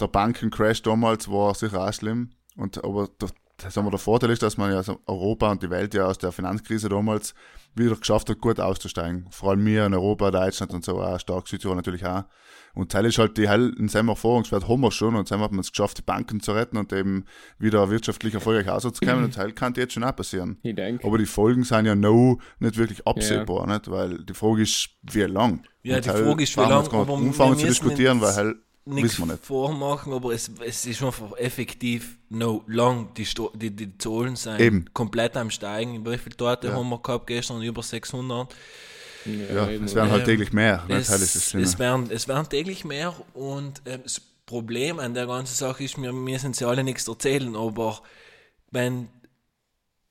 der 0.00 0.08
Bankencrash 0.08 0.82
damals 0.82 1.28
war 1.30 1.54
sicher 1.54 1.86
auch 1.86 1.92
schlimm. 1.92 2.30
Und, 2.56 2.82
aber 2.84 3.08
der, 3.20 3.28
sagen 3.60 3.86
wir, 3.86 3.90
der 3.90 3.98
Vorteil 3.98 4.30
ist, 4.30 4.42
dass 4.42 4.56
man 4.56 4.72
ja 4.72 4.82
Europa 5.06 5.50
und 5.50 5.62
die 5.62 5.70
Welt 5.70 5.94
ja 5.94 6.06
aus 6.06 6.18
der 6.18 6.32
Finanzkrise 6.32 6.88
damals 6.88 7.34
wieder 7.74 7.96
geschafft 7.96 8.30
hat, 8.30 8.40
gut 8.40 8.60
auszusteigen. 8.60 9.26
Vor 9.30 9.50
allem 9.50 9.64
wir 9.64 9.86
in 9.86 9.94
Europa, 9.94 10.30
Deutschland 10.30 10.72
und 10.72 10.84
so 10.84 11.00
auch 11.00 11.18
stark, 11.18 11.48
Südtirol 11.48 11.76
natürlich 11.76 12.04
auch. 12.04 12.24
Und 12.74 12.92
Teil 12.92 13.06
ist 13.06 13.18
halt 13.18 13.36
die 13.36 13.48
Hell 13.48 13.74
in 13.78 13.88
seinem 13.88 14.10
Erfahrungswert 14.10 14.68
haben 14.68 14.80
wir 14.80 14.92
schon 14.92 15.16
und 15.16 15.26
seinem 15.26 15.40
hat 15.40 15.50
man 15.50 15.60
es 15.60 15.72
geschafft, 15.72 15.98
die 15.98 16.02
Banken 16.02 16.40
zu 16.40 16.52
retten 16.52 16.76
und 16.76 16.92
eben 16.92 17.24
wieder 17.58 17.90
wirtschaftlich 17.90 18.34
erfolgreich 18.34 18.68
auszukommen 18.68 19.24
und 19.24 19.34
Teil 19.34 19.52
kann 19.52 19.72
jetzt 19.76 19.94
schon 19.94 20.04
auch 20.04 20.14
passieren. 20.14 20.58
Ich 20.62 20.76
denke. 20.76 21.06
Aber 21.06 21.18
die 21.18 21.26
Folgen 21.26 21.64
sind 21.64 21.86
ja 21.86 21.94
no 21.94 22.38
nicht 22.60 22.76
wirklich 22.76 23.06
absehbar, 23.06 23.66
nicht? 23.66 23.90
Weil 23.90 24.24
die 24.24 24.34
Frage 24.34 24.62
ist, 24.62 24.90
wie 25.02 25.22
lang? 25.22 25.64
Ja, 25.82 25.96
Und 25.96 26.04
die 26.04 26.10
Frage 26.10 26.42
ist, 26.42 26.56
wie 26.56 26.60
wir 26.60 26.68
lang, 26.68 26.86
aber 26.86 27.06
wir 27.08 27.14
anfangen 27.14 27.58
zu 27.58 27.66
diskutieren, 27.66 28.20
weil 28.20 28.34
halt 28.34 28.56
nichts 28.88 29.20
vormachen, 29.42 30.12
aber 30.12 30.32
es, 30.32 30.50
es 30.64 30.86
ist 30.86 31.02
einfach 31.02 31.32
effektiv 31.36 32.16
no 32.30 32.62
lang. 32.66 33.12
Die, 33.14 33.24
Sto 33.26 33.50
die, 33.54 33.70
die 33.70 33.96
Zahlen 33.98 34.36
sind 34.36 34.60
Eben. 34.60 34.84
komplett 34.92 35.36
am 35.36 35.50
Steigen. 35.50 36.04
Wie 36.04 36.18
viele 36.18 36.36
Torte 36.36 36.68
Ja. 36.68 36.74
haben 36.74 36.88
wir 36.88 36.98
gehabt 36.98 37.26
gestern? 37.26 37.62
Über 37.62 37.82
600. 37.82 38.54
Ja, 39.24 39.68
eben. 39.68 39.84
es 39.84 39.94
werden 39.94 40.10
halt 40.10 40.20
Ähm, 40.22 40.26
täglich 40.26 40.52
mehr. 40.52 40.84
Nicht? 40.88 41.08
Es, 41.10 41.50
Schlimme. 41.50 41.64
es, 41.64 41.78
werden, 41.78 42.10
es 42.10 42.28
werden 42.28 42.48
täglich 42.48 42.84
mehr 42.84 43.14
und 43.34 43.82
ähm, 43.84 44.00
das 44.02 44.20
Problem 44.46 44.98
an 44.98 45.12
der 45.12 45.26
ganzen 45.26 45.54
Sache 45.54 45.84
ist, 45.84 46.00
wir 46.00 46.12
müssen 46.12 46.54
sie 46.54 46.64
alle 46.64 46.82
nichts 46.82 47.06
erzählen, 47.06 47.54
aber 47.54 48.00
wenn 48.70 49.08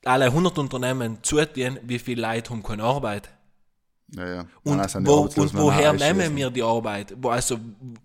alle 0.04 0.26
100 0.26 0.58
Unternehmen 0.58 1.18
zutun, 1.22 1.78
wie 1.82 1.98
viele 1.98 2.22
Leute 2.22 2.50
haben 2.50 2.62
keine 2.62 2.84
Arbeit? 2.84 3.28
Ja, 4.14 4.26
ja. 4.26 4.40
Und, 4.64 5.06
wo, 5.06 5.20
und 5.22 5.54
woher 5.54 5.92
nehmen 5.92 6.34
wir 6.34 6.50
die 6.50 6.62
Arbeit? 6.62 7.14
Also, 7.24 7.58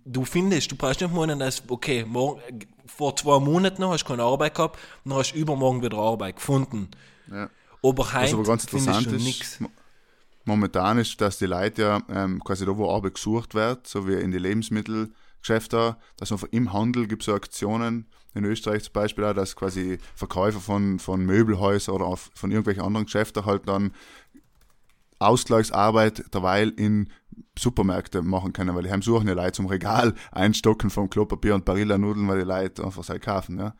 du 0.04 0.26
findest, 0.26 0.72
du 0.72 0.76
brauchst 0.76 1.00
nicht 1.00 1.13
meinen, 1.13 1.39
dass, 1.39 1.63
okay, 1.70 2.04
morgen, 2.06 2.42
vor 2.86 3.16
zwei 3.16 3.39
Monaten 3.39 3.82
noch 3.82 3.92
hast 3.94 4.04
du 4.04 4.10
keine 4.10 4.24
Arbeit 4.24 4.56
gehabt 4.56 4.78
dann 5.06 5.13
hast 5.18 5.32
du 5.32 5.38
übermorgen 5.38 5.82
wieder 5.82 5.98
Arbeit 5.98 6.36
gefunden. 6.36 6.89
Ja. 7.32 7.50
Aber 7.82 7.98
Was 8.00 8.13
heute 8.13 8.34
aber 8.36 8.44
ganz 8.44 8.63
interessant 8.66 9.08
ist, 9.08 9.24
nichts. 9.24 9.60
mo- 9.60 9.70
momentan 10.46 10.98
ist, 10.98 11.20
dass 11.22 11.38
die 11.38 11.46
Leute 11.46 11.82
ja 11.82 12.02
ähm, 12.10 12.44
quasi 12.44 12.66
da, 12.66 12.78
wo 12.78 12.89
Arbeit 12.92 13.16
gesucht 13.16 13.56
wird, 13.56 13.88
so 13.88 14.08
wie 14.08 14.13
in 14.13 14.32
die 14.32 14.38
Lebensmittelgeschäfte, 14.38 15.96
dass 16.18 16.32
einfach 16.32 16.48
im 16.52 16.74
Handel 16.74 17.08
gibt 17.08 17.22
es 17.24 17.28
so 17.28 17.34
Aktionen, 17.34 18.08
in 18.36 18.46
Österreich 18.46 18.84
zum 18.84 18.94
Beispiel 18.94 19.26
auch, 19.26 19.34
dass 19.34 19.56
quasi 19.56 20.00
Verkäufer 20.16 20.60
von, 20.60 20.98
von 21.00 21.24
Möbelhäusern 21.24 21.96
oder 21.96 22.18
von 22.18 22.50
irgendwelchen 22.52 22.84
anderen 22.84 23.06
Geschäften 23.06 23.46
halt 23.46 23.68
dann 23.68 23.92
Ausgleichsarbeit 25.24 26.34
derweil 26.34 26.70
in 26.70 27.10
Supermärkte 27.58 28.22
machen 28.22 28.54
können, 28.54 28.76
weil 28.76 28.84
die 28.84 28.92
haben 28.92 29.02
suchen 29.02 29.28
ja 29.28 29.34
Leute 29.34 29.54
zum 29.54 29.66
Regal 29.68 30.14
einstocken 30.32 30.90
vom 30.90 31.10
Klopapier 31.10 31.56
und 31.56 31.66
Barilla-Nudeln, 31.66 32.28
weil 32.28 32.40
die 32.40 32.46
Leute 32.46 32.84
einfach 32.84 33.04
sei 33.04 33.20
kaufen, 33.20 33.60
ja. 33.60 33.76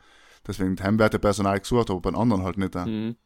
Deswegen 0.46 0.78
haben 0.82 0.98
wir 0.98 1.08
Personal 1.08 1.58
gesucht, 1.58 1.90
aber 1.90 2.00
bei 2.00 2.10
den 2.10 2.18
anderen 2.18 2.42
halt 2.42 2.58
nicht. 2.58 2.74
Mhm. 2.74 3.16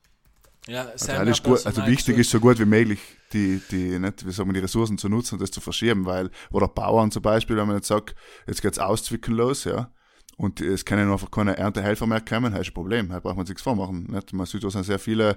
Ja, 0.69 0.85
Also, 0.85 1.13
auch 1.13 1.43
gut, 1.43 1.67
also 1.67 1.87
wichtig 1.87 2.17
gesucht. 2.17 2.21
ist 2.21 2.31
so 2.31 2.41
gut 2.41 2.59
wie 2.59 2.67
möglich, 2.67 3.01
die, 3.33 3.61
die, 3.71 3.99
nicht, 3.99 4.27
wie 4.27 4.33
sagen 4.33 4.51
wir, 4.51 4.55
die 4.55 4.61
Ressourcen 4.61 4.99
zu 4.99 5.09
nutzen 5.09 5.37
und 5.37 5.41
das 5.41 5.51
zu 5.51 5.61
verschieben, 5.61 6.05
weil, 6.05 6.31
oder 6.51 6.69
Bauern 6.69 7.11
zum 7.11 7.23
Beispiel, 7.23 7.57
wenn 7.57 7.67
man 7.67 7.77
jetzt 7.77 7.89
sagt, 7.89 8.15
jetzt 8.47 8.61
geht's 8.61 8.79
auszwicken 8.79 9.35
los, 9.35 9.65
ja, 9.65 9.91
und 10.37 10.61
es 10.61 10.85
können 10.85 11.11
einfach 11.11 11.31
keine 11.31 11.57
Erntehelfer 11.57 12.07
mehr 12.07 12.21
kommen, 12.21 12.53
das 12.53 12.63
ist 12.63 12.69
ein 12.69 12.75
Problem, 12.75 13.09
da 13.09 13.19
braucht 13.19 13.37
man 13.37 13.47
sich 13.47 13.55
nichts 13.55 13.63
vormachen, 13.63 14.05
nicht? 14.05 14.33
Man 14.33 14.47
sieht, 14.47 14.63
da 14.63 14.71
sind 14.71 14.85
sehr 14.85 14.99
viele 14.99 15.37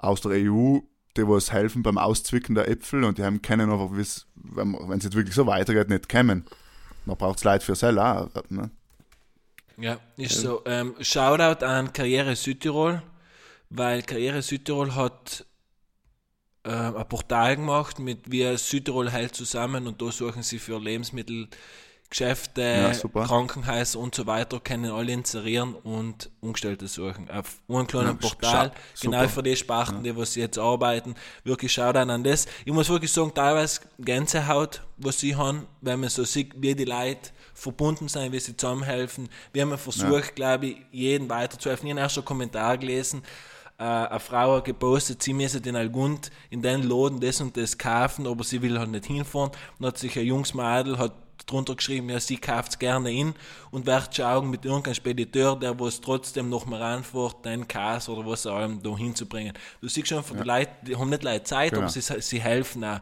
aus 0.00 0.20
der 0.20 0.32
EU, 0.32 0.80
die 1.16 1.26
was 1.28 1.52
helfen 1.52 1.82
beim 1.82 1.98
Auszwicken 1.98 2.54
der 2.54 2.68
Äpfel 2.68 3.04
und 3.04 3.18
die 3.18 3.24
haben 3.24 3.42
keinen 3.42 3.70
einfach, 3.70 3.90
wenn 3.92 4.00
es 4.00 5.04
jetzt 5.04 5.14
wirklich 5.14 5.34
so 5.34 5.46
weitergeht, 5.46 5.88
nicht 5.88 6.08
kommen. 6.08 6.44
Man 7.04 7.16
braucht 7.16 7.38
es 7.38 7.44
Leute 7.44 7.64
für 7.64 7.74
selber 7.74 8.30
ne? 8.48 8.70
Ja, 9.76 9.98
ist 10.16 10.40
so. 10.40 10.62
Ähm, 10.66 10.94
Shoutout 11.00 11.64
an 11.64 11.92
Karriere 11.92 12.36
Südtirol, 12.36 13.02
weil 13.70 14.02
Karriere 14.02 14.40
Südtirol 14.42 14.94
hat 14.94 15.44
äh, 16.64 16.70
ein 16.70 17.08
Portal 17.08 17.56
gemacht 17.56 17.98
mit 17.98 18.30
Wir 18.30 18.56
Südtirol 18.56 19.10
hält 19.10 19.34
zusammen 19.34 19.86
und 19.86 20.00
da 20.00 20.10
suchen 20.10 20.42
sie 20.42 20.58
für 20.58 20.78
Lebensmittelgeschäfte, 22.10 23.10
Ja. 23.14 23.24
Krankenhäuser 23.26 23.98
und 23.98 24.14
so 24.14 24.26
weiter, 24.26 24.60
können 24.60 24.90
alle 24.90 25.12
inserieren 25.12 25.74
und 25.74 26.30
Angestellte 26.42 26.86
suchen. 26.86 27.28
Auf 27.30 27.60
einem 27.68 27.86
kleinen 27.86 28.06
Ja, 28.08 28.28
Portal, 28.28 28.72
genau 29.00 29.28
für 29.28 29.42
die 29.42 29.56
Sparten, 29.56 30.02
die 30.02 30.16
was 30.16 30.32
sie 30.32 30.40
jetzt 30.40 30.58
arbeiten. 30.58 31.14
Wirklich 31.44 31.72
Shoutout 31.72 32.10
an 32.10 32.22
das. 32.24 32.46
Ich 32.64 32.72
muss 32.72 32.88
wirklich 32.88 33.12
sagen, 33.12 33.32
teilweise 33.34 33.80
Gänsehaut, 33.98 34.82
was 34.96 35.20
sie 35.20 35.34
haben, 35.36 35.66
wenn 35.80 36.00
man 36.00 36.10
so 36.10 36.24
sieht, 36.24 36.52
wie 36.56 36.74
die 36.74 36.84
Leute 36.84 37.30
verbunden 37.54 38.08
sind, 38.08 38.32
wie 38.32 38.40
sie 38.40 38.56
zusammenhelfen. 38.56 39.28
Wir 39.52 39.62
haben 39.62 39.76
versucht, 39.78 40.34
glaube 40.34 40.66
ich, 40.66 40.76
jeden 40.90 41.28
weiterzuhelfen. 41.28 41.86
Ich 41.86 41.92
habe 41.92 42.00
erst 42.00 42.18
einen 42.18 42.24
Kommentar 42.24 42.78
gelesen, 42.78 43.22
äh, 43.78 43.82
eine 43.82 44.20
Frau 44.20 44.56
hat 44.56 44.64
gepostet, 44.64 45.22
sie 45.22 45.32
müsse 45.32 45.60
den 45.60 45.74
Algund 45.74 46.30
in 46.50 46.62
den 46.62 46.82
Laden 46.84 47.18
das 47.20 47.40
und 47.40 47.56
das 47.56 47.76
kaufen, 47.76 48.26
aber 48.26 48.44
sie 48.44 48.62
will 48.62 48.78
halt 48.78 48.90
nicht 48.90 49.06
hinfahren. 49.06 49.50
Und 49.78 49.86
hat 49.86 49.98
sich 49.98 50.16
ein 50.18 50.26
junges 50.26 50.54
Mädel 50.54 50.96
hat 50.98 51.12
drunter 51.46 51.74
geschrieben, 51.74 52.08
ja, 52.10 52.20
sie 52.20 52.36
kauft 52.36 52.72
es 52.72 52.78
gerne 52.78 53.12
in 53.12 53.34
und 53.70 53.86
wird 53.86 54.14
schauen 54.14 54.50
mit 54.50 54.64
irgendeinem 54.64 54.94
Spediteur, 54.94 55.58
der 55.58 55.78
was 55.78 56.00
trotzdem 56.00 56.48
noch 56.48 56.66
mal 56.66 56.80
ranfährt, 56.80 57.44
den 57.44 57.66
Käse 57.68 58.10
oder 58.12 58.26
was 58.28 58.46
auch 58.46 58.64
immer 58.64 58.80
da 58.82 58.96
hinzubringen. 58.96 59.52
Du 59.80 59.88
siehst 59.88 60.08
schon, 60.08 60.22
für 60.24 60.34
die 60.36 60.42
Leute, 60.42 60.70
die 60.82 60.96
haben 60.96 61.10
nicht 61.10 61.22
Leute 61.22 61.44
Zeit, 61.44 61.70
Genau. 61.70 61.82
aber 61.82 61.90
sie, 61.90 62.00
sie 62.00 62.40
helfen 62.40 62.84
auch. 62.84 63.00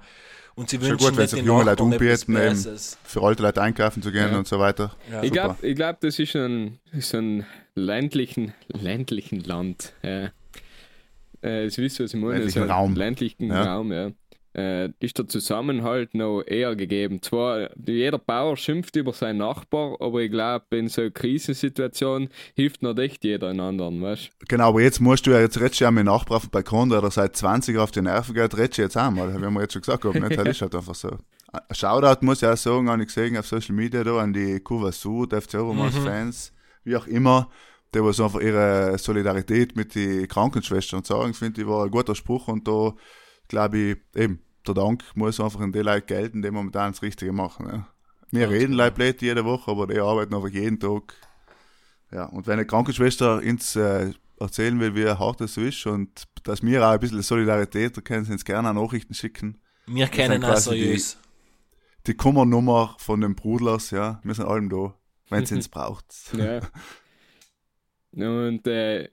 Und 0.55 0.68
sie 0.68 0.76
Schon 0.76 0.90
wünschen 0.90 1.09
gut, 1.09 1.16
wenn 1.16 1.28
den 1.28 1.46
junge 1.46 1.64
Leute 1.64 1.83
umbieten, 1.83 2.57
für 3.05 3.22
alte 3.22 3.42
Leute 3.42 3.62
einkaufen 3.62 4.02
zu 4.02 4.12
gehen 4.12 4.33
Ja. 4.33 4.38
und 4.38 4.46
so 4.46 4.59
weiter. 4.59 4.94
Ja. 5.11 5.22
Ich 5.22 5.33
glaube, 5.33 5.57
ich 5.66 5.74
glaub, 5.74 5.98
das 6.00 6.18
ist 6.18 6.37
ein, 6.37 6.78
so 6.98 7.16
ein 7.16 7.46
ländlichen, 7.74 8.52
ländlichen 8.68 9.40
Land. 9.40 9.94
Ja. 10.02 10.24
Äh, 11.40 11.64
das 11.64 11.78
wisst 11.78 11.98
ihr, 12.00 12.05
was 12.05 12.12
ich 12.14 12.20
meine? 12.20 12.35
Ländlichen 12.35 12.59
so 12.59 12.64
ein 12.64 12.70
Raum. 12.70 12.94
Ländlichen 12.96 13.48
Ja. 13.48 13.74
Raum, 13.76 13.92
ja. 13.92 14.11
Äh, 14.55 14.91
ist 15.01 15.19
der 15.19 15.29
Zusammenhalt 15.29 16.15
noch 16.15 16.43
eher 16.43 16.77
gegeben. 16.77 17.23
Zwar, 17.23 17.71
jeder 17.87 18.19
Bauer 18.19 18.57
schimpft 18.57 18.97
über 18.97 19.15
seinen 19.15 19.38
Nachbar, 19.38 19.97
aber 20.01 20.21
ich 20.21 20.31
glaube, 20.31 20.77
in 20.77 20.88
so 20.88 21.01
einer 21.01 21.11
Krisensituation 21.11 22.29
hilft 22.55 22.83
noch 22.83 22.97
echt 22.99 23.25
jeder 23.25 23.49
einen 23.49 23.61
anderen, 23.61 24.03
weißt 24.03 24.31
Genau, 24.49 24.69
aber 24.69 24.83
jetzt 24.83 25.01
musst 25.01 25.27
du 25.27 25.31
ja, 25.31 25.41
jetzt 25.41 25.59
redest 25.59 25.81
du 25.81 25.85
ja 25.85 25.91
mit 25.91 26.01
dem 26.01 26.07
Nachbar 26.07 26.37
auf 26.37 26.43
dem 26.43 26.51
Balkon, 26.51 26.91
der 26.91 27.11
seit 27.11 27.35
20 27.35 27.79
auf 27.79 27.93
die 27.93 28.03
Nerven 28.03 28.35
geht, 28.35 28.55
redest 28.55 28.77
du 28.77 28.83
jetzt 28.83 28.99
auch 28.99 29.11
mal, 29.11 29.35
wie 29.35 29.41
wir 29.41 29.61
jetzt 29.62 29.73
schon 29.73 29.83
gesagt 29.83 30.05
haben, 30.05 30.21
nicht? 30.21 30.38
Das 30.38 30.49
ist 30.49 30.62
halt 30.62 30.75
einfach 30.75 30.95
so. 30.95 31.09
Ein 31.53 31.75
Shoutout 31.75 32.25
muss 32.25 32.43
ich 32.43 32.49
auch 32.49 32.57
sagen, 32.57 32.91
habe 32.91 33.03
ich 33.03 33.09
gesehen 33.09 33.37
auf 33.38 33.47
Social 33.47 33.75
Media 33.75 34.05
da 34.05 34.19
an 34.19 34.33
die 34.33 34.61
Kuva 34.61 34.93
Sud, 34.93 35.33
FC 35.33 35.55
Obermals 35.55 35.97
Fans, 35.97 36.53
wie 36.85 36.97
auch 36.97 37.07
immer, 37.07 37.49
die 37.95 38.03
was 38.03 38.21
einfach 38.21 38.41
ihre 38.41 38.97
Solidarität 38.99 39.77
mit 39.77 39.95
den 39.95 40.29
Krankenschwestern 40.29 41.05
sagen, 41.05 41.35
finde 41.35 41.62
ich, 41.62 41.67
war 41.67 41.85
ein 41.85 41.91
guter 41.91 42.15
Spruch 42.15 42.49
und 42.49 42.67
da 42.67 42.95
glaube 43.53 43.79
ich, 43.79 43.97
eben, 44.21 44.41
der 44.67 44.75
Dank 44.75 45.05
muss 45.15 45.38
einfach 45.41 45.61
in 45.61 45.73
den 45.73 45.85
Leuten 45.85 46.07
gelten, 46.07 46.43
die 46.43 46.51
momentan 46.51 46.93
das 46.93 47.03
Richtige 47.03 47.33
machen. 47.33 47.67
Ja. 47.67 47.88
Wir 48.31 48.41
Ganz 48.47 48.53
reden 48.53 48.71
genau. 48.73 48.85
Leute 48.85 48.95
blöd 48.97 49.23
jede 49.23 49.45
Woche, 49.45 49.71
aber 49.71 49.87
die 49.87 50.01
arbeiten 50.01 50.35
einfach 50.35 50.49
jeden 50.49 50.81
Tag 50.81 51.15
ja, 52.12 52.27
und 52.27 52.47
wenn 52.47 52.55
eine 52.55 52.67
Krankenschwester 52.67 53.38
uns 53.38 53.75
äh, 53.75 54.12
erzählen 54.38 54.79
will, 54.81 54.95
wie 54.95 55.09
hart 55.09 55.41
es 55.41 55.55
so 55.55 55.62
ist 55.62 55.87
und 55.87 56.25
dass 56.45 56.62
wir 56.62 56.87
auch 56.87 56.93
ein 56.93 57.01
bisschen 57.01 57.23
Solidarität, 57.23 57.97
da 57.97 58.01
können 58.03 58.25
sie 58.27 58.33
uns 58.33 58.45
gerne 58.45 58.69
auch 58.69 58.75
Nachrichten 58.75 59.15
schicken. 59.15 59.59
Wir 59.87 60.09
kennen 60.09 60.45
auch 60.45 60.51
quasi 60.51 60.71
die- 60.75 60.81
seriös. 60.83 61.19
Die 62.07 62.15
Kummernummer 62.15 62.97
von 62.99 63.21
den 63.21 63.35
Brudlers, 63.35 63.93
ja, 63.93 64.21
wir 64.25 64.35
sind 64.35 64.45
allem 64.47 64.69
da, 64.69 64.95
wenn 65.31 65.47
sie 65.47 65.55
uns 65.57 65.69
braucht. 65.69 66.05
Ja. 66.37 66.61
Und 68.12 68.67
äh, 68.67 69.09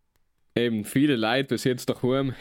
eben 0.56 0.84
viele 0.84 1.15
Leute, 1.15 1.56
was 1.56 1.63
jetzt 1.63 1.89
daheim, 1.89 2.34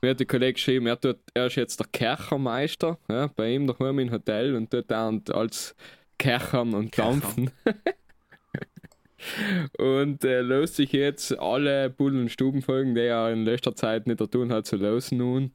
mir 0.00 0.10
hat 0.10 0.20
der 0.20 0.26
Kollege 0.26 0.54
geschrieben, 0.54 0.86
er, 0.86 1.00
tut, 1.00 1.18
er 1.34 1.46
ist 1.46 1.56
jetzt 1.56 1.80
der 1.80 1.86
Kerchermeister, 1.92 2.98
ja, 3.08 3.28
bei 3.34 3.52
ihm 3.52 3.66
daheim 3.66 3.98
im 3.98 4.10
Hotel 4.10 4.54
und 4.54 4.70
tut 4.70 4.90
dauernd 4.90 5.34
als 5.34 5.74
Kerchern 6.18 6.74
und. 6.74 6.96
Dampfen. 6.96 7.50
und 9.78 10.24
äh, 10.24 10.40
löst 10.40 10.76
sich 10.76 10.92
jetzt 10.92 11.36
alle 11.38 11.90
Bullen- 11.90 12.22
und 12.22 12.30
Stubenfolgen, 12.30 12.94
die 12.94 13.02
er 13.02 13.32
in 13.32 13.44
letzter 13.44 13.74
Zeit 13.74 14.06
nicht 14.06 14.18
tun 14.30 14.52
hat, 14.52 14.66
zu 14.66 14.76
lösen 14.76 15.18
nun. 15.18 15.52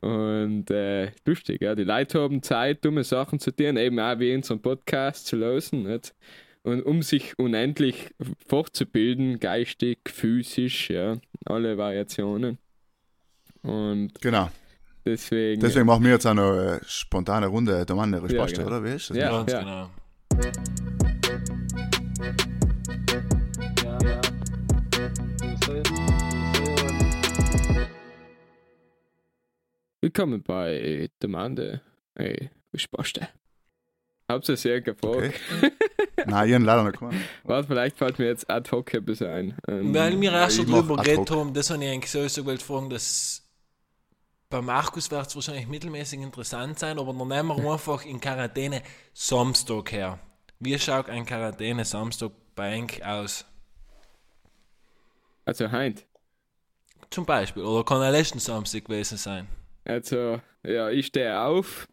Und 0.00 0.70
äh, 0.70 1.10
lustig, 1.26 1.60
ja, 1.60 1.74
die 1.74 1.84
Leute 1.84 2.20
haben 2.20 2.42
Zeit, 2.42 2.84
dumme 2.84 3.04
Sachen 3.04 3.38
zu 3.38 3.54
tun, 3.54 3.76
eben 3.76 4.00
auch 4.00 4.18
wie 4.18 4.30
in 4.30 4.36
unserem 4.36 4.62
Podcast 4.62 5.26
zu 5.26 5.36
lösen. 5.36 5.82
Nicht? 5.82 6.14
Und 6.62 6.82
um 6.82 7.02
sich 7.02 7.38
unendlich 7.38 8.10
fortzubilden, 8.46 9.40
geistig, 9.40 9.98
physisch, 10.08 10.90
ja, 10.90 11.18
alle 11.44 11.76
Variationen. 11.76 12.58
Und 13.62 14.12
Genau. 14.20 14.50
deswegen. 15.04 15.60
Deswegen 15.60 15.86
machen 15.86 16.04
wir 16.04 16.12
jetzt 16.12 16.26
auch 16.26 16.34
noch 16.34 16.52
eine 16.52 16.80
spontane 16.86 17.46
Runde 17.46 17.84
der 17.84 17.96
Mann 17.96 18.12
der 18.12 18.26
Spaß, 18.28 18.52
genau. 18.52 18.66
oder? 18.66 18.84
Wie 18.84 18.90
ist 18.90 19.10
das? 19.10 19.16
Ja. 19.16 19.30
Ganz 19.30 19.52
genau. 19.52 19.90
Ja, 23.82 23.98
ja. 24.08 24.20
Soll- 25.66 25.82
Willkommen 30.02 30.42
bei 30.42 31.10
Demande. 31.22 31.82
Ey, 32.14 32.50
wie 32.72 32.78
Spaß 32.78 33.12
Hab's 34.30 34.48
eine 34.48 34.56
sehr 34.56 34.80
gefragt. 34.80 35.16
Okay. 35.16 35.72
Nein, 36.26 36.48
ich 36.48 36.54
habe 36.54 36.64
leider 36.64 36.84
noch 36.84 36.92
keinen. 36.92 37.20
Was, 37.44 37.66
vielleicht 37.66 37.98
fällt 37.98 38.18
mir 38.18 38.26
jetzt 38.26 38.48
ad 38.48 38.70
hoc 38.70 38.94
ein 38.94 39.04
bisschen 39.04 39.26
ein. 39.26 39.58
Ähm, 39.68 39.92
Weil 39.92 40.20
wir 40.20 40.32
auch 40.32 40.50
schon 40.50 40.66
drüber 40.66 40.96
geredet 40.96 41.30
haben, 41.30 41.52
das 41.52 41.70
habe 41.70 41.84
ich 41.84 41.90
eigentlich 41.90 42.10
sowieso 42.10 42.42
gewollt 42.42 42.62
fragen, 42.62 42.90
dass 42.90 43.49
bei 44.50 44.60
Markus 44.60 45.10
wird 45.10 45.28
es 45.28 45.34
wahrscheinlich 45.36 45.68
mittelmäßig 45.68 46.20
interessant 46.20 46.78
sein, 46.78 46.98
aber 46.98 47.12
dann 47.12 47.28
nehmen 47.28 47.62
wir 47.62 47.72
einfach 47.72 48.04
in 48.04 48.20
Quarantäne 48.20 48.82
Samstag 49.14 49.92
her. 49.92 50.18
Wie 50.58 50.78
schaut 50.78 51.08
ein 51.08 51.24
Quarantäne 51.24 51.84
Samstag 51.84 52.32
bei 52.54 52.72
Enk 52.72 53.00
aus? 53.02 53.46
also 55.50 55.70
heint. 55.70 56.06
Zum 57.10 57.26
Beispiel. 57.26 57.64
Oder 57.64 57.84
kann 57.84 58.02
er 58.02 58.12
letzten 58.12 58.38
Samstag 58.38 58.84
gewesen 58.84 59.18
sein? 59.18 59.48
Also, 59.84 60.40
ja, 60.62 60.90
ich 60.90 61.06
stehe 61.06 61.40
auf. 61.40 61.88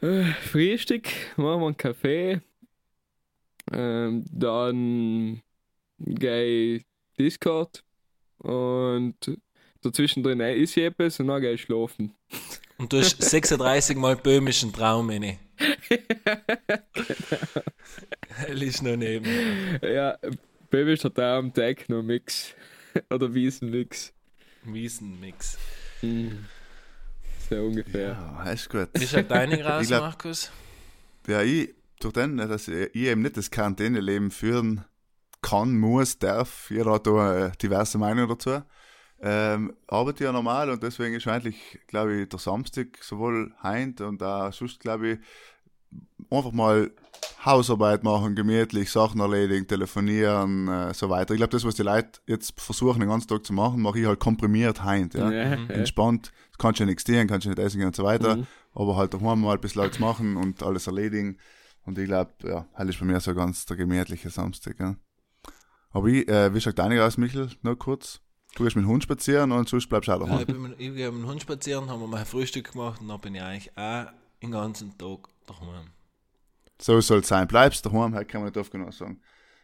Äh, 0.00 0.24
Frühstück, 0.24 1.08
machen 1.36 1.60
wir 1.60 1.66
einen 1.66 1.76
Kaffee. 1.76 2.40
Ähm, 3.72 4.24
dann 4.30 5.42
gehe 5.98 6.76
ich 6.76 6.86
Discord. 7.18 7.82
Und 8.38 9.16
dazwischen 9.84 10.22
drin 10.22 10.40
ist 10.40 10.76
etwas 10.76 11.20
und 11.20 11.28
dann 11.28 11.40
gehe 11.40 11.52
ich 11.52 11.62
schlafen. 11.62 12.14
Und 12.78 12.92
du 12.92 12.98
hast 12.98 13.20
36 13.22 13.96
Mal 13.96 14.16
böhmischen 14.16 14.72
Traum 14.72 15.10
inne. 15.10 15.38
Hell 18.36 18.62
ist 18.62 18.82
noch 18.82 18.96
neben. 18.96 19.78
Ja, 19.82 20.16
Babyscher 20.70 21.12
Traum, 21.12 21.52
Techno-Mix. 21.52 22.54
Oder 23.10 23.32
Wiesen-Mix. 23.32 24.12
Wiesenmix. 24.64 25.58
Hm. 26.00 26.44
So 27.50 27.56
ungefähr. 27.56 28.10
Ja, 28.44 28.50
ist 28.50 28.70
gut. 28.70 28.88
Wie 28.94 29.06
schaut 29.06 29.30
deine 29.30 29.62
raus, 29.62 29.82
Ich 29.82 29.88
glaub- 29.88 30.00
Markus? 30.02 30.50
Ja, 31.26 31.42
ich, 31.42 31.74
durch 32.00 32.14
den, 32.14 32.36
dass 32.38 32.68
ich 32.68 32.90
ich 32.94 33.02
eben 33.02 33.22
nicht 33.22 33.36
das 33.36 33.50
Quarantäneleben 33.50 34.30
führen 34.30 34.84
kann, 35.42 35.76
muss, 35.78 36.18
darf, 36.18 36.70
jeder 36.70 36.92
hat 36.92 37.06
da 37.06 37.32
eine 37.32 37.52
diverse 37.60 37.98
Meinung 37.98 38.28
dazu, 38.28 38.62
ähm, 39.26 39.72
arbeite 39.88 40.24
ja 40.24 40.32
normal 40.32 40.68
und 40.68 40.82
deswegen 40.82 41.14
ist 41.14 41.26
eigentlich, 41.26 41.80
glaube 41.86 42.14
ich, 42.14 42.28
der 42.28 42.38
Samstag 42.38 43.02
sowohl 43.02 43.54
heint 43.62 44.02
und 44.02 44.22
auch 44.22 44.52
sonst, 44.52 44.80
glaube 44.80 45.08
ich, 45.12 45.18
einfach 46.30 46.52
mal 46.52 46.90
Hausarbeit 47.44 48.02
machen, 48.04 48.34
gemütlich, 48.34 48.90
Sachen 48.90 49.20
erledigen, 49.20 49.66
telefonieren, 49.66 50.68
äh, 50.68 50.92
so 50.92 51.08
weiter. 51.08 51.32
Ich 51.32 51.38
glaube, 51.38 51.52
das, 51.52 51.64
was 51.64 51.74
die 51.74 51.82
Leute 51.82 52.20
jetzt 52.26 52.60
versuchen, 52.60 53.00
den 53.00 53.08
ganzen 53.08 53.28
Tag 53.28 53.46
zu 53.46 53.52
machen, 53.54 53.80
mache 53.80 53.98
ich 54.00 54.06
halt 54.06 54.20
komprimiert 54.20 54.82
heint, 54.84 55.14
ja. 55.14 55.30
Ja, 55.30 55.56
Mhm. 55.56 55.66
ja. 55.70 55.74
Entspannt, 55.76 56.30
kannst 56.58 56.80
ja 56.80 56.86
nichts 56.86 57.04
tun, 57.04 57.26
kannst 57.26 57.46
ja 57.46 57.50
nicht 57.50 57.58
essen 57.60 57.78
gehen 57.78 57.86
und 57.86 57.96
so 57.96 58.04
weiter 58.04 58.36
Mhm. 58.36 58.46
aber 58.74 58.96
halt 58.96 59.14
daheim 59.14 59.40
mal 59.40 59.54
ein 59.54 59.60
bisschen 59.60 59.82
was 59.82 59.98
machen 59.98 60.36
und 60.36 60.62
alles 60.62 60.86
erledigen. 60.86 61.38
Und 61.86 61.98
ich 61.98 62.06
glaube, 62.06 62.32
ja, 62.42 62.66
halt 62.74 62.88
ist 62.90 62.98
bei 62.98 63.06
mir 63.06 63.20
so 63.20 63.34
ganz 63.34 63.64
der 63.66 63.76
gemütliche 63.78 64.28
Samstag. 64.30 64.80
Ja. 64.80 64.96
Aber 65.92 66.08
ich, 66.08 66.26
äh, 66.28 66.52
wie 66.54 66.60
schaut 66.60 66.78
deine 66.78 67.02
aus, 67.04 67.16
Michel? 67.18 67.50
Nur 67.62 67.78
kurz. 67.78 68.20
Du 68.56 68.62
gehst 68.62 68.76
mit 68.76 68.84
dem 68.84 68.88
Hund 68.88 69.02
spazieren 69.02 69.50
und 69.52 69.68
sonst 69.68 69.88
bleibst 69.88 70.08
du 70.08 70.12
auch 70.12 70.20
Ja, 70.20 70.26
daheim. 70.26 70.40
ich 70.40 70.46
bin 70.46 70.62
mit, 70.62 70.72
ich 70.72 70.94
gehe 70.94 71.10
mit 71.10 71.22
dem 71.22 71.26
Hund 71.28 71.42
spazieren, 71.42 71.90
haben 71.90 72.00
wir 72.00 72.06
mal 72.06 72.18
ein 72.20 72.26
Frühstück 72.26 72.72
gemacht 72.72 73.00
und 73.00 73.08
dann 73.08 73.20
bin 73.20 73.34
ich 73.34 73.42
eigentlich 73.42 73.76
auch 73.76 74.06
den 74.42 74.50
ganzen 74.52 74.96
Tag 74.96 75.28
daheim. 75.46 75.88
So 76.80 77.00
soll 77.00 77.20
es 77.20 77.28
sein. 77.28 77.48
Bleibst 77.48 77.84
daheim, 77.86 78.14
halt 78.14 78.28
kann 78.28 78.42
man 78.42 78.50
nicht 78.50 78.56
oft 78.58 78.70
genug 78.70 78.92
sagen. 78.92 79.20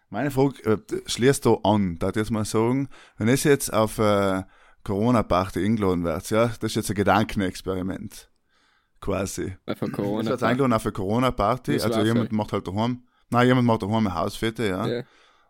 Meine 0.08 0.30
Frage 0.32 0.62
äh, 0.64 0.78
schließt 1.06 1.46
da 1.46 1.56
an, 1.62 1.98
da 2.00 2.08
ich 2.08 2.16
jetzt 2.16 2.30
mal 2.32 2.44
sagen, 2.44 2.88
wenn 3.16 3.28
es 3.28 3.44
jetzt 3.44 3.72
auf 3.72 3.98
äh, 3.98 4.42
Corona-Party 4.82 5.64
eingeladen 5.64 6.02
wird, 6.02 6.30
ja, 6.30 6.46
das 6.46 6.58
ist 6.72 6.74
jetzt 6.76 6.90
ein 6.90 6.96
Gedankenexperiment. 6.96 8.28
Quasi. 9.00 9.56
Einfach 9.66 9.86
Es 9.86 9.92
Corona. 9.92 10.30
wird 10.30 10.42
eingeladen 10.42 10.72
auf 10.72 10.84
eine 10.84 10.92
Corona-Party, 10.92 11.80
also 11.80 12.02
jemand 12.02 12.32
ja. 12.32 12.36
macht 12.36 12.52
halt 12.52 12.66
daheim, 12.66 13.04
nein, 13.30 13.46
jemand 13.46 13.66
macht 13.66 13.82
daheim 13.82 14.06
eine 14.06 14.14
Hausfete, 14.14 14.66
ja. 14.66 14.86
Ja. 14.86 15.02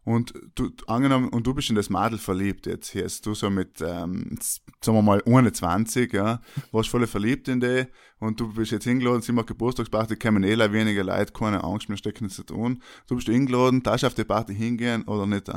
Und 0.02 0.32
du, 0.54 0.70
angenommen, 0.86 1.28
und 1.28 1.46
du 1.46 1.52
bist 1.52 1.68
in 1.68 1.76
das 1.76 1.90
Madel 1.90 2.18
verliebt 2.18 2.66
jetzt, 2.66 2.90
hier 2.90 3.04
ist 3.04 3.26
du 3.26 3.34
so 3.34 3.50
mit, 3.50 3.80
ähm, 3.82 4.38
sagen 4.80 4.96
wir 4.96 5.02
mal, 5.02 5.22
21, 5.26 6.12
ja, 6.12 6.40
warst 6.72 6.88
voll 6.88 7.06
verliebt 7.06 7.48
in 7.48 7.60
die, 7.60 7.86
und 8.18 8.40
du 8.40 8.52
bist 8.52 8.72
jetzt 8.72 8.84
hingeladen, 8.84 9.20
sie 9.20 9.32
macht 9.32 9.48
Geburtstagsparty, 9.48 10.16
kommen 10.16 10.42
eh 10.42 10.56
weniger 10.72 11.04
Leute, 11.04 11.32
keine 11.32 11.62
Angst, 11.62 11.88
wir 11.88 11.96
stecken 11.98 12.24
nichts 12.24 12.36
zu 12.36 12.44
tun. 12.44 12.82
Du 13.08 13.16
bist 13.16 13.28
eingeladen, 13.28 13.82
darfst 13.82 14.04
auf 14.04 14.14
die 14.14 14.24
Party 14.24 14.54
hingehen 14.54 15.02
oder 15.04 15.26
nicht? 15.26 15.50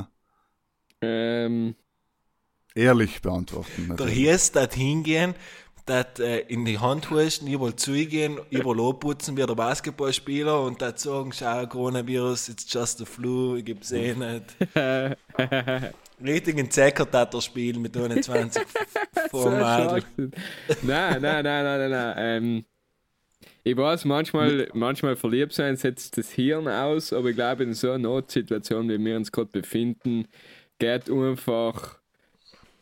Ähm, 1.02 1.76
Ehrlich 2.76 3.22
beantworten. 3.22 3.70
Der 3.78 3.88
natürlich. 3.88 4.16
Hies 4.16 4.52
dat 4.52 4.74
hingehen, 4.74 5.36
dat 5.86 6.20
äh, 6.20 6.40
in 6.48 6.66
die 6.66 6.80
Hand 6.80 7.10
huschen, 7.10 7.48
überall 7.48 7.76
zugehen, 7.76 8.40
überall 8.50 8.80
anputzen 8.80 9.36
wie 9.36 9.46
der 9.46 9.56
Basketballspieler 9.56 10.62
und 10.62 10.82
dat 10.82 11.00
sagen, 11.00 11.34
schau, 11.34 11.66
Coronavirus, 11.68 12.50
it's 12.50 12.66
just 12.72 13.02
a 13.02 13.06
flu, 13.06 13.58
ich 13.58 13.66
gib's 13.66 13.92
eh 13.92 14.14
nicht. 14.14 14.56
Richtig 16.24 16.58
ein 16.58 16.72
Zeckertatter-Spiel 16.72 17.80
mit 17.80 17.98
21 17.98 18.64
vor 19.30 19.52
dem 19.52 19.64
Adel. 19.64 20.02
Schwachsinn. 20.02 20.32
nein, 20.84 21.22
nein, 21.22 21.44
nein, 21.44 21.64
nein, 21.64 21.80
nein, 21.80 21.92
nein. 21.92 22.16
Ähm, 22.18 22.66
ich 23.66 23.76
weiß, 23.76 24.06
manchmal, 24.06 24.70
manchmal 24.74 25.16
verliebt 25.16 25.54
sein 25.54 25.76
setzt 25.76 26.18
das 26.18 26.32
Hirn 26.32 26.68
aus, 26.68 27.12
aber 27.12 27.30
ich 27.30 27.36
glaube, 27.36 27.64
in 27.64 27.74
so 27.74 27.90
einer 27.90 28.00
Notsituation, 28.00 28.90
wie 28.90 29.04
wir 29.04 29.16
uns 29.18 29.32
gerade 29.32 29.52
befinden, 29.52 30.28
geht 30.80 31.10
einfach 31.10 31.98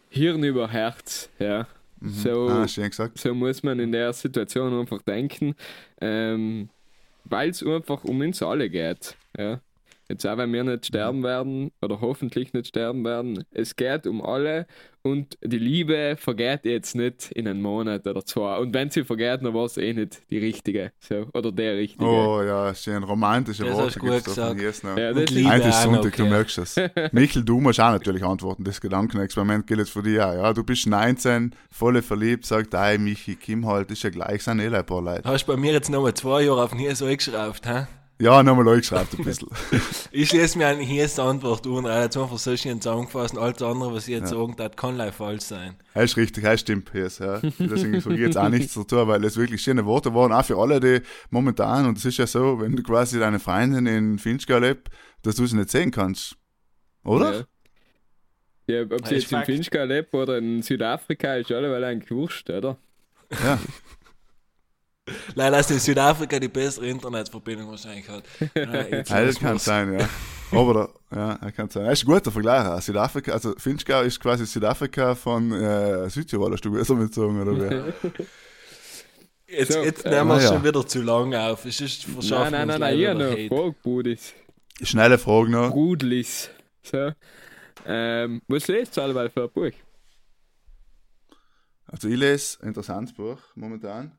Hirn 0.10 0.44
über 0.44 0.70
Herz. 0.70 1.30
Ja. 1.40 1.68
So, 2.04 2.50
Ah, 2.50 2.68
so 2.68 3.36
muss 3.36 3.62
man 3.62 3.80
in 3.80 3.92
der 3.92 4.12
Situation 4.14 4.80
einfach 4.80 5.02
denken, 5.04 5.54
ähm, 6.00 6.70
weil 7.26 7.50
es 7.52 7.64
einfach 7.64 8.04
um 8.04 8.20
uns 8.22 8.42
alle 8.42 8.70
geht. 8.70 9.16
Ja. 9.38 9.62
Jetzt 10.12 10.28
auch 10.28 10.38
wenn 10.38 10.52
wir 10.52 10.64
nicht 10.66 10.88
sterben 10.88 11.24
werden 11.24 11.72
oder 11.82 12.02
hoffentlich 12.02 12.52
nicht 12.52 12.68
sterben 12.68 13.06
werden, 13.06 13.46
es 13.52 13.78
geht 13.78 14.06
um 14.06 14.22
alle 14.22 14.68
und 15.04 15.38
die 15.42 15.58
Liebe 15.58 16.16
vergeht 16.20 16.66
jetzt 16.66 16.96
nicht 16.96 17.32
in 17.32 17.48
einem 17.48 17.62
Monat 17.62 18.06
oder 18.06 18.26
zwei. 18.26 18.58
Und 18.58 18.74
wenn 18.74 18.90
sie 18.90 19.06
vergeht, 19.06 19.42
dann 19.42 19.54
war 19.54 19.66
es 19.66 19.78
eh 19.78 19.94
nicht 19.94 20.30
die 20.30 20.38
richtige. 20.38 20.92
So, 21.00 21.28
oder 21.34 21.52
der 21.54 21.78
richtige. 21.78 22.06
Oh 22.06 22.44
ja, 22.44 22.76
schön 22.76 23.02
romantische 23.04 23.64
Das 23.64 23.74
Worte 23.74 24.00
gut 24.00 24.10
von 24.10 24.24
gesagt. 24.24 24.62
Jes 24.62 24.84
noch. 24.84 24.98
Ja, 24.98 25.10
Und 25.10 25.22
das 25.22 25.30
Liebe 25.32 25.50
auch 25.50 25.72
Sonntag, 25.72 26.04
noch, 26.04 26.12
du 26.12 26.26
merkst 26.26 26.58
es. 26.58 26.76
Michel, 27.14 27.44
du 27.44 27.62
musst 27.62 27.80
auch 27.80 27.92
natürlich 27.92 28.24
antworten. 28.24 28.66
Das 28.66 28.82
Gedankenexperiment 28.82 29.66
gilt 29.66 29.80
jetzt 29.80 29.92
für 29.92 30.04
dich 30.04 30.20
auch. 30.20 30.34
Ja, 30.34 30.54
du 30.54 30.64
bist 30.64 30.86
19, 30.86 31.56
voll 31.72 32.02
verliebt, 32.02 32.46
sagt, 32.46 32.74
hey, 32.74 32.98
Michi, 32.98 33.36
Kim 33.36 33.66
halt, 33.66 33.90
ist 33.92 34.04
ja 34.04 34.10
gleich, 34.10 34.44
sind 34.44 34.60
eh 34.60 34.68
ein 34.68 34.86
paar 34.86 35.02
Leute. 35.02 35.24
Hast 35.24 35.46
bei 35.46 35.56
mir 35.56 35.72
jetzt 35.72 35.90
nochmal 35.90 36.14
zwei 36.14 36.44
Jahre 36.44 36.64
auf 36.64 36.72
den 36.72 36.80
Hies 36.80 37.02
eingeschraubt, 37.02 37.66
hä? 37.66 37.88
Ja, 38.22 38.44
nochmal 38.44 38.68
eingeschraubt 38.70 39.18
ein 39.18 39.24
bisschen. 39.26 39.50
Ich 40.12 40.30
schließe 40.30 40.56
mir 40.56 40.68
an 40.68 40.80
die 40.80 40.96
erste 40.96 41.24
Antwort 41.24 41.66
an, 41.66 41.86
er 41.86 42.04
hat 42.04 42.16
einfach 42.16 42.38
so 42.38 42.56
schön 42.56 42.80
zusammengefasst 42.80 43.34
und 43.34 43.42
alles 43.42 43.62
andere, 43.64 43.96
was 43.96 44.08
ich 44.08 44.14
jetzt 44.14 44.30
sagen, 44.30 44.54
das 44.56 44.76
kann 44.76 44.96
leider 44.96 45.12
falsch 45.12 45.42
sein. 45.42 45.76
Das 45.96 46.04
ist 46.04 46.18
richtig, 46.18 46.44
das 46.44 46.60
stimmt, 46.60 46.92
Piers, 46.92 47.18
ja. 47.18 47.40
Deswegen 47.42 48.00
sage 48.00 48.16
ich 48.16 48.22
jetzt 48.22 48.38
auch 48.38 48.50
nichts 48.50 48.76
dazu, 48.76 49.08
weil 49.08 49.24
es 49.24 49.38
wirklich 49.38 49.64
schöne 49.64 49.86
Worte 49.86 50.14
waren, 50.14 50.32
auch 50.32 50.46
für 50.46 50.58
alle, 50.58 50.80
die 50.80 51.02
momentan, 51.32 51.88
und 51.88 51.98
es 51.98 52.06
ist 52.06 52.18
ja 52.18 52.28
so, 52.28 52.62
wenn 52.62 52.76
du 52.76 52.84
quasi 52.84 53.18
deine 53.18 53.40
Freundin 53.40 53.88
in 53.88 54.20
Finchgau 54.20 54.60
lebt, 54.60 54.90
dass 55.24 55.36
du 55.36 55.48
sie 55.48 55.58
nicht 55.58 55.72
sehen 55.72 55.90
kannst. 55.90 56.38
Oder? 57.04 57.48
Ja, 58.68 58.76
ja 58.76 58.82
ob 58.84 59.08
sie 59.08 59.16
jetzt 59.16 59.32
in. 59.32 59.44
Finchgau 59.46 59.84
lebt 59.86 60.14
oder 60.14 60.38
in 60.38 60.62
Südafrika, 60.62 61.38
ist 61.38 61.52
alleweil 61.52 61.84
eigentlich 61.84 62.12
wurscht, 62.12 62.52
oder? 62.52 62.78
Ja. 63.44 63.60
Leider, 65.36 65.58
dass 65.58 65.72
in 65.72 65.80
Südafrika 65.80 66.40
die 66.40 66.48
bessere 66.48 66.88
Internetverbindung 66.88 67.70
wahrscheinlich 67.70 68.08
hat. 68.10 68.24
Ja, 68.56 69.26
das 69.26 69.40
kann 69.40 69.58
sein, 69.60 70.00
ja. 70.00 70.10
Aber 70.52 70.74
da, 71.10 71.16
ja, 71.16 71.38
das 71.42 71.54
kann 71.54 71.70
sein. 71.70 71.86
Das 71.86 72.00
ist 72.00 72.08
ein 72.08 72.14
guter 72.14 72.32
Vergleich. 72.32 72.84
Südafrika, 72.84 73.32
also 73.32 73.54
Finchgau 73.58 74.02
ist 74.02 74.20
quasi 74.20 74.46
Südafrika 74.46 75.16
von 75.16 75.52
äh, 75.52 76.10
Südtirol, 76.10 76.52
hast 76.52 76.66
du 76.66 76.72
besser 76.72 76.96
mitgezogen, 76.96 77.42
oder 77.42 77.54
wie? 77.58 78.12
Jetzt, 79.48 79.74
So, 79.74 79.84
jetzt 79.84 80.06
äh, 80.06 80.12
nehmen 80.12 80.30
wir 80.30 80.38
es 80.38 80.44
ja. 80.44 80.54
schon 80.54 80.64
wieder 80.64 80.88
zu 80.88 81.02
lang 81.02 81.34
auf. 81.36 81.66
Es 81.66 81.82
ist 81.82 82.08
Nein, 82.08 82.14
verschaffen 82.14 82.52
nein, 82.54 82.68
nein, 82.68 82.68
nein, 82.68 82.80
leider 82.80 82.98
hier 82.98 83.14
noch. 83.14 83.32
Hate. 83.32 83.48
Vogelbudis. 83.50 84.34
Schnelle 84.82 85.18
Frage 85.18 85.52
noch. 85.52 85.72
Brudlis. 85.72 86.50
So. 86.84 87.12
Ähm, 87.86 88.42
was 88.48 88.68
lest 88.68 88.96
du 88.96 89.02
alleweil 89.02 89.30
für 89.30 89.44
ein 89.44 89.50
Buch? 89.52 89.72
Also 91.86 92.08
ich 92.08 92.16
lese 92.18 92.62
ein 92.62 92.70
interessantes 92.70 93.14
Buch 93.14 93.40
momentan. 93.56 94.18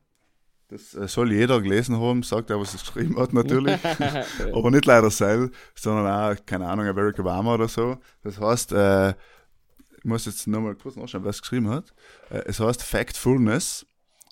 Das 0.73 0.95
äh, 0.95 1.07
soll 1.07 1.31
jeder 1.31 1.61
gelesen 1.61 1.99
haben, 1.99 2.23
sagt 2.23 2.49
er, 2.49 2.59
was 2.59 2.73
es 2.73 2.81
geschrieben 2.81 3.19
hat 3.19 3.31
natürlich. 3.31 3.77
Aber 4.53 4.71
nicht 4.71 4.85
leider 4.85 5.11
selbst, 5.11 5.53
sondern 5.75 6.07
auch, 6.07 6.45
keine 6.47 6.67
Ahnung, 6.67 6.85
Barack 6.95 7.19
Obama 7.19 7.53
oder 7.53 7.67
so. 7.67 7.97
Das 8.23 8.39
heißt, 8.39 8.71
äh, 8.71 9.09
ich 9.09 10.03
muss 10.03 10.25
jetzt 10.25 10.47
nochmal 10.47 10.73
kurz 10.73 10.95
nachschauen, 10.95 11.23
wer 11.23 11.29
es 11.29 11.41
geschrieben 11.41 11.69
hat. 11.69 11.93
Äh, 12.31 12.41
es 12.45 12.59
heißt 12.59 12.81
Factfulness 12.81 13.85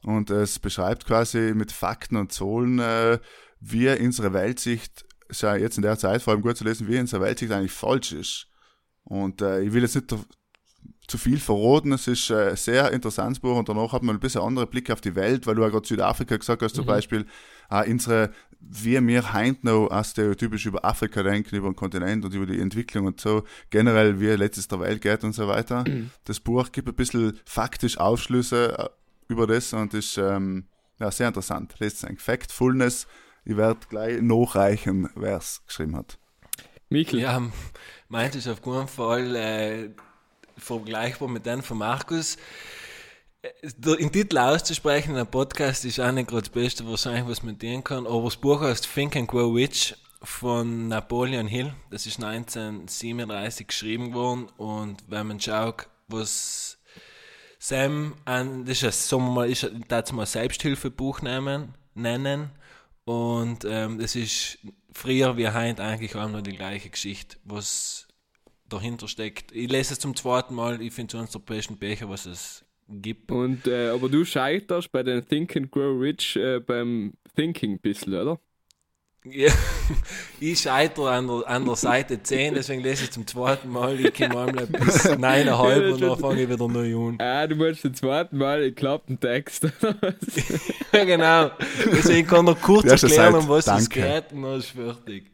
und 0.03 0.31
es 0.31 0.57
beschreibt 0.57 1.05
quasi 1.05 1.53
mit 1.53 1.71
Fakten 1.71 2.17
und 2.17 2.31
Zahlen, 2.31 2.79
äh, 2.79 3.19
wie 3.59 3.89
unsere 3.89 4.33
Weltsicht, 4.33 5.05
ist 5.29 5.43
ja 5.43 5.55
jetzt 5.55 5.77
in 5.77 5.83
der 5.83 5.99
Zeit 5.99 6.23
vor 6.23 6.33
allem 6.33 6.41
gut 6.41 6.57
zu 6.57 6.63
lesen, 6.63 6.87
wie 6.87 6.97
unsere 6.97 7.21
Weltsicht 7.21 7.51
eigentlich 7.51 7.71
falsch 7.71 8.13
ist. 8.13 8.47
Und 9.03 9.43
äh, 9.43 9.61
ich 9.61 9.73
will 9.73 9.83
jetzt 9.83 9.95
nicht 9.95 10.15
zu 11.11 11.17
viel 11.17 11.39
verraten. 11.39 11.91
Es 11.91 12.07
ist 12.07 12.29
äh, 12.29 12.51
ein 12.51 12.55
sehr 12.55 12.91
interessantes 12.91 13.39
Buch 13.39 13.57
und 13.57 13.67
danach 13.67 13.91
hat 13.91 14.01
man 14.01 14.15
ein 14.15 14.19
bisschen 14.19 14.41
andere 14.41 14.65
Blick 14.65 14.89
auf 14.89 15.01
die 15.01 15.13
Welt, 15.15 15.45
weil 15.45 15.55
du 15.55 15.61
ja 15.61 15.69
gerade 15.69 15.85
Südafrika 15.85 16.37
gesagt 16.37 16.61
hast, 16.61 16.75
zum 16.75 16.85
Beispiel, 16.85 17.25
auch 17.69 17.85
unsere, 17.85 18.31
wie 18.61 19.05
wir 19.05 19.33
heint 19.33 19.63
noch 19.65 19.87
auch 19.87 20.05
stereotypisch 20.05 20.65
über 20.65 20.85
Afrika 20.85 21.21
denken, 21.21 21.55
über 21.55 21.69
den 21.69 21.75
Kontinent 21.75 22.23
und 22.23 22.33
über 22.33 22.45
die 22.45 22.59
Entwicklung 22.59 23.07
und 23.07 23.19
so, 23.19 23.43
generell 23.69 24.19
wie 24.21 24.27
letztes 24.27 24.69
der 24.69 24.79
Welt 24.79 25.01
geht 25.01 25.23
und 25.25 25.33
so 25.33 25.47
weiter. 25.47 25.83
Das 26.23 26.39
Buch 26.39 26.71
gibt 26.71 26.87
ein 26.87 26.95
bisschen 26.95 27.37
faktisch 27.45 27.97
Aufschlüsse 27.97 28.77
äh, 28.77 28.89
über 29.27 29.47
das 29.47 29.73
und 29.73 29.93
ist 29.93 30.17
ähm, 30.17 30.65
ja, 30.99 31.11
sehr 31.11 31.27
interessant. 31.27 31.75
Lest 31.79 32.03
es 32.03 32.21
Factfulness. 32.21 33.05
Ich 33.43 33.57
werde 33.57 33.79
gleich 33.89 34.21
nachreichen, 34.21 35.09
wer 35.15 35.37
es 35.37 35.61
geschrieben 35.67 35.97
hat. 35.97 36.17
Michel, 36.89 37.19
Ja, 37.19 37.41
meint 38.07 38.35
ist 38.35 38.47
auf 38.47 38.61
keinen 38.61 38.87
Fall 38.87 39.35
äh, 39.35 39.89
vergleichbar 40.63 41.27
mit 41.27 41.45
dem 41.45 41.63
von 41.63 41.77
Markus. 41.77 42.37
Äh, 43.41 43.49
Den 43.77 44.11
Titel 44.11 44.37
auszusprechen 44.37 45.11
in 45.11 45.17
einem 45.17 45.27
Podcast 45.27 45.85
ist 45.85 45.99
auch 45.99 46.11
nicht 46.11 46.29
gerade 46.29 46.43
das 46.43 46.49
Beste 46.49 46.85
was 46.87 47.43
man 47.43 47.57
tun 47.57 47.83
kann. 47.83 48.07
Aber 48.07 48.23
das 48.23 48.37
Buch 48.37 48.61
heißt 48.61 48.87
Think 48.93 49.15
and 49.15 49.27
Grow 49.27 49.53
Rich 49.53 49.95
von 50.23 50.87
Napoleon 50.87 51.47
Hill. 51.47 51.73
Das 51.89 52.05
ist 52.05 52.23
1937 52.23 53.67
geschrieben 53.67 54.13
worden. 54.13 54.47
Und 54.57 55.03
wenn 55.07 55.27
man 55.27 55.39
schaut, 55.39 55.87
was 56.07 56.77
Sam, 57.59 58.15
an, 58.25 58.65
das 58.65 58.83
ist 58.83 59.13
ein, 59.13 59.33
mal, 59.33 59.49
ist 59.49 59.63
ein, 59.65 60.15
mal 60.15 60.25
Selbsthilfebuch 60.25 61.21
nehmen, 61.21 61.75
nennen. 61.93 62.51
Und 63.05 63.65
ähm, 63.65 63.99
das 63.99 64.15
ist 64.15 64.59
früher 64.93 65.37
wie 65.37 65.49
heute 65.49 65.83
eigentlich 65.83 66.15
auch 66.15 66.29
noch 66.29 66.41
die 66.41 66.55
gleiche 66.55 66.89
Geschichte, 66.89 67.37
was 67.43 68.07
dahinter 68.73 69.07
steckt. 69.07 69.51
Ich 69.51 69.69
lese 69.69 69.93
es 69.93 69.99
zum 69.99 70.15
zweiten 70.15 70.55
Mal, 70.55 70.81
ich 70.81 70.93
finde 70.93 71.15
es 71.15 71.19
eines 71.19 71.31
der 71.31 71.39
besten 71.39 71.77
Bücher, 71.77 72.09
was 72.09 72.25
es 72.25 72.63
gibt. 72.87 73.31
und, 73.31 73.67
äh, 73.67 73.89
aber 73.89 74.09
du 74.09 74.25
scheiterst 74.25 74.91
bei 74.91 75.03
den 75.03 75.27
Think 75.27 75.55
and 75.55 75.71
Grow 75.71 75.99
Rich 75.99 76.35
äh, 76.35 76.59
beim 76.59 77.13
Thinking 77.35 77.73
ein 77.73 77.79
bisschen, 77.79 78.13
oder? 78.13 78.39
Ja, 79.23 79.51
ich 80.39 80.59
scheitere 80.59 81.11
an 81.11 81.27
der, 81.27 81.47
an 81.47 81.65
der 81.65 81.75
Seite 81.75 82.23
10, 82.23 82.55
deswegen 82.55 82.81
lese 82.81 83.03
ich 83.03 83.11
zum 83.11 83.27
zweiten 83.27 83.69
Mal. 83.69 83.99
Ich 83.99 84.13
komme 84.15 84.47
einmal 84.47 84.65
bis 84.67 85.05
9,5 85.05 85.91
und 85.93 86.01
dann 86.01 86.17
fange 86.17 86.41
ich 86.41 86.49
wieder 86.49 86.67
neu 86.67 87.09
an. 87.09 87.17
Ah, 87.19 87.45
du 87.45 87.55
musst 87.55 87.83
zum 87.83 87.93
zweiten 87.93 88.37
Mal 88.37 88.63
in 88.63 88.75
klappen 88.75 89.19
Text. 89.19 89.67
Ja, 90.93 91.05
genau. 91.05 91.51
Deswegen 91.85 92.27
kann 92.27 92.45
er 92.47 92.55
kurz 92.55 92.85
erklären, 93.01 93.33
um 93.35 93.47
was 93.47 93.65
es 93.65 93.87
danke. 93.87 94.01
geht 94.01 94.33
und 94.33 94.41
dann 94.41 94.59
ist 94.59 94.71
fertig. 94.71 95.31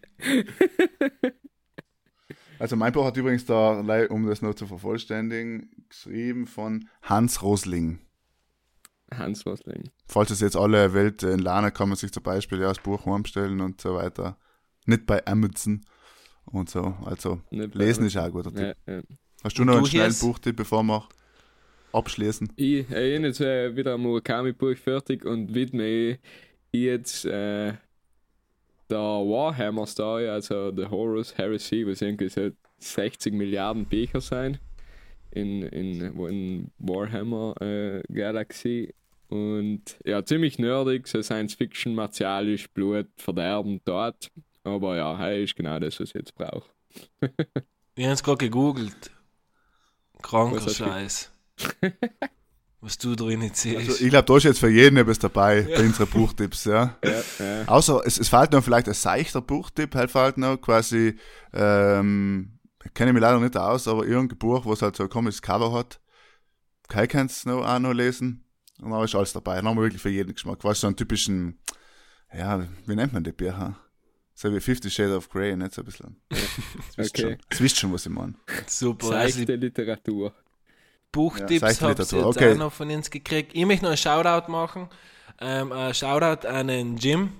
Also 2.59 2.75
mein 2.75 2.91
Buch 2.91 3.05
hat 3.05 3.17
übrigens 3.17 3.45
da, 3.45 3.79
um 4.09 4.25
das 4.27 4.41
noch 4.41 4.53
zu 4.55 4.65
vervollständigen, 4.65 5.69
geschrieben 5.89 6.47
von 6.47 6.87
Hans 7.03 7.41
Rosling. 7.43 7.99
Hans 9.13 9.45
Rosling. 9.45 9.89
Falls 10.07 10.31
es 10.31 10.41
jetzt 10.41 10.57
alle 10.57 10.93
Welt 10.93 11.23
in 11.23 11.39
lernen, 11.39 11.73
kann 11.73 11.89
man 11.89 11.97
sich 11.97 12.11
zum 12.11 12.23
Beispiel 12.23 12.59
ja 12.59 12.69
das 12.69 12.79
Buch 12.79 13.05
heimstellen 13.05 13.61
und 13.61 13.79
so 13.79 13.95
weiter. 13.95 14.37
Nicht 14.85 15.05
bei 15.05 15.25
Amazon 15.25 15.81
und 16.45 16.69
so. 16.69 16.95
Also 17.05 17.41
Nicht 17.51 17.75
lesen 17.75 18.05
ist 18.05 18.17
auch 18.17 18.23
ein 18.23 18.31
guter 18.31 18.53
Tipp. 18.53 18.75
Ja, 18.85 18.93
ja. 18.95 19.01
Hast 19.43 19.57
du 19.57 19.61
Und 19.61 19.67
noch 19.67 19.73
du 19.75 19.79
einen 19.79 19.87
schnellen? 19.87 20.15
Buchtipp, 20.19 20.55
bevor 20.55 20.83
wir 20.83 21.07
abschließen? 21.93 22.51
Ich 22.55 22.89
habe 22.89 22.99
jetzt 23.01 23.41
äh, 23.41 23.75
wieder 23.75 23.93
ein 23.95 24.01
Murakami-Buch 24.01 24.77
fertig 24.77 25.25
und 25.25 25.53
widme 25.53 25.85
ich 25.85 26.19
jetzt 26.71 27.25
äh, 27.25 27.73
der 28.89 28.97
Warhammer-Story, 28.97 30.27
also 30.27 30.71
The 30.75 30.85
Horus 30.85 31.37
Heresy, 31.37 31.85
was 31.85 32.01
irgendwie 32.01 32.29
so 32.29 32.49
60 32.79 33.33
Milliarden 33.33 33.85
Bücher 33.85 34.21
sein 34.21 34.59
in, 35.31 35.63
in, 35.63 36.01
in 36.19 36.71
Warhammer 36.79 37.55
äh, 37.61 38.01
Galaxy. 38.11 38.93
Und 39.29 39.97
ja, 40.05 40.23
ziemlich 40.23 40.57
nerdig, 40.57 41.07
so 41.07 41.21
Science-Fiction, 41.21 41.93
martialisch, 41.93 42.69
Blut, 42.69 43.07
Verderben, 43.17 43.83
Tod. 43.83 44.31
Aber 44.63 44.95
ja, 44.95 45.17
hey, 45.17 45.43
ist 45.43 45.55
genau 45.55 45.79
das, 45.79 45.99
was 45.99 46.09
ich 46.09 46.15
jetzt 46.15 46.35
brauche. 46.35 46.69
Ich 47.99 48.03
habe 48.03 48.13
es 48.13 48.21
gerade 48.21 48.37
gegoogelt. 48.37 49.09
Kranker? 50.21 50.69
Scheiß. 50.69 51.31
Was 52.87 52.97
du 52.97 53.17
drin 53.17 53.41
siehst. 53.53 53.75
Also 53.75 54.01
ich 54.05 54.09
glaube, 54.09 54.23
da 54.23 54.37
ist 54.37 54.43
jetzt 54.45 54.59
für 54.59 54.69
jeden 54.69 54.95
etwas 54.95 55.19
dabei 55.19 55.63
bei 55.63 55.83
unseren 55.83 56.07
Buchtipps, 56.07 56.63
ja. 56.63 56.97
Ja, 57.03 57.21
ja. 57.39 57.67
Außer 57.67 58.01
es, 58.05 58.17
es 58.17 58.29
fehlt 58.29 58.53
noch 58.53 58.63
vielleicht 58.63 58.87
ein 58.87 58.93
seichter 58.93 59.41
Buchtipp, 59.41 59.93
halt 59.93 60.09
fehlt 60.09 60.37
noch 60.37 60.55
quasi, 60.55 61.17
ähm, 61.51 62.57
kenne 62.93 63.09
ich 63.09 63.13
mich 63.13 63.21
leider 63.21 63.41
nicht 63.41 63.57
aus, 63.57 63.89
aber 63.89 64.07
irgendein 64.07 64.37
Buch, 64.37 64.65
was 64.65 64.81
halt 64.81 64.95
so 64.95 65.03
ein 65.03 65.09
komisches 65.09 65.41
Cover 65.41 65.73
hat. 65.73 65.99
Kai 66.87 67.07
kannst 67.07 67.43
du 67.43 67.49
noch, 67.49 67.67
auch 67.67 67.79
noch 67.79 67.91
lesen. 67.91 68.45
Und 68.81 68.91
da 68.91 69.03
ist 69.03 69.15
alles 69.15 69.33
dabei. 69.33 69.57
Dann 69.57 69.67
haben 69.67 69.75
wir 69.75 69.81
wirklich 69.83 70.01
für 70.01 70.07
jeden 70.09 70.31
Geschmack. 70.33 70.59
Quasi 70.59 70.79
so 70.79 70.87
einen 70.87 70.95
typischen, 70.95 71.59
ja, 72.33 72.65
wie 72.85 72.95
nennt 72.95 73.11
man 73.11 73.25
die 73.25 73.33
Bücher? 73.33 73.77
So 74.33 74.53
wie 74.53 74.61
Fifty 74.61 74.89
Shades 74.89 75.13
of 75.13 75.27
Grey, 75.27 75.57
nicht 75.57 75.73
so 75.73 75.81
ein 75.81 75.85
bisschen. 75.85 76.21
Wisst 76.95 77.17
Okay. 77.17 77.21
schon. 77.21 77.37
Das 77.49 77.59
wisst 77.59 77.77
schon, 77.79 77.91
was 77.91 78.05
ich 78.05 78.13
meine. 78.13 78.35
Super. 78.65 79.11
Also 79.11 79.39
Seichte 79.39 79.55
Literatur. 79.55 80.33
Buchtipps 81.11 81.79
Ja, 81.79 81.81
habe 81.81 81.93
ich 81.93 81.99
jetzt 81.99 82.13
okay. 82.13 82.53
auch 82.53 82.57
noch 82.57 82.73
von 82.73 82.89
uns 82.89 83.09
gekriegt. 83.09 83.51
Ich 83.53 83.65
möchte 83.65 83.83
noch 83.83 83.91
einen 83.91 83.97
Shoutout 83.97 84.51
machen. 84.51 84.89
Ähm, 85.39 85.71
ein 85.71 85.93
Shoutout 85.93 86.47
an 86.47 86.67
den 86.67 86.97
Jim. 86.97 87.31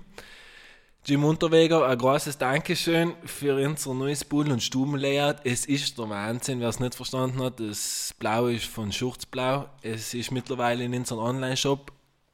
Jim 1.04 1.24
Unterweger, 1.24 1.86
ein 1.86 1.96
großes 1.96 2.36
Dankeschön 2.36 3.14
für 3.24 3.56
unser 3.66 3.94
neues 3.94 4.24
Pool- 4.24 4.50
und 4.52 4.62
Stubenlayout. 4.62 5.36
Es 5.44 5.64
ist 5.64 5.96
der 5.98 6.10
Wahnsinn, 6.10 6.60
wer 6.60 6.68
es 6.68 6.80
nicht 6.80 6.94
verstanden 6.94 7.42
hat. 7.42 7.60
Das 7.60 8.14
Blau 8.18 8.48
ist 8.48 8.66
von 8.66 8.92
Schurzblau. 8.92 9.70
Es 9.80 10.12
ist 10.12 10.32
mittlerweile 10.32 10.84
in 10.84 10.94
unserem 10.94 11.20
Online-Shop. 11.20 11.92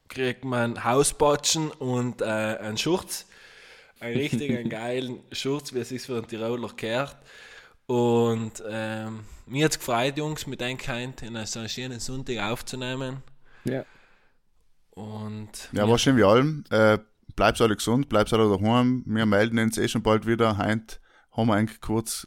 Kriegt 0.09 0.43
man 0.43 0.83
Hausbatschen 0.83 1.71
und 1.71 2.21
äh, 2.21 2.25
einen 2.25 2.77
Schurz. 2.77 3.27
Einen 4.01 4.17
richtigen 4.17 4.69
geilen 4.69 5.19
Schurz, 5.31 5.73
wie 5.73 5.79
es 5.79 5.89
sich 5.89 6.01
für 6.01 6.17
einen 6.17 6.27
Tiroler 6.27 6.69
gehört. 6.75 7.15
Und 7.87 8.63
ähm, 8.67 9.21
mir 9.45 9.65
hat 9.65 9.71
es 9.71 9.79
gefreut, 9.79 10.17
Jungs, 10.17 10.47
mit 10.47 10.61
einem 10.61 10.77
Kind 10.77 11.21
in 11.21 11.45
so 11.45 11.59
einen 11.59 11.69
schönen 11.69 11.99
Sonntag 11.99 12.39
aufzunehmen. 12.39 13.23
Ja. 13.63 13.85
Und 14.91 15.69
Ja, 15.71 15.87
war 15.87 15.97
schön 15.97 16.17
wie 16.17 16.23
allem. 16.23 16.63
Äh, 16.69 16.97
bleibst 17.35 17.61
alle 17.61 17.75
gesund, 17.75 18.09
bleibst 18.09 18.33
alle 18.33 18.49
daheim. 18.49 19.03
Wir 19.05 19.25
melden 19.25 19.59
uns 19.59 19.77
eh 19.77 19.87
schon 19.87 20.01
bald 20.01 20.25
wieder. 20.25 20.57
Heint 20.57 20.99
haben 21.31 21.47
wir 21.47 21.55
eigentlich 21.55 21.81
kurz 21.81 22.25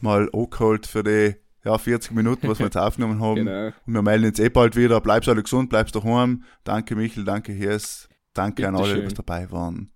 mal 0.00 0.28
angeholt 0.32 0.86
für 0.86 1.04
die 1.04 1.36
ja, 1.64 1.78
40 1.78 2.12
Minuten, 2.12 2.48
was 2.48 2.58
wir 2.58 2.66
jetzt 2.66 2.76
aufgenommen 2.78 3.20
haben. 3.20 3.36
Genau. 3.36 3.66
Und 3.66 3.94
wir 3.94 4.02
melden 4.02 4.26
uns 4.26 4.38
eh 4.40 4.48
bald 4.48 4.74
wieder. 4.74 5.00
Bleibst 5.00 5.28
alle 5.28 5.42
gesund, 5.42 5.70
bleibst 5.70 5.94
daheim. 5.94 6.44
Danke 6.64 6.96
Michel, 6.96 7.24
danke 7.24 7.52
Hirs. 7.52 8.08
Danke 8.34 8.66
an 8.66 8.74
alle, 8.74 8.86
die 8.86 9.00
Bitteschön. 9.00 9.06
was 9.06 9.14
dabei 9.14 9.50
waren. 9.52 9.92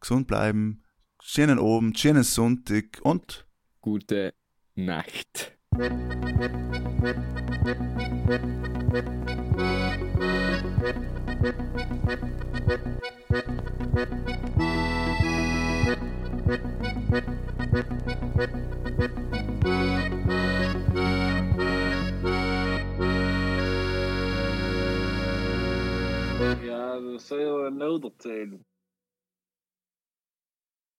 Gesund 0.00 0.26
bleiben. 0.26 0.84
Schönen 1.20 1.58
Abend, 1.58 1.98
schönen 1.98 2.22
Sonntag 2.22 2.98
und 3.02 3.46
Gute 3.84 4.32
Nacht. 4.76 5.58
Ja, 26.60 27.00
dat 27.00 27.22
zou 27.22 27.40
je 27.40 27.46
wel 27.46 27.70
nodig 27.70 28.12
zijn. 28.18 28.64